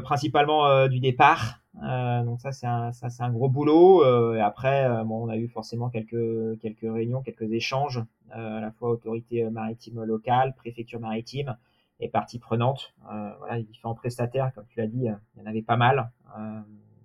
principalement 0.03 0.87
du 0.87 0.99
départ. 0.99 1.59
donc 1.73 2.39
ça, 2.41 2.51
c'est 2.51 2.67
un 2.67 2.91
ça 2.91 3.09
c'est 3.09 3.23
un 3.23 3.31
gros 3.31 3.49
boulot. 3.49 4.03
et 4.35 4.41
après, 4.41 4.87
bon, 5.05 5.25
on 5.25 5.29
a 5.29 5.37
eu 5.37 5.47
forcément 5.47 5.89
quelques 5.89 6.59
quelques 6.61 6.81
réunions, 6.81 7.21
quelques 7.21 7.51
échanges 7.51 8.03
à 8.31 8.59
la 8.61 8.71
fois 8.71 8.89
autorité 8.89 9.49
maritime 9.49 10.03
locale, 10.03 10.53
préfecture 10.55 10.99
maritime 10.99 11.55
et 12.01 12.09
parties 12.09 12.39
prenantes. 12.39 12.93
Euh, 13.11 13.29
voilà, 13.39 13.57
les 13.57 13.63
différents 13.63 13.93
prestataires, 13.93 14.51
comme 14.53 14.65
tu 14.67 14.79
l'as 14.79 14.87
dit, 14.87 15.07
euh, 15.07 15.13
il 15.35 15.41
y 15.41 15.43
en 15.43 15.45
avait 15.45 15.61
pas 15.61 15.77
mal. 15.77 16.11
Euh, 16.37 16.59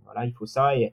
voilà, 0.05 0.25
il 0.25 0.33
faut 0.33 0.47
ça 0.47 0.77
et, 0.77 0.93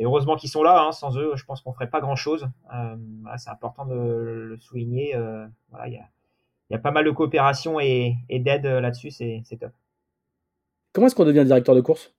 heureusement 0.00 0.36
qu'ils 0.36 0.48
sont 0.48 0.62
là. 0.62 0.82
Hein, 0.82 0.92
sans 0.92 1.18
eux, 1.18 1.32
je 1.34 1.44
pense 1.44 1.60
qu'on 1.60 1.72
ferait 1.72 1.90
pas 1.90 2.00
grand 2.00 2.16
chose. 2.16 2.48
Euh, 2.72 2.96
voilà, 3.22 3.36
c'est 3.36 3.50
important 3.50 3.84
de 3.84 3.94
le 3.94 4.56
souligner. 4.58 5.14
Euh, 5.16 5.46
voilà, 5.70 5.88
il 5.88 6.00
y 6.70 6.74
a 6.74 6.78
pas 6.78 6.92
mal 6.92 7.04
de 7.04 7.10
coopération 7.10 7.80
et, 7.80 8.16
d'aide 8.30 8.66
là-dessus, 8.66 9.10
c'est 9.10 9.42
top. 9.58 9.72
Comment 10.92 11.06
est-ce 11.06 11.14
qu'on 11.14 11.24
devient 11.24 11.44
directeur 11.44 11.74
de 11.74 11.80
course? 11.80 12.14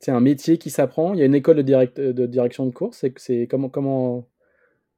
C'est 0.00 0.12
un 0.12 0.20
métier 0.20 0.58
qui 0.58 0.70
s'apprend 0.70 1.14
Il 1.14 1.20
y 1.20 1.22
a 1.22 1.26
une 1.26 1.34
école 1.34 1.56
de, 1.56 1.62
direct, 1.62 1.98
de 1.98 2.26
direction 2.26 2.66
de 2.66 2.70
course 2.72 3.06
C'est 3.16 3.46
comment, 3.46 3.68
comment, 3.68 4.26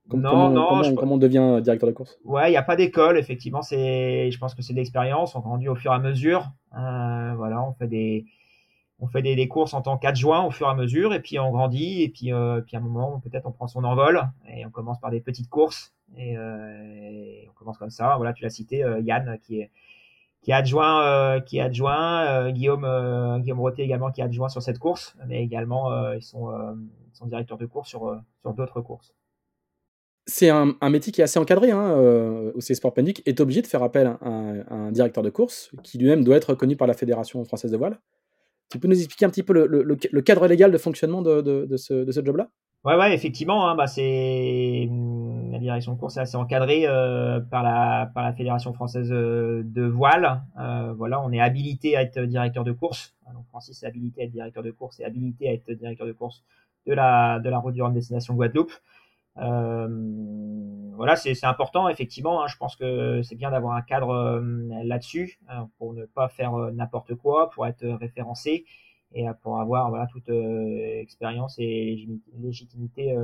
comment, 0.08 0.94
comment, 0.94 1.14
on 1.14 1.18
devient 1.18 1.60
directeur 1.62 1.88
de 1.88 1.94
course? 1.94 2.18
Ouais, 2.24 2.48
il 2.48 2.50
n'y 2.50 2.56
a 2.56 2.62
pas 2.62 2.76
d'école, 2.76 3.18
effectivement. 3.18 3.62
Je 3.62 4.38
pense 4.38 4.54
que 4.54 4.62
c'est 4.62 4.72
de 4.72 4.78
l'expérience. 4.78 5.34
On 5.34 5.40
grandit 5.40 5.68
au 5.68 5.76
fur 5.76 5.92
et 5.92 5.94
à 5.94 5.98
mesure. 5.98 6.50
Euh, 6.76 7.34
voilà, 7.36 7.62
on 7.62 7.72
fait 7.72 7.86
des, 7.86 8.26
on 8.98 9.06
fait 9.06 9.22
des, 9.22 9.48
courses 9.48 9.74
en 9.74 9.82
tant 9.82 9.98
qu'adjoint 9.98 10.44
au 10.44 10.50
fur 10.50 10.66
et 10.66 10.70
à 10.70 10.74
mesure, 10.74 11.12
et 11.12 11.20
puis 11.20 11.38
on 11.38 11.50
grandit, 11.50 12.02
et 12.02 12.08
puis, 12.08 12.32
euh, 12.32 12.60
puis 12.62 12.76
à 12.76 12.80
un 12.80 12.82
moment, 12.82 13.20
peut-être 13.20 13.46
on 13.46 13.52
prend 13.52 13.66
son 13.66 13.84
envol, 13.84 14.22
et 14.48 14.64
on 14.64 14.70
commence 14.70 14.98
par 15.00 15.10
des 15.10 15.20
petites 15.20 15.50
courses, 15.50 15.94
et, 16.16 16.36
euh, 16.36 17.44
on 17.50 17.52
commence 17.52 17.78
comme 17.78 17.90
ça. 17.90 18.16
Voilà, 18.16 18.32
tu 18.32 18.42
l'as 18.42 18.50
cité, 18.50 18.82
euh, 18.82 19.00
Yann, 19.00 19.38
qui 19.42 19.60
est, 19.60 19.70
qui 20.46 20.52
est 20.52 20.54
adjoint, 20.54 21.02
euh, 21.02 21.40
qui 21.40 21.58
est 21.58 21.60
adjoint, 21.60 22.52
Guillaume, 22.52 22.86
Guillaume 23.42 23.58
Roté 23.58 23.82
également 23.82 24.12
qui 24.12 24.20
est 24.20 24.24
adjoint 24.24 24.48
sur 24.48 24.62
cette 24.62 24.78
course, 24.78 25.16
mais 25.26 25.42
également 25.42 26.12
ils 26.12 26.22
sont, 26.22 26.52
ils 27.12 27.16
sont 27.16 27.26
directeurs 27.26 27.58
de 27.58 27.66
course 27.66 27.88
sur, 27.88 28.16
sur 28.42 28.54
d'autres 28.54 28.80
courses. 28.80 29.12
C'est 30.28 30.48
un, 30.48 30.76
métier 30.88 31.12
qui 31.12 31.20
est 31.20 31.24
assez 31.24 31.40
encadré, 31.40 31.72
hein, 31.72 32.52
Sport 32.60 32.94
Panic 32.94 33.22
est 33.26 33.40
obligé 33.40 33.60
de 33.60 33.66
faire 33.66 33.82
appel 33.82 34.06
à 34.06 34.18
un, 34.24 34.60
à 34.60 34.74
un 34.74 34.92
directeur 34.92 35.24
de 35.24 35.30
course 35.30 35.72
qui 35.82 35.98
lui-même 35.98 36.22
doit 36.22 36.36
être 36.36 36.50
reconnu 36.50 36.76
par 36.76 36.86
la 36.86 36.94
Fédération 36.94 37.44
française 37.44 37.72
de 37.72 37.76
voile. 37.76 37.98
Tu 38.70 38.78
peux 38.78 38.88
nous 38.88 38.98
expliquer 38.98 39.24
un 39.24 39.30
petit 39.30 39.42
peu 39.42 39.52
le, 39.52 40.22
cadre 40.22 40.46
légal 40.46 40.70
de 40.70 40.78
fonctionnement 40.78 41.22
de, 41.22 41.76
ce, 41.76 42.22
job-là? 42.24 42.48
Ouais, 42.84 42.96
ouais, 42.96 43.12
effectivement, 43.12 43.68
hein, 43.68 43.74
bah 43.74 43.88
c'est 43.88 44.86
hum, 44.88 45.45
la 45.56 45.60
direction 45.60 45.94
de 45.94 45.98
course 45.98 46.18
est 46.18 46.20
assez 46.20 46.36
encadrée 46.36 46.86
euh, 46.86 47.40
par 47.40 47.62
la 47.62 48.10
par 48.14 48.22
la 48.22 48.32
fédération 48.34 48.72
française 48.74 49.10
euh, 49.10 49.62
de 49.64 49.82
voile. 49.82 50.42
Euh, 50.60 50.92
voilà, 50.92 51.20
on 51.22 51.32
est 51.32 51.40
habilité 51.40 51.96
à 51.96 52.02
être 52.02 52.20
directeur 52.20 52.62
de 52.62 52.72
course. 52.72 53.14
Francis 53.48 53.82
est 53.82 53.86
habilité 53.86 54.20
à 54.20 54.24
être 54.24 54.32
directeur 54.32 54.62
de 54.62 54.70
course 54.70 55.00
et 55.00 55.04
habilité 55.04 55.48
à 55.48 55.54
être 55.54 55.72
directeur 55.72 56.06
de 56.06 56.12
course 56.12 56.44
de 56.86 56.92
la 56.92 57.40
de 57.40 57.48
la 57.48 57.58
route 57.58 57.74
du 57.74 57.82
Rhum 57.82 57.94
destination 57.94 58.34
Guadeloupe. 58.34 58.72
Voilà, 59.36 61.14
c'est 61.16 61.44
important, 61.44 61.90
effectivement. 61.90 62.42
Hein. 62.42 62.46
je 62.48 62.56
pense 62.56 62.74
que 62.74 63.20
c'est 63.22 63.34
bien 63.34 63.50
d'avoir 63.50 63.76
un 63.76 63.82
cadre 63.82 64.42
là-dessus 64.82 65.38
hein, 65.48 65.68
pour 65.78 65.92
ne 65.92 66.04
pas 66.06 66.28
faire 66.28 66.52
n'importe 66.72 67.14
quoi, 67.14 67.50
pour 67.50 67.66
être 67.66 67.86
référencé 67.86 68.64
et 69.14 69.26
pour 69.42 69.60
avoir 69.60 69.88
voilà 69.90 70.06
toute 70.06 70.28
expérience 70.28 71.56
et 71.58 72.08
légitimité 72.38 73.14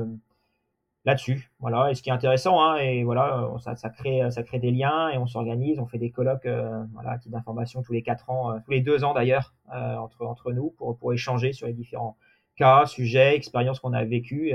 là-dessus. 1.05 1.51
Voilà. 1.59 1.91
Et 1.91 1.95
ce 1.95 2.01
qui 2.01 2.09
est 2.09 2.13
intéressant, 2.13 2.61
hein, 2.63 2.77
et 2.77 3.03
voilà, 3.03 3.49
ça, 3.59 3.75
ça, 3.75 3.89
crée, 3.89 4.21
ça 4.31 4.43
crée 4.43 4.59
des 4.59 4.71
liens 4.71 5.09
et 5.09 5.17
on 5.17 5.27
s'organise, 5.27 5.79
on 5.79 5.85
fait 5.85 5.97
des 5.97 6.11
colloques, 6.11 6.47
voilà, 6.93 7.17
type 7.17 7.31
d'information 7.31 7.81
tous 7.81 7.93
les 7.93 8.03
quatre 8.03 8.29
ans, 8.29 8.59
tous 8.63 8.71
les 8.71 8.81
deux 8.81 9.03
ans 9.03 9.13
d'ailleurs, 9.13 9.53
entre 9.69 10.25
entre 10.25 10.51
nous 10.53 10.71
pour 10.71 10.97
pour 10.97 11.13
échanger 11.13 11.53
sur 11.53 11.67
les 11.67 11.73
différents 11.73 12.17
cas, 12.55 12.85
sujets, 12.85 13.35
expériences 13.35 13.79
qu'on 13.79 13.93
a 13.93 14.03
vécues 14.05 14.53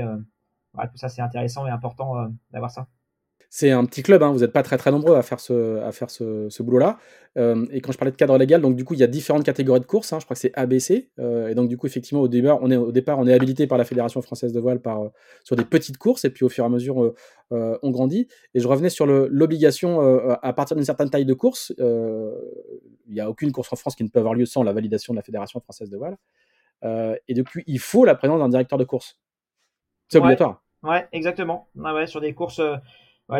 tout 0.87 0.97
ça, 0.97 1.09
c'est 1.09 1.21
intéressant 1.21 1.65
et 1.67 1.69
important 1.69 2.17
euh, 2.17 2.27
d'avoir 2.51 2.71
ça. 2.71 2.87
C'est 3.51 3.71
un 3.71 3.83
petit 3.85 4.03
club, 4.03 4.21
hein, 4.21 4.31
vous 4.31 4.39
n'êtes 4.39 4.53
pas 4.53 4.61
très 4.61 4.77
très 4.77 4.91
nombreux 4.91 5.15
à 5.15 5.23
faire 5.23 5.39
ce, 5.39 5.79
à 5.79 5.91
faire 5.91 6.11
ce, 6.11 6.61
boulot-là. 6.61 6.99
Euh, 7.37 7.65
et 7.71 7.81
quand 7.81 7.91
je 7.91 7.97
parlais 7.97 8.11
de 8.11 8.15
cadre 8.15 8.37
légal, 8.37 8.61
donc 8.61 8.75
du 8.75 8.85
coup 8.85 8.93
il 8.93 8.99
y 8.99 9.03
a 9.03 9.07
différentes 9.07 9.43
catégories 9.43 9.79
de 9.79 9.85
courses, 9.85 10.13
hein, 10.13 10.19
je 10.19 10.25
crois 10.25 10.35
que 10.35 10.39
c'est 10.39 10.51
ABC. 10.53 11.09
Euh, 11.17 11.47
et 11.47 11.55
donc 11.55 11.67
du 11.67 11.75
coup 11.75 11.87
effectivement 11.87 12.21
au 12.21 12.27
départ, 12.27 12.59
on 12.61 12.69
est, 12.69 12.75
au 12.75 12.91
départ 12.91 13.17
on 13.17 13.25
est 13.25 13.33
habilité 13.33 13.65
par 13.65 13.79
la 13.79 13.85
Fédération 13.85 14.21
française 14.21 14.53
de 14.53 14.59
voile 14.59 14.79
par, 14.81 15.01
sur 15.43 15.55
des 15.55 15.65
petites 15.65 15.97
courses 15.97 16.25
et 16.25 16.29
puis 16.29 16.45
au 16.45 16.49
fur 16.49 16.63
et 16.63 16.67
à 16.67 16.69
mesure 16.69 17.13
on 17.51 17.89
grandit. 17.89 18.27
Et 18.53 18.59
je 18.59 18.67
revenais 18.67 18.89
sur 18.89 19.07
l'obligation 19.07 19.99
à 20.29 20.53
partir 20.53 20.75
d'une 20.75 20.85
certaine 20.85 21.09
taille 21.09 21.25
de 21.25 21.33
course, 21.33 21.73
il 21.79 23.13
n'y 23.13 23.19
a 23.19 23.29
aucune 23.29 23.51
course 23.51 23.73
en 23.73 23.77
France 23.77 23.95
qui 23.95 24.03
ne 24.03 24.09
peut 24.09 24.19
avoir 24.19 24.35
lieu 24.35 24.45
sans 24.45 24.61
la 24.61 24.73
validation 24.73 25.13
de 25.13 25.17
la 25.17 25.23
Fédération 25.23 25.59
française 25.59 25.89
de 25.89 25.97
voile. 25.97 26.17
et 27.27 27.33
depuis 27.33 27.63
il 27.65 27.79
faut 27.79 28.05
la 28.05 28.13
présence 28.13 28.39
d'un 28.39 28.49
directeur 28.49 28.77
de 28.77 28.83
course. 28.83 29.17
C'est 30.09 30.17
obligatoire. 30.17 30.63
Ouais, 30.83 31.07
exactement. 31.11 31.67
Ah 31.83 31.93
ouais, 31.93 32.07
sur 32.07 32.21
des 32.21 32.33
courses, 32.33 32.59
euh, 32.59 32.75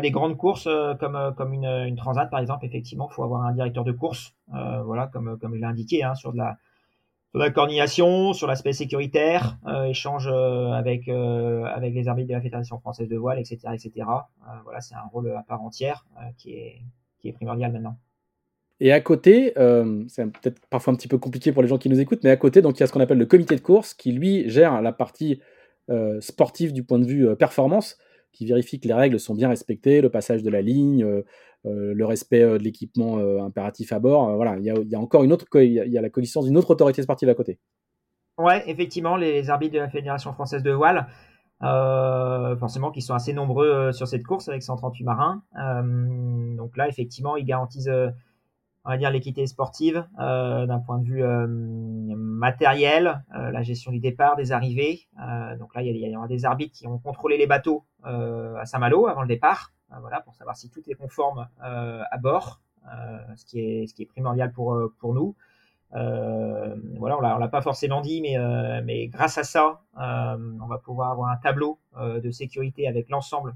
des 0.01 0.11
grandes 0.11 0.37
courses 0.37 0.67
euh, 0.67 0.93
comme, 0.95 1.15
euh, 1.15 1.31
comme 1.31 1.53
une, 1.53 1.95
transat 1.95 2.29
par 2.29 2.39
exemple, 2.39 2.65
effectivement, 2.65 3.07
il 3.11 3.13
faut 3.13 3.23
avoir 3.23 3.43
un 3.43 3.51
directeur 3.53 3.83
de 3.83 3.91
course. 3.91 4.33
voilà, 4.85 5.07
comme, 5.07 5.37
comme 5.39 5.55
je 5.55 5.59
l'ai 5.59 5.65
indiqué, 5.65 6.03
hein, 6.03 6.15
sur 6.15 6.33
de 6.33 6.37
la 7.33 7.49
coordination, 7.51 8.33
sur 8.33 8.47
l'aspect 8.47 8.73
sécuritaire, 8.73 9.57
échange 9.87 10.27
avec 10.27 11.07
avec 11.07 11.93
les 11.93 12.07
arbitres 12.07 12.29
de 12.29 12.33
la 12.33 12.41
Fédération 12.41 12.79
française 12.79 13.07
de 13.07 13.17
voile, 13.17 13.39
etc., 13.39 13.59
etc. 13.73 14.07
voilà, 14.63 14.81
c'est 14.81 14.95
un 14.95 15.07
rôle 15.11 15.31
à 15.31 15.43
part 15.43 15.61
entière 15.61 16.05
qui 16.37 16.53
est 16.53 16.81
qui 17.19 17.29
est 17.29 17.33
primordial 17.33 17.71
maintenant. 17.71 17.97
Et 18.79 18.91
à 18.91 19.01
côté, 19.01 19.53
c'est 20.07 20.25
peut-être 20.31 20.59
parfois 20.69 20.93
un 20.93 20.95
petit 20.95 21.07
peu 21.07 21.19
compliqué 21.19 21.51
pour 21.51 21.61
les 21.61 21.67
gens 21.67 21.77
qui 21.77 21.89
nous 21.89 21.99
écoutent, 21.99 22.23
mais 22.23 22.31
à 22.31 22.37
côté, 22.37 22.63
donc 22.63 22.77
il 22.77 22.79
y 22.79 22.83
a 22.83 22.87
ce 22.87 22.93
qu'on 22.93 23.01
appelle 23.01 23.19
le 23.19 23.27
comité 23.27 23.55
de 23.55 23.61
course 23.61 23.93
qui 23.93 24.11
lui 24.11 24.49
gère 24.49 24.81
la 24.81 24.91
partie 24.91 25.39
euh, 25.89 26.21
sportif 26.21 26.71
du 26.71 26.83
point 26.83 26.99
de 26.99 27.05
vue 27.05 27.27
euh, 27.27 27.35
performance, 27.35 27.97
qui 28.31 28.45
vérifie 28.45 28.79
que 28.79 28.87
les 28.87 28.93
règles 28.93 29.19
sont 29.19 29.33
bien 29.33 29.49
respectées, 29.49 30.01
le 30.01 30.09
passage 30.09 30.43
de 30.43 30.49
la 30.49 30.61
ligne, 30.61 31.03
euh, 31.03 31.23
le 31.65 32.05
respect 32.05 32.41
de 32.41 32.63
l'équipement 32.63 33.17
impératif 33.43 33.91
à 33.91 33.99
bord. 33.99 34.35
voilà, 34.35 34.57
il 34.57 34.63
y, 34.63 34.95
a, 34.95 34.99
encore 34.99 35.23
une 35.23 35.33
autre, 35.33 35.45
il 35.55 35.73
y 35.73 35.97
a, 35.97 36.01
la 36.01 36.09
connaissance 36.09 36.45
d'une 36.45 36.57
autre 36.57 36.71
autorité 36.71 37.01
sportive 37.01 37.27
à 37.29 37.35
côté. 37.35 37.59
Ouais, 38.37 38.63
effectivement, 38.69 39.17
les 39.17 39.49
arbitres 39.49 39.73
de 39.73 39.79
la 39.79 39.89
Fédération 39.89 40.31
française 40.31 40.63
de 40.63 40.71
voile, 40.71 41.07
forcément, 41.59 42.91
qui 42.91 43.01
sont 43.01 43.13
assez 43.13 43.33
nombreux 43.33 43.91
sur 43.91 44.07
cette 44.07 44.23
course 44.23 44.47
avec 44.47 44.63
138 44.63 45.03
marins. 45.03 45.43
donc 46.55 46.77
là, 46.77 46.87
effectivement, 46.87 47.35
ils 47.35 47.45
garantissent 47.45 47.89
on 48.85 48.89
va 48.89 48.97
dire 48.97 49.11
l'équité 49.11 49.45
sportive 49.47 50.05
euh, 50.19 50.65
d'un 50.65 50.79
point 50.79 50.99
de 50.99 51.03
vue 51.03 51.23
euh, 51.23 51.45
matériel, 51.47 53.23
euh, 53.35 53.51
la 53.51 53.61
gestion 53.61 53.91
du 53.91 53.99
départ, 53.99 54.35
des 54.35 54.51
arrivées. 54.51 55.07
donc 55.59 55.75
là, 55.75 55.81
il 55.81 55.95
y, 55.95 56.15
aura 56.15 56.27
des 56.27 56.45
arbitres 56.45 56.73
qui 56.73 56.87
ont 56.87 56.97
contrôlé 56.97 57.37
les 57.37 57.47
bateaux 57.47 57.85
à 58.03 58.65
Saint-Malo 58.65 59.07
avant 59.07 59.21
le 59.21 59.27
départ, 59.27 59.73
voilà, 60.01 60.21
pour 60.21 60.33
savoir 60.35 60.55
si 60.55 60.69
tout 60.69 60.81
est 60.87 60.95
conforme 60.95 61.47
à 61.59 62.17
bord, 62.17 62.61
ce 63.35 63.45
qui 63.45 63.59
est 63.59 63.87
ce 63.87 63.93
qui 63.93 64.03
est 64.03 64.05
primordial 64.05 64.51
pour 64.53 64.77
pour 64.99 65.13
nous. 65.13 65.35
voilà, 65.91 67.17
on 67.17 67.21
l'a 67.21 67.47
pas 67.49 67.61
forcément 67.61 68.01
dit, 68.01 68.21
mais 68.21 68.37
mais 68.83 69.07
grâce 69.07 69.37
à 69.37 69.43
ça, 69.43 69.81
on 69.95 70.67
va 70.67 70.77
pouvoir 70.77 71.11
avoir 71.11 71.29
un 71.29 71.37
tableau 71.37 71.79
de 71.99 72.31
sécurité 72.31 72.87
avec 72.87 73.09
l'ensemble 73.09 73.55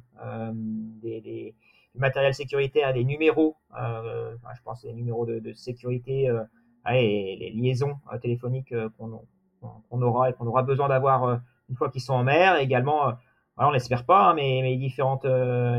des 1.02 1.56
du 1.94 2.00
matériel 2.00 2.34
sécuritaire, 2.34 2.94
des 2.94 3.04
numéros, 3.04 3.56
euh, 3.80 4.36
je 4.56 4.62
pense 4.64 4.82
des 4.82 4.94
numéros 4.94 5.26
de, 5.26 5.54
sécurité 5.54 6.28
euh, 6.30 6.44
et 6.92 7.38
les 7.40 7.52
liaisons 7.52 7.96
euh, 8.12 8.18
téléphoniques 8.18 8.74
qu'on 8.98 10.02
aura 10.02 10.30
et 10.30 10.34
qu'on 10.34 10.48
aura 10.48 10.64
besoin 10.64 10.90
d'avoir 10.90 11.40
une 11.70 11.76
fois 11.76 11.90
qu'ils 11.90 12.02
sont 12.02 12.14
en 12.14 12.24
mer. 12.24 12.58
Et 12.58 12.64
également, 12.64 13.14
voilà, 13.56 13.70
on 13.70 13.72
l'espère 13.72 14.06
pas, 14.06 14.30
hein, 14.30 14.34
mais, 14.34 14.60
mais 14.64 14.76
différentes, 14.76 15.28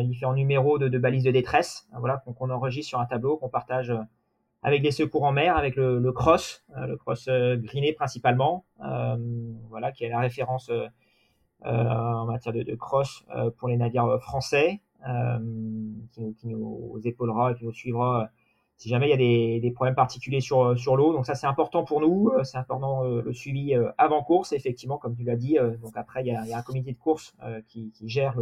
différents 0.04 0.34
numéros 0.34 0.78
de, 0.78 0.98
balises 0.98 1.24
de 1.24 1.32
détresse, 1.32 1.88
voilà, 1.98 2.22
qu'on 2.38 2.50
enregistre 2.50 2.88
sur 2.90 3.00
un 3.00 3.06
tableau, 3.06 3.36
qu'on 3.36 3.48
partage 3.48 3.92
avec 4.62 4.82
les 4.82 4.92
secours 4.92 5.24
en 5.24 5.32
mer, 5.32 5.56
avec 5.56 5.76
le, 5.76 6.12
cross, 6.12 6.64
le 6.74 6.96
cross 6.96 7.28
greené 7.28 7.92
principalement, 7.92 8.64
voilà, 9.68 9.92
qui 9.92 10.04
est 10.04 10.08
la 10.08 10.20
référence 10.20 10.70
en 11.64 12.24
matière 12.24 12.54
de 12.54 12.74
cross 12.74 13.26
pour 13.58 13.68
les 13.68 13.76
navires 13.76 14.18
français. 14.22 14.80
Euh, 15.06 15.38
qui, 16.12 16.46
nous 16.46 16.98
épaulera 17.04 17.52
et 17.52 17.54
qui 17.56 17.64
nous 17.64 17.72
suivra 17.72 18.22
euh, 18.22 18.26
si 18.76 18.88
jamais 18.88 19.08
il 19.08 19.10
y 19.10 19.58
a 19.58 19.60
des, 19.60 19.70
problèmes 19.72 19.94
particuliers 19.94 20.40
sur, 20.40 20.78
sur 20.78 20.96
l'eau. 20.96 21.12
Donc 21.12 21.26
ça, 21.26 21.34
c'est 21.34 21.46
important 21.46 21.84
pour 21.84 22.00
nous. 22.00 22.30
Euh, 22.30 22.44
c'est 22.44 22.56
important 22.56 23.02
le 23.02 23.32
suivi 23.32 23.74
avant 23.98 24.22
course, 24.22 24.52
effectivement, 24.52 24.96
comme 24.96 25.14
tu 25.14 25.24
l'as 25.24 25.36
dit. 25.36 25.58
donc 25.82 25.96
après, 25.96 26.22
il 26.22 26.28
y, 26.28 26.34
a, 26.34 26.58
un 26.58 26.62
comité 26.62 26.92
de 26.92 26.96
course 26.98 27.34
qui, 27.68 27.92
gère 28.02 28.36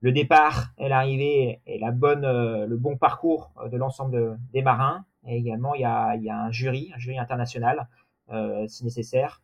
le, 0.00 0.12
départ 0.12 0.72
et 0.78 0.88
l'arrivée 0.88 1.60
et 1.66 1.78
la 1.78 1.92
bonne, 1.92 2.26
le 2.66 2.76
bon 2.76 2.96
parcours 2.96 3.52
de 3.70 3.76
l'ensemble 3.76 4.38
des 4.52 4.62
marins. 4.62 5.04
Et 5.26 5.36
également, 5.36 5.74
il 5.74 5.80
y, 5.80 5.84
a, 5.84 6.18
un 6.28 6.50
jury, 6.50 6.90
un 6.94 6.98
jury 6.98 7.18
international, 7.18 7.88
si 8.66 8.84
nécessaire, 8.84 9.42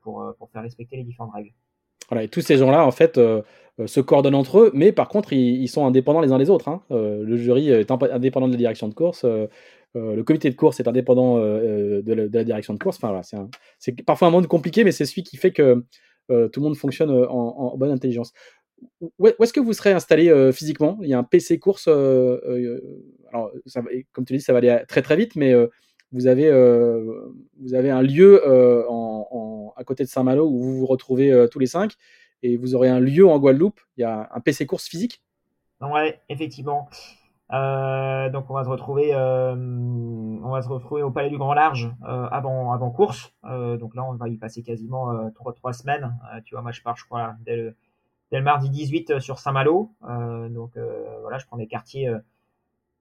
pour, 0.00 0.34
faire 0.52 0.62
respecter 0.62 0.96
les 0.96 1.04
différentes 1.04 1.34
règles. 1.34 1.52
Voilà, 2.08 2.24
et 2.24 2.28
tous 2.28 2.40
ces 2.40 2.56
gens-là, 2.56 2.86
en 2.86 2.90
fait, 2.90 3.18
euh, 3.18 3.42
se 3.86 4.00
coordonnent 4.00 4.34
entre 4.34 4.58
eux, 4.58 4.70
mais 4.74 4.90
par 4.92 5.08
contre, 5.08 5.32
ils, 5.32 5.68
sont 5.68 5.86
indépendants 5.86 6.20
les 6.20 6.32
uns 6.32 6.38
des 6.38 6.50
autres. 6.50 6.68
Hein. 6.68 6.82
Euh, 6.90 7.22
le 7.22 7.36
jury 7.36 7.70
est 7.70 7.90
indépendant 7.90 8.48
de 8.48 8.52
la 8.52 8.58
direction 8.58 8.88
de 8.88 8.94
course. 8.94 9.24
Euh, 9.24 9.46
le 9.94 10.22
comité 10.22 10.50
de 10.50 10.56
course 10.56 10.80
est 10.80 10.88
indépendant 10.88 11.38
de 11.38 12.02
la, 12.12 12.44
direction 12.44 12.74
de 12.74 12.78
course. 12.78 12.98
Enfin, 13.02 13.20
c'est 13.78 14.02
parfois 14.02 14.28
un 14.28 14.30
monde 14.30 14.46
compliqué, 14.46 14.84
mais 14.84 14.92
c'est 14.92 15.06
celui 15.06 15.22
qui 15.22 15.36
fait 15.36 15.52
que 15.52 15.84
tout 16.28 16.60
le 16.60 16.60
monde 16.60 16.76
fonctionne 16.76 17.10
en, 17.10 17.76
bonne 17.76 17.90
intelligence. 17.90 18.32
Où, 19.00 19.26
est-ce 19.26 19.52
que 19.52 19.60
vous 19.60 19.72
serez 19.72 19.92
installé 19.92 20.52
physiquement? 20.52 20.98
Il 21.02 21.08
y 21.08 21.14
a 21.14 21.18
un 21.18 21.24
PC 21.24 21.58
course. 21.58 21.86
comme 21.86 22.34
tu 24.26 24.34
dis, 24.34 24.40
ça 24.40 24.52
va 24.52 24.58
aller 24.58 24.82
très 24.88 25.02
très 25.02 25.16
vite, 25.16 25.36
mais 25.36 25.54
vous 26.12 26.26
avez, 26.26 26.50
vous 27.58 27.74
avez 27.74 27.90
un 27.90 28.02
lieu 28.02 28.42
à 29.74 29.84
côté 29.84 30.04
de 30.04 30.08
Saint-Malo 30.08 30.46
où 30.46 30.58
vous 30.58 30.78
vous 30.78 30.86
retrouvez 30.86 31.46
tous 31.50 31.58
les 31.58 31.66
cinq 31.66 31.94
et 32.42 32.56
vous 32.56 32.74
aurez 32.74 32.88
un 32.88 33.00
lieu 33.00 33.26
en 33.28 33.38
Guadeloupe. 33.38 33.80
Il 33.96 34.02
y 34.02 34.04
a 34.04 34.28
un 34.32 34.40
PC 34.40 34.66
course 34.66 34.86
physique 34.88 35.22
Ouais, 35.80 36.20
effectivement. 36.28 36.88
donc 37.50 38.50
on 38.50 38.54
va 38.54 38.64
se 38.64 38.68
retrouver, 38.68 39.14
on 39.14 40.50
va 40.50 40.62
se 40.62 40.68
retrouver 40.68 41.02
au 41.02 41.10
Palais 41.10 41.30
du 41.30 41.38
Grand 41.38 41.54
Large 41.54 41.90
avant 42.02 42.72
avant 42.72 42.90
course. 42.90 43.32
donc 43.44 43.94
là, 43.94 44.04
on 44.04 44.14
va 44.14 44.28
y 44.28 44.36
passer 44.36 44.62
quasiment 44.62 45.30
trois 45.32 45.52
trois 45.52 45.72
semaines. 45.72 46.16
tu 46.44 46.54
vois, 46.54 46.62
moi 46.62 46.72
je 46.72 46.82
pars, 46.82 46.96
je 46.96 47.04
crois, 47.04 47.34
dès 47.44 47.56
le, 47.56 47.76
dès 48.32 48.38
le 48.38 48.44
mardi 48.44 48.68
18 48.70 49.20
sur 49.20 49.38
Saint-Malo. 49.38 49.90
donc 50.50 50.72
voilà, 51.22 51.38
je 51.38 51.46
prends 51.46 51.56
des 51.58 51.68
quartiers 51.68 52.12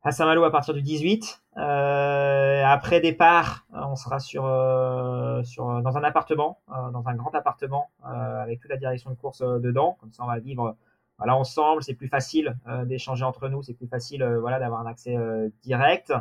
à 0.03 0.11
Saint-Malo 0.11 0.43
à 0.43 0.51
partir 0.51 0.73
du 0.73 0.81
18. 0.81 1.41
Euh, 1.57 2.63
après 2.65 3.01
départ, 3.01 3.65
on 3.73 3.95
sera 3.95 4.19
sur, 4.19 4.45
euh, 4.45 5.43
sur 5.43 5.81
dans 5.81 5.97
un 5.97 6.03
appartement, 6.03 6.59
euh, 6.69 6.91
dans 6.91 7.07
un 7.07 7.15
grand 7.15 7.33
appartement 7.33 7.89
avec 8.03 8.59
toute 8.61 8.69
la 8.69 8.77
direction 8.77 9.09
de 9.09 9.15
course 9.15 9.41
dedans. 9.41 9.97
Comme 9.99 10.13
ça, 10.13 10.23
on 10.23 10.27
va 10.27 10.39
vivre 10.39 10.75
voilà 11.17 11.35
ensemble. 11.35 11.83
C'est 11.83 11.95
plus 11.95 12.07
facile 12.07 12.55
d'échanger 12.85 13.23
entre 13.23 13.49
nous. 13.49 13.63
C'est 13.63 13.73
plus 13.73 13.87
facile 13.87 14.23
voilà 14.39 14.59
d'avoir 14.59 14.81
un 14.81 14.85
accès 14.85 15.17
direct. 15.63 16.13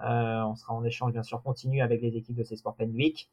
on 0.00 0.54
sera 0.56 0.74
en 0.74 0.84
échange 0.84 1.12
bien 1.12 1.22
sûr 1.22 1.42
continu 1.42 1.82
avec 1.82 2.02
les 2.02 2.16
équipes 2.16 2.36
de 2.36 2.44
ces 2.44 2.56
Sport 2.56 2.76
Week 2.80 3.30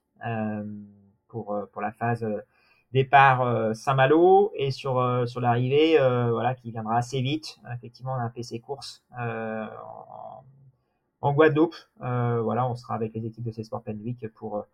pour 1.27 1.57
pour 1.71 1.81
la 1.81 1.91
phase 1.91 2.25
départ 2.93 3.41
euh, 3.41 3.73
Saint-Malo 3.73 4.51
et 4.55 4.71
sur 4.71 4.99
euh, 4.99 5.25
sur 5.25 5.41
l'arrivée 5.41 5.99
euh, 5.99 6.31
voilà 6.31 6.55
qui 6.55 6.71
viendra 6.71 6.97
assez 6.97 7.21
vite 7.21 7.57
effectivement 7.75 8.13
on 8.13 8.19
a 8.19 8.23
un 8.23 8.29
PC 8.29 8.59
course 8.59 9.03
en, 11.21 11.33
Guadeloupe 11.33 11.75
voilà 11.99 12.69
on 12.69 12.75
sera 12.75 12.95
avec 12.95 13.13
les 13.13 13.25
équipes 13.25 13.43
de 13.43 13.51
ces 13.51 13.63
Sport 13.63 13.83
Week 14.03 14.27
pour 14.35 14.65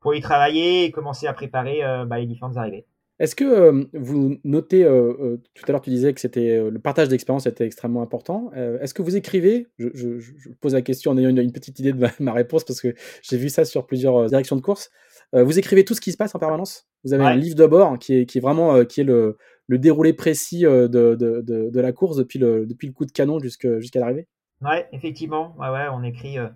pour 0.00 0.14
y 0.14 0.20
travailler 0.20 0.84
et 0.84 0.90
commencer 0.90 1.26
à 1.26 1.32
préparer 1.32 1.80
bah, 2.06 2.18
les 2.18 2.26
différentes 2.26 2.56
arrivées. 2.56 2.86
Est-ce 3.18 3.34
que 3.34 3.88
vous 3.92 4.38
notez, 4.44 4.84
tout 4.84 5.64
à 5.66 5.72
l'heure 5.72 5.82
tu 5.82 5.90
disais 5.90 6.14
que 6.14 6.20
c'était 6.20 6.70
le 6.70 6.78
partage 6.78 7.08
d'expérience 7.08 7.46
était 7.46 7.66
extrêmement 7.66 8.00
important. 8.00 8.52
Est-ce 8.52 8.94
que 8.94 9.02
vous 9.02 9.16
écrivez? 9.16 9.66
Je, 9.78 10.20
pose 10.60 10.72
la 10.72 10.82
question 10.82 11.10
en 11.10 11.18
ayant 11.18 11.28
une, 11.28 11.52
petite 11.52 11.78
idée 11.80 11.92
de 11.92 11.98
ma, 11.98 12.10
ma 12.20 12.32
réponse 12.32 12.64
parce 12.64 12.80
que 12.80 12.94
j'ai 13.22 13.36
vu 13.36 13.50
ça 13.50 13.64
sur 13.64 13.86
plusieurs 13.86 14.28
directions 14.28 14.56
de 14.56 14.62
course. 14.62 14.90
vous 15.32 15.58
écrivez 15.58 15.84
tout 15.84 15.94
ce 15.94 16.00
qui 16.00 16.12
se 16.12 16.16
passe 16.16 16.34
en 16.34 16.38
permanence? 16.38 16.87
Vous 17.04 17.12
avez 17.12 17.24
un 17.24 17.36
livre 17.36 17.56
de 17.56 17.66
bord 17.66 17.98
qui 17.98 18.14
est, 18.14 18.26
qui 18.26 18.38
est 18.38 18.40
vraiment 18.40 18.74
euh, 18.74 18.84
qui 18.84 19.00
est 19.00 19.04
le, 19.04 19.36
le 19.68 19.78
déroulé 19.78 20.12
précis 20.12 20.66
euh, 20.66 20.88
de, 20.88 21.14
de, 21.14 21.42
de, 21.42 21.70
de, 21.70 21.80
la 21.80 21.92
course 21.92 22.16
depuis 22.16 22.38
le, 22.38 22.66
depuis 22.66 22.86
le 22.88 22.92
coup 22.92 23.04
de 23.06 23.12
canon 23.12 23.38
jusqu'à 23.38 24.00
l'arrivée 24.00 24.26
Ouais, 24.60 24.88
effectivement. 24.92 25.54
Ouais, 25.58 25.68
ouais, 25.68 25.86
on, 25.92 26.02
écrit, 26.02 26.38
euh, 26.38 26.48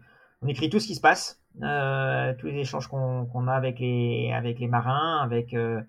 on 0.42 0.48
écrit 0.48 0.68
tout 0.68 0.80
ce 0.80 0.88
qui 0.88 0.94
se 0.96 1.00
passe, 1.00 1.40
euh, 1.62 2.34
tous 2.38 2.46
les 2.46 2.58
échanges 2.58 2.88
qu'on 2.88 3.26
qu'on 3.26 3.46
a 3.46 3.52
avec 3.52 3.78
les, 3.78 4.32
avec 4.34 4.58
les 4.58 4.66
marins, 4.66 5.20
avec, 5.22 5.54
euh, 5.54 5.80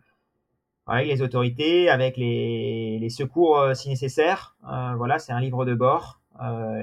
les 0.89 1.21
autorités, 1.21 1.89
avec 1.89 2.17
les, 2.17 2.99
les 2.99 3.09
secours 3.09 3.75
si 3.75 3.89
nécessaire. 3.89 4.55
voilà, 4.61 5.17
c'est 5.17 5.31
un 5.31 5.39
livre 5.39 5.65
de 5.65 5.73
bord. 5.73 6.21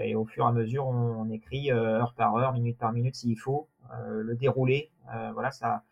et 0.02 0.14
au 0.14 0.24
fur 0.24 0.44
et 0.44 0.48
à 0.48 0.52
mesure, 0.52 0.86
on, 0.86 1.26
on 1.26 1.30
écrit 1.30 1.70
heure 1.70 2.14
par 2.16 2.34
heure, 2.36 2.52
minute 2.52 2.78
par 2.78 2.92
minute 2.92 3.14
s'il 3.14 3.38
faut, 3.38 3.68
le 4.08 4.34
déroulé. 4.34 4.90
voilà, 5.32 5.50
ça 5.52 5.84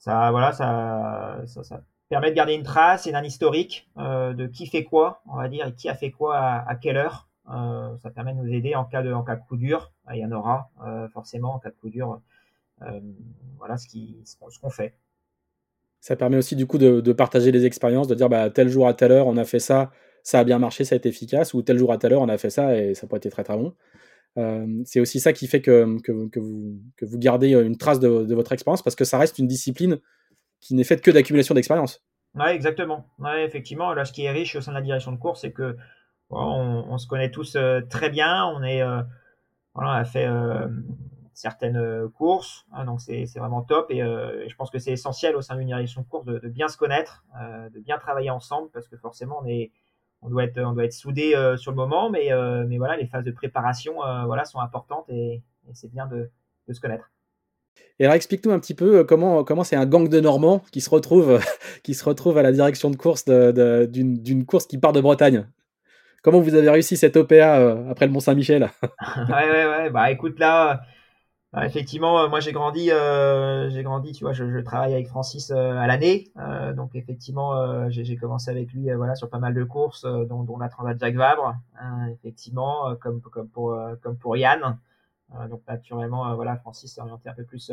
ça, 0.00 0.30
voilà, 0.30 0.52
ça, 0.52 1.42
ça, 1.46 1.82
permet 2.08 2.30
de 2.30 2.34
garder 2.34 2.54
une 2.54 2.62
trace 2.62 3.06
et 3.06 3.14
un 3.14 3.22
historique 3.22 3.88
euh, 3.98 4.32
de 4.32 4.46
qui 4.46 4.66
fait 4.66 4.82
quoi, 4.82 5.22
on 5.26 5.36
va 5.36 5.48
dire, 5.48 5.68
et 5.68 5.74
qui 5.74 5.88
a 5.88 5.94
fait 5.94 6.10
quoi 6.10 6.36
à, 6.36 6.74
quelle 6.74 6.96
heure. 6.96 7.28
Euh, 7.52 7.96
ça 8.02 8.10
permet 8.10 8.32
de 8.32 8.38
nous 8.38 8.52
aider 8.52 8.74
en 8.74 8.84
cas 8.84 9.02
de, 9.02 9.12
en 9.12 9.22
cas 9.22 9.36
de 9.36 9.42
coup 9.46 9.56
dur. 9.56 9.92
Il 10.12 10.18
y 10.18 10.24
en 10.24 10.32
aura 10.32 10.70
euh, 10.86 11.06
forcément 11.08 11.54
en 11.54 11.58
cas 11.58 11.68
de 11.68 11.74
coup 11.74 11.90
dur. 11.90 12.20
Voilà 13.58 13.76
ce 13.76 13.86
qu'on 14.60 14.70
fait. 14.70 14.94
Ça 16.00 16.16
permet 16.16 16.38
aussi 16.38 16.56
du 16.56 16.66
coup 16.66 16.78
de, 16.78 17.02
de 17.02 17.12
partager 17.12 17.52
les 17.52 17.66
expériences, 17.66 18.08
de 18.08 18.14
dire 18.14 18.30
bah, 18.30 18.48
tel 18.48 18.70
jour 18.70 18.88
à 18.88 18.94
telle 18.94 19.12
heure 19.12 19.26
on 19.26 19.36
a 19.36 19.44
fait 19.44 19.58
ça, 19.58 19.90
ça 20.22 20.38
a 20.38 20.44
bien 20.44 20.58
marché, 20.58 20.84
ça 20.84 20.94
a 20.94 20.96
été 20.96 21.10
efficace, 21.10 21.52
ou 21.52 21.60
tel 21.60 21.76
jour 21.76 21.92
à 21.92 21.98
telle 21.98 22.14
heure 22.14 22.22
on 22.22 22.28
a 22.30 22.38
fait 22.38 22.48
ça 22.48 22.74
et 22.74 22.94
ça 22.94 23.04
n'a 23.06 23.10
pas 23.10 23.18
été 23.18 23.28
très 23.28 23.44
très 23.44 23.58
bon. 23.58 23.74
Euh, 24.38 24.82
c'est 24.84 25.00
aussi 25.00 25.18
ça 25.18 25.32
qui 25.32 25.46
fait 25.48 25.60
que, 25.60 26.00
que, 26.02 26.12
vous, 26.12 26.30
que 26.96 27.04
vous 27.04 27.18
gardez 27.18 27.52
une 27.52 27.76
trace 27.76 28.00
de, 28.00 28.34
votre 28.34 28.52
expérience 28.52 28.82
parce 28.82 28.96
que 28.96 29.04
ça 29.04 29.18
reste 29.18 29.38
une 29.38 29.48
discipline 29.48 29.98
qui 30.60 30.74
n'est 30.74 30.84
faite 30.84 31.00
que 31.00 31.10
d'accumulation 31.10 31.54
d'expérience. 31.54 32.04
Ouais, 32.34 32.54
exactement. 32.54 33.06
Ouais, 33.18 33.44
effectivement, 33.44 33.92
là, 33.92 34.04
ce 34.04 34.12
qui 34.12 34.24
est 34.24 34.30
riche 34.30 34.54
au 34.54 34.60
sein 34.60 34.72
de 34.72 34.76
la 34.76 34.82
direction 34.82 35.10
de 35.10 35.16
course, 35.16 35.40
c'est 35.40 35.52
que 35.52 35.76
on, 36.30 36.96
se 36.98 37.08
connaît 37.08 37.30
tous 37.30 37.56
euh, 37.56 37.80
très 37.88 38.08
bien. 38.08 38.44
On 38.46 38.62
euh, 38.62 39.02
a 39.74 40.04
fait 40.04 40.26
euh, 40.26 40.68
certaines 41.34 41.76
euh, 41.76 42.08
courses, 42.08 42.66
hein, 42.72 42.84
donc 42.84 43.00
c'est 43.00 43.26
vraiment 43.36 43.62
top. 43.62 43.90
Et, 43.90 43.98
je 43.98 44.54
pense 44.54 44.70
que 44.70 44.78
c'est 44.78 44.92
essentiel 44.92 45.34
au 45.34 45.42
sein 45.42 45.56
d'une 45.56 45.66
direction 45.66 46.02
de 46.02 46.06
course 46.06 46.26
de 46.26 46.48
bien 46.48 46.68
se 46.68 46.76
connaître, 46.76 47.24
de 47.72 47.80
bien 47.80 47.98
travailler 47.98 48.30
ensemble, 48.30 48.70
parce 48.70 48.86
que 48.86 48.96
forcément, 48.96 49.40
on 49.42 49.46
est 49.46 49.72
on 50.22 50.28
doit 50.28 50.44
être, 50.44 50.60
on 50.60 50.72
doit 50.72 50.84
être 50.84 50.92
soudé 50.92 51.34
euh, 51.34 51.56
sur 51.56 51.70
le 51.70 51.76
moment, 51.76 52.10
mais, 52.10 52.32
euh, 52.32 52.64
mais 52.68 52.78
voilà, 52.78 52.96
les 52.96 53.06
phases 53.06 53.24
de 53.24 53.30
préparation 53.30 54.04
euh, 54.04 54.24
voilà, 54.26 54.44
sont 54.44 54.60
importantes 54.60 55.06
et, 55.08 55.42
et 55.68 55.74
c'est 55.74 55.90
bien 55.90 56.06
de, 56.06 56.30
de, 56.68 56.72
se 56.72 56.80
connaître. 56.80 57.10
Et 57.98 58.04
alors 58.04 58.14
explique-nous 58.14 58.52
un 58.52 58.58
petit 58.58 58.74
peu 58.74 59.04
comment 59.04 59.44
comment 59.44 59.64
c'est 59.64 59.76
un 59.76 59.86
gang 59.86 60.08
de 60.08 60.20
Normands 60.20 60.62
qui 60.72 60.80
se 60.80 60.90
retrouve 60.90 61.40
qui 61.82 61.94
se 61.94 62.04
retrouve 62.04 62.36
à 62.38 62.42
la 62.42 62.52
direction 62.52 62.90
de 62.90 62.96
course 62.96 63.24
d'une 63.26 64.44
course 64.46 64.66
qui 64.66 64.78
part 64.78 64.92
de 64.92 65.00
Bretagne. 65.00 65.46
Comment 66.22 66.40
vous 66.40 66.54
avez 66.54 66.68
réussi 66.68 66.96
cette 66.96 67.16
OPA 67.16 67.88
après 67.88 68.06
le 68.06 68.12
Mont 68.12 68.20
Saint-Michel 68.20 68.70
Ouais 69.28 69.50
ouais 69.50 69.66
ouais 69.66 69.90
bah 69.90 70.10
écoute 70.10 70.38
là 70.38 70.82
ah, 71.52 71.66
effectivement, 71.66 72.20
euh, 72.20 72.28
moi 72.28 72.38
j'ai 72.38 72.52
grandi, 72.52 72.92
euh, 72.92 73.68
j'ai 73.70 73.82
grandi, 73.82 74.12
tu 74.12 74.22
vois, 74.22 74.32
je, 74.32 74.48
je, 74.48 74.58
travaille 74.60 74.94
avec 74.94 75.08
Francis 75.08 75.50
euh, 75.50 75.72
à 75.72 75.88
l'année, 75.88 76.28
euh, 76.38 76.72
donc 76.72 76.94
effectivement, 76.94 77.56
euh, 77.56 77.86
j'ai 77.90 78.16
commencé 78.16 78.52
avec 78.52 78.72
lui, 78.72 78.88
voilà, 78.94 79.16
sur 79.16 79.28
pas 79.28 79.40
mal 79.40 79.52
de 79.52 79.64
courses, 79.64 80.04
dont, 80.04 80.44
dont, 80.44 80.58
la 80.58 80.68
Transat 80.68 80.96
Jacques 81.00 81.16
Vabre, 81.16 81.56
hein, 81.80 82.06
effectivement, 82.12 82.94
comme 83.00 83.20
comme 83.20 83.48
pour 83.48 83.76
comme 84.00 84.16
pour 84.16 84.36
Yann. 84.36 84.78
donc 85.50 85.62
naturellement, 85.66 86.36
voilà, 86.36 86.56
Francis 86.56 86.94
s'est 86.94 87.00
orienté 87.00 87.28
un 87.28 87.34
peu 87.34 87.44
plus 87.44 87.72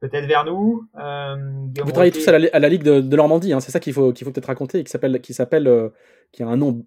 peut-être 0.00 0.26
vers 0.26 0.46
nous. 0.46 0.88
Vous 0.94 1.90
travaillez 1.92 2.12
tous 2.12 2.26
à 2.28 2.38
la, 2.38 2.48
à 2.50 2.58
la 2.58 2.68
Ligue 2.70 2.82
de, 2.82 3.02
de 3.02 3.16
Normandie, 3.16 3.52
hein, 3.52 3.60
c'est 3.60 3.72
ça 3.72 3.80
qu'il 3.80 3.92
faut 3.92 4.14
qu'il 4.14 4.24
faut 4.24 4.32
peut-être 4.32 4.46
raconter, 4.46 4.82
qui 4.84 4.90
s'appelle 4.90 5.20
qui 5.20 5.34
s'appelle 5.34 5.90
qui 6.32 6.42
a 6.42 6.48
un 6.48 6.56
nom 6.56 6.78
euh, 6.78 6.82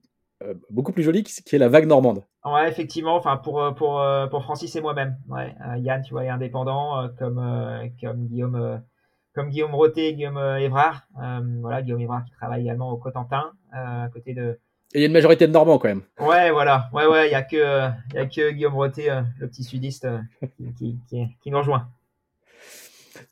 beaucoup 0.69 0.91
plus 0.91 1.04
joli, 1.04 1.24
qui 1.24 1.56
est 1.56 1.60
la 1.60 1.69
vague 1.69 1.88
normande. 1.88 2.24
Ouais, 2.45 2.69
effectivement. 2.69 3.15
Enfin, 3.15 3.38
pour 3.38 3.62
euh, 3.62 3.71
pour 3.71 4.00
euh, 4.00 4.28
pour 4.28 4.43
Francis 4.43 4.76
et 4.76 4.82
moi-même. 4.82 5.17
Ouais, 5.30 5.56
Yann, 5.78 6.02
tu 6.04 6.13
vois, 6.13 6.26
est 6.26 6.30
indépendant 6.30 7.10
comme 7.17 7.41
comme 8.00 8.28
Guillaume 8.28 8.82
comme 9.34 9.50
Guillaume 9.50 9.76
Roté, 9.76 10.13
Guillaume 10.13 10.39
Évrard. 10.60 11.08
voilà, 11.62 11.82
Guillaume 11.82 12.02
Évrard 12.02 12.24
qui 12.24 12.32
travaille 12.32 12.62
également 12.62 12.91
au 12.91 12.98
Cotentin, 12.98 13.52
à 13.71 14.08
côté 14.13 14.34
de. 14.34 14.60
Et 14.93 15.00
il 15.00 15.02
y 15.02 15.04
a 15.04 15.08
une 15.08 15.13
majorité 15.13 15.48
de 15.48 15.52
Normands 15.52 15.80
quand 15.80 15.89
même. 15.89 16.04
Ouais, 16.19 16.52
voilà. 16.52 16.89
Ouais, 16.93 17.06
ouais. 17.08 17.28
Il 17.28 17.32
y 17.32 17.36
a 17.36 17.41
que 17.41 17.89
y 18.13 18.17
a 18.17 18.26
que 18.28 18.52
Guillaume 18.52 18.76
Roté, 18.76 19.10
le 19.39 19.48
petit 19.48 19.63
sudiste, 19.63 20.08
qui, 20.58 21.00
qui, 21.10 21.28
qui, 21.41 21.52
nous 21.52 21.58
rejoint. 21.58 21.89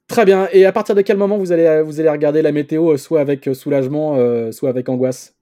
Très 0.08 0.26
bien. 0.26 0.50
Et 0.52 0.66
à 0.66 0.72
partir 0.72 0.96
de 0.96 1.02
quel 1.02 1.18
moment 1.18 1.38
vous 1.38 1.52
allez 1.52 1.82
vous 1.84 2.00
allez 2.00 2.10
regarder 2.10 2.42
la 2.42 2.52
météo, 2.52 2.98
soit 2.98 3.22
avec 3.22 3.48
soulagement, 3.54 4.18
soit 4.52 4.70
avec 4.70 4.90
angoisse? 4.90 5.33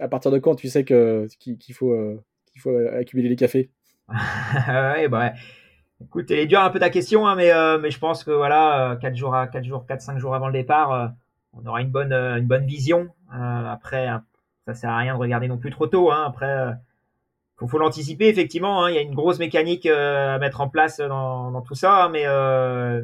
À 0.00 0.08
partir 0.08 0.30
de 0.30 0.38
quand 0.38 0.54
tu 0.54 0.68
sais 0.68 0.84
que 0.84 1.26
qu'il 1.38 1.74
faut 1.74 1.92
euh, 1.92 2.22
qu'il 2.46 2.60
faut 2.60 2.76
accumuler 2.76 3.28
les 3.28 3.36
cafés? 3.36 3.70
Ouais, 4.68 5.08
bah, 5.08 5.32
écoute, 6.02 6.30
elle 6.30 6.38
est 6.38 6.46
dure 6.46 6.60
un 6.60 6.70
peu 6.70 6.78
ta 6.78 6.90
question, 6.90 7.26
hein, 7.26 7.34
mais 7.34 7.52
euh, 7.52 7.78
mais 7.78 7.90
je 7.90 7.98
pense 7.98 8.24
que 8.24 8.30
voilà, 8.30 8.98
4 9.00 9.16
jours 9.16 9.34
à 9.34 9.46
4 9.46 9.64
jours, 9.64 9.86
4 9.86 10.00
5 10.00 10.18
jours 10.18 10.34
avant 10.34 10.46
le 10.46 10.52
départ, 10.52 10.92
euh, 10.92 11.08
on 11.52 11.66
aura 11.66 11.80
une 11.82 11.90
bonne 11.90 12.12
une 12.12 12.46
bonne 12.46 12.66
vision. 12.66 13.08
après, 13.30 14.08
ça 14.66 14.74
sert 14.74 14.90
à 14.90 14.98
rien 14.98 15.14
de 15.14 15.18
regarder 15.18 15.48
non 15.48 15.58
plus 15.58 15.70
trop 15.70 15.86
tôt. 15.86 16.10
Hein, 16.10 16.24
après, 16.26 16.74
faut, 17.56 17.66
faut 17.66 17.78
l'anticiper 17.78 18.28
effectivement. 18.28 18.84
Hein, 18.84 18.90
il 18.90 18.94
y 18.94 18.98
a 18.98 19.02
une 19.02 19.14
grosse 19.14 19.38
mécanique 19.38 19.86
à 19.86 20.38
mettre 20.38 20.60
en 20.60 20.68
place 20.68 20.98
dans, 20.98 21.62
tout 21.62 21.74
ça, 21.74 22.04
hein, 22.04 22.08
mais 22.10 22.24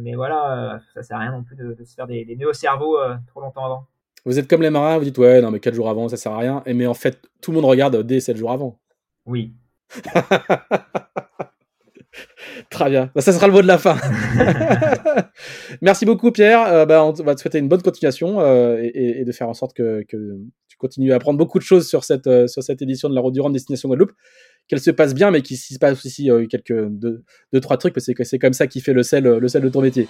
mais 0.00 0.14
voilà, 0.14 0.80
ça 0.94 1.02
sert 1.02 1.16
à 1.16 1.20
rien 1.20 1.32
non 1.32 1.42
plus 1.42 1.56
de, 1.56 1.74
de 1.74 1.84
se 1.84 1.94
faire 1.94 2.06
des, 2.06 2.24
des 2.24 2.36
nœuds 2.36 2.50
au 2.50 2.52
cerveau 2.52 2.98
trop 3.26 3.40
longtemps 3.40 3.64
avant. 3.64 3.86
Vous 4.24 4.38
êtes 4.38 4.48
comme 4.48 4.62
les 4.62 4.70
marins, 4.70 4.98
vous 4.98 5.04
dites 5.04 5.18
ouais, 5.18 5.40
non 5.40 5.50
mais 5.50 5.60
4 5.60 5.74
jours 5.74 5.88
avant, 5.88 6.08
ça 6.08 6.16
sert 6.16 6.32
à 6.32 6.38
rien. 6.38 6.62
Et 6.66 6.74
mais 6.74 6.86
en 6.86 6.94
fait, 6.94 7.20
tout 7.40 7.50
le 7.50 7.56
monde 7.56 7.64
regarde 7.64 8.02
dès 8.02 8.20
7 8.20 8.36
jours 8.36 8.52
avant. 8.52 8.78
Oui. 9.26 9.52
Très 12.70 12.90
bien. 12.90 13.10
Bah, 13.14 13.20
ça 13.20 13.32
sera 13.32 13.46
le 13.46 13.52
mot 13.52 13.62
de 13.62 13.66
la 13.66 13.78
fin. 13.78 13.96
Merci 15.82 16.04
beaucoup, 16.04 16.30
Pierre. 16.30 16.62
Euh, 16.66 16.86
bah, 16.86 17.04
on 17.04 17.12
va 17.12 17.34
te 17.34 17.40
souhaiter 17.40 17.58
une 17.58 17.68
bonne 17.68 17.82
continuation 17.82 18.40
euh, 18.40 18.78
et, 18.82 19.20
et, 19.20 19.24
de 19.24 19.32
faire 19.32 19.48
en 19.48 19.54
sorte 19.54 19.74
que, 19.74 20.04
que, 20.08 20.38
tu 20.68 20.76
continues 20.76 21.12
à 21.12 21.16
apprendre 21.16 21.38
beaucoup 21.38 21.58
de 21.58 21.64
choses 21.64 21.88
sur 21.88 22.04
cette, 22.04 22.26
euh, 22.26 22.46
sur 22.46 22.62
cette 22.62 22.82
édition 22.82 23.08
de 23.08 23.14
la 23.14 23.20
Route 23.20 23.34
du 23.34 23.40
Rhum 23.40 23.52
Destination 23.52 23.88
Guadeloupe. 23.88 24.12
Qu'elle 24.68 24.80
se 24.80 24.90
passe 24.90 25.14
bien, 25.14 25.30
mais 25.30 25.42
qu'il 25.42 25.56
se 25.56 25.78
passe 25.78 26.04
aussi 26.04 26.30
quelques 26.48 26.88
deux, 26.88 27.24
deux, 27.52 27.60
trois 27.60 27.76
trucs, 27.76 27.94
parce 27.94 28.06
que 28.06 28.24
c'est 28.24 28.38
comme 28.38 28.52
ça 28.52 28.68
qui 28.68 28.80
fait 28.80 28.92
le 28.92 29.02
sel, 29.02 29.24
le 29.24 29.48
sel 29.48 29.60
de 29.60 29.68
ton 29.68 29.82
métier. 29.82 30.08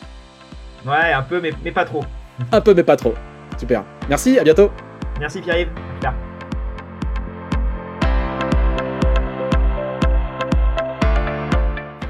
Ouais, 0.86 1.12
un 1.12 1.22
peu, 1.22 1.40
mais, 1.40 1.52
mais 1.64 1.72
pas 1.72 1.86
trop. 1.86 2.02
un 2.52 2.60
peu, 2.60 2.74
mais 2.74 2.84
pas 2.84 2.96
trop. 2.96 3.14
Super. 3.58 3.84
Merci, 4.08 4.38
à 4.38 4.44
bientôt. 4.44 4.70
Merci 5.20 5.40
Pierre-Yves. 5.40 5.70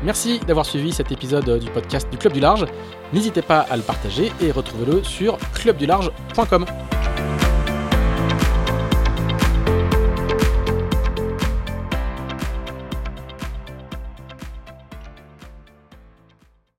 Merci 0.04 0.40
d'avoir 0.40 0.66
suivi 0.66 0.92
cet 0.92 1.12
épisode 1.12 1.58
du 1.58 1.70
podcast 1.70 2.10
du 2.10 2.18
Club 2.18 2.32
du 2.32 2.40
Large. 2.40 2.66
N'hésitez 3.12 3.42
pas 3.42 3.60
à 3.60 3.76
le 3.76 3.82
partager 3.82 4.32
et 4.40 4.50
retrouvez-le 4.50 5.04
sur 5.04 5.38
clubdularge.com. 5.54 6.66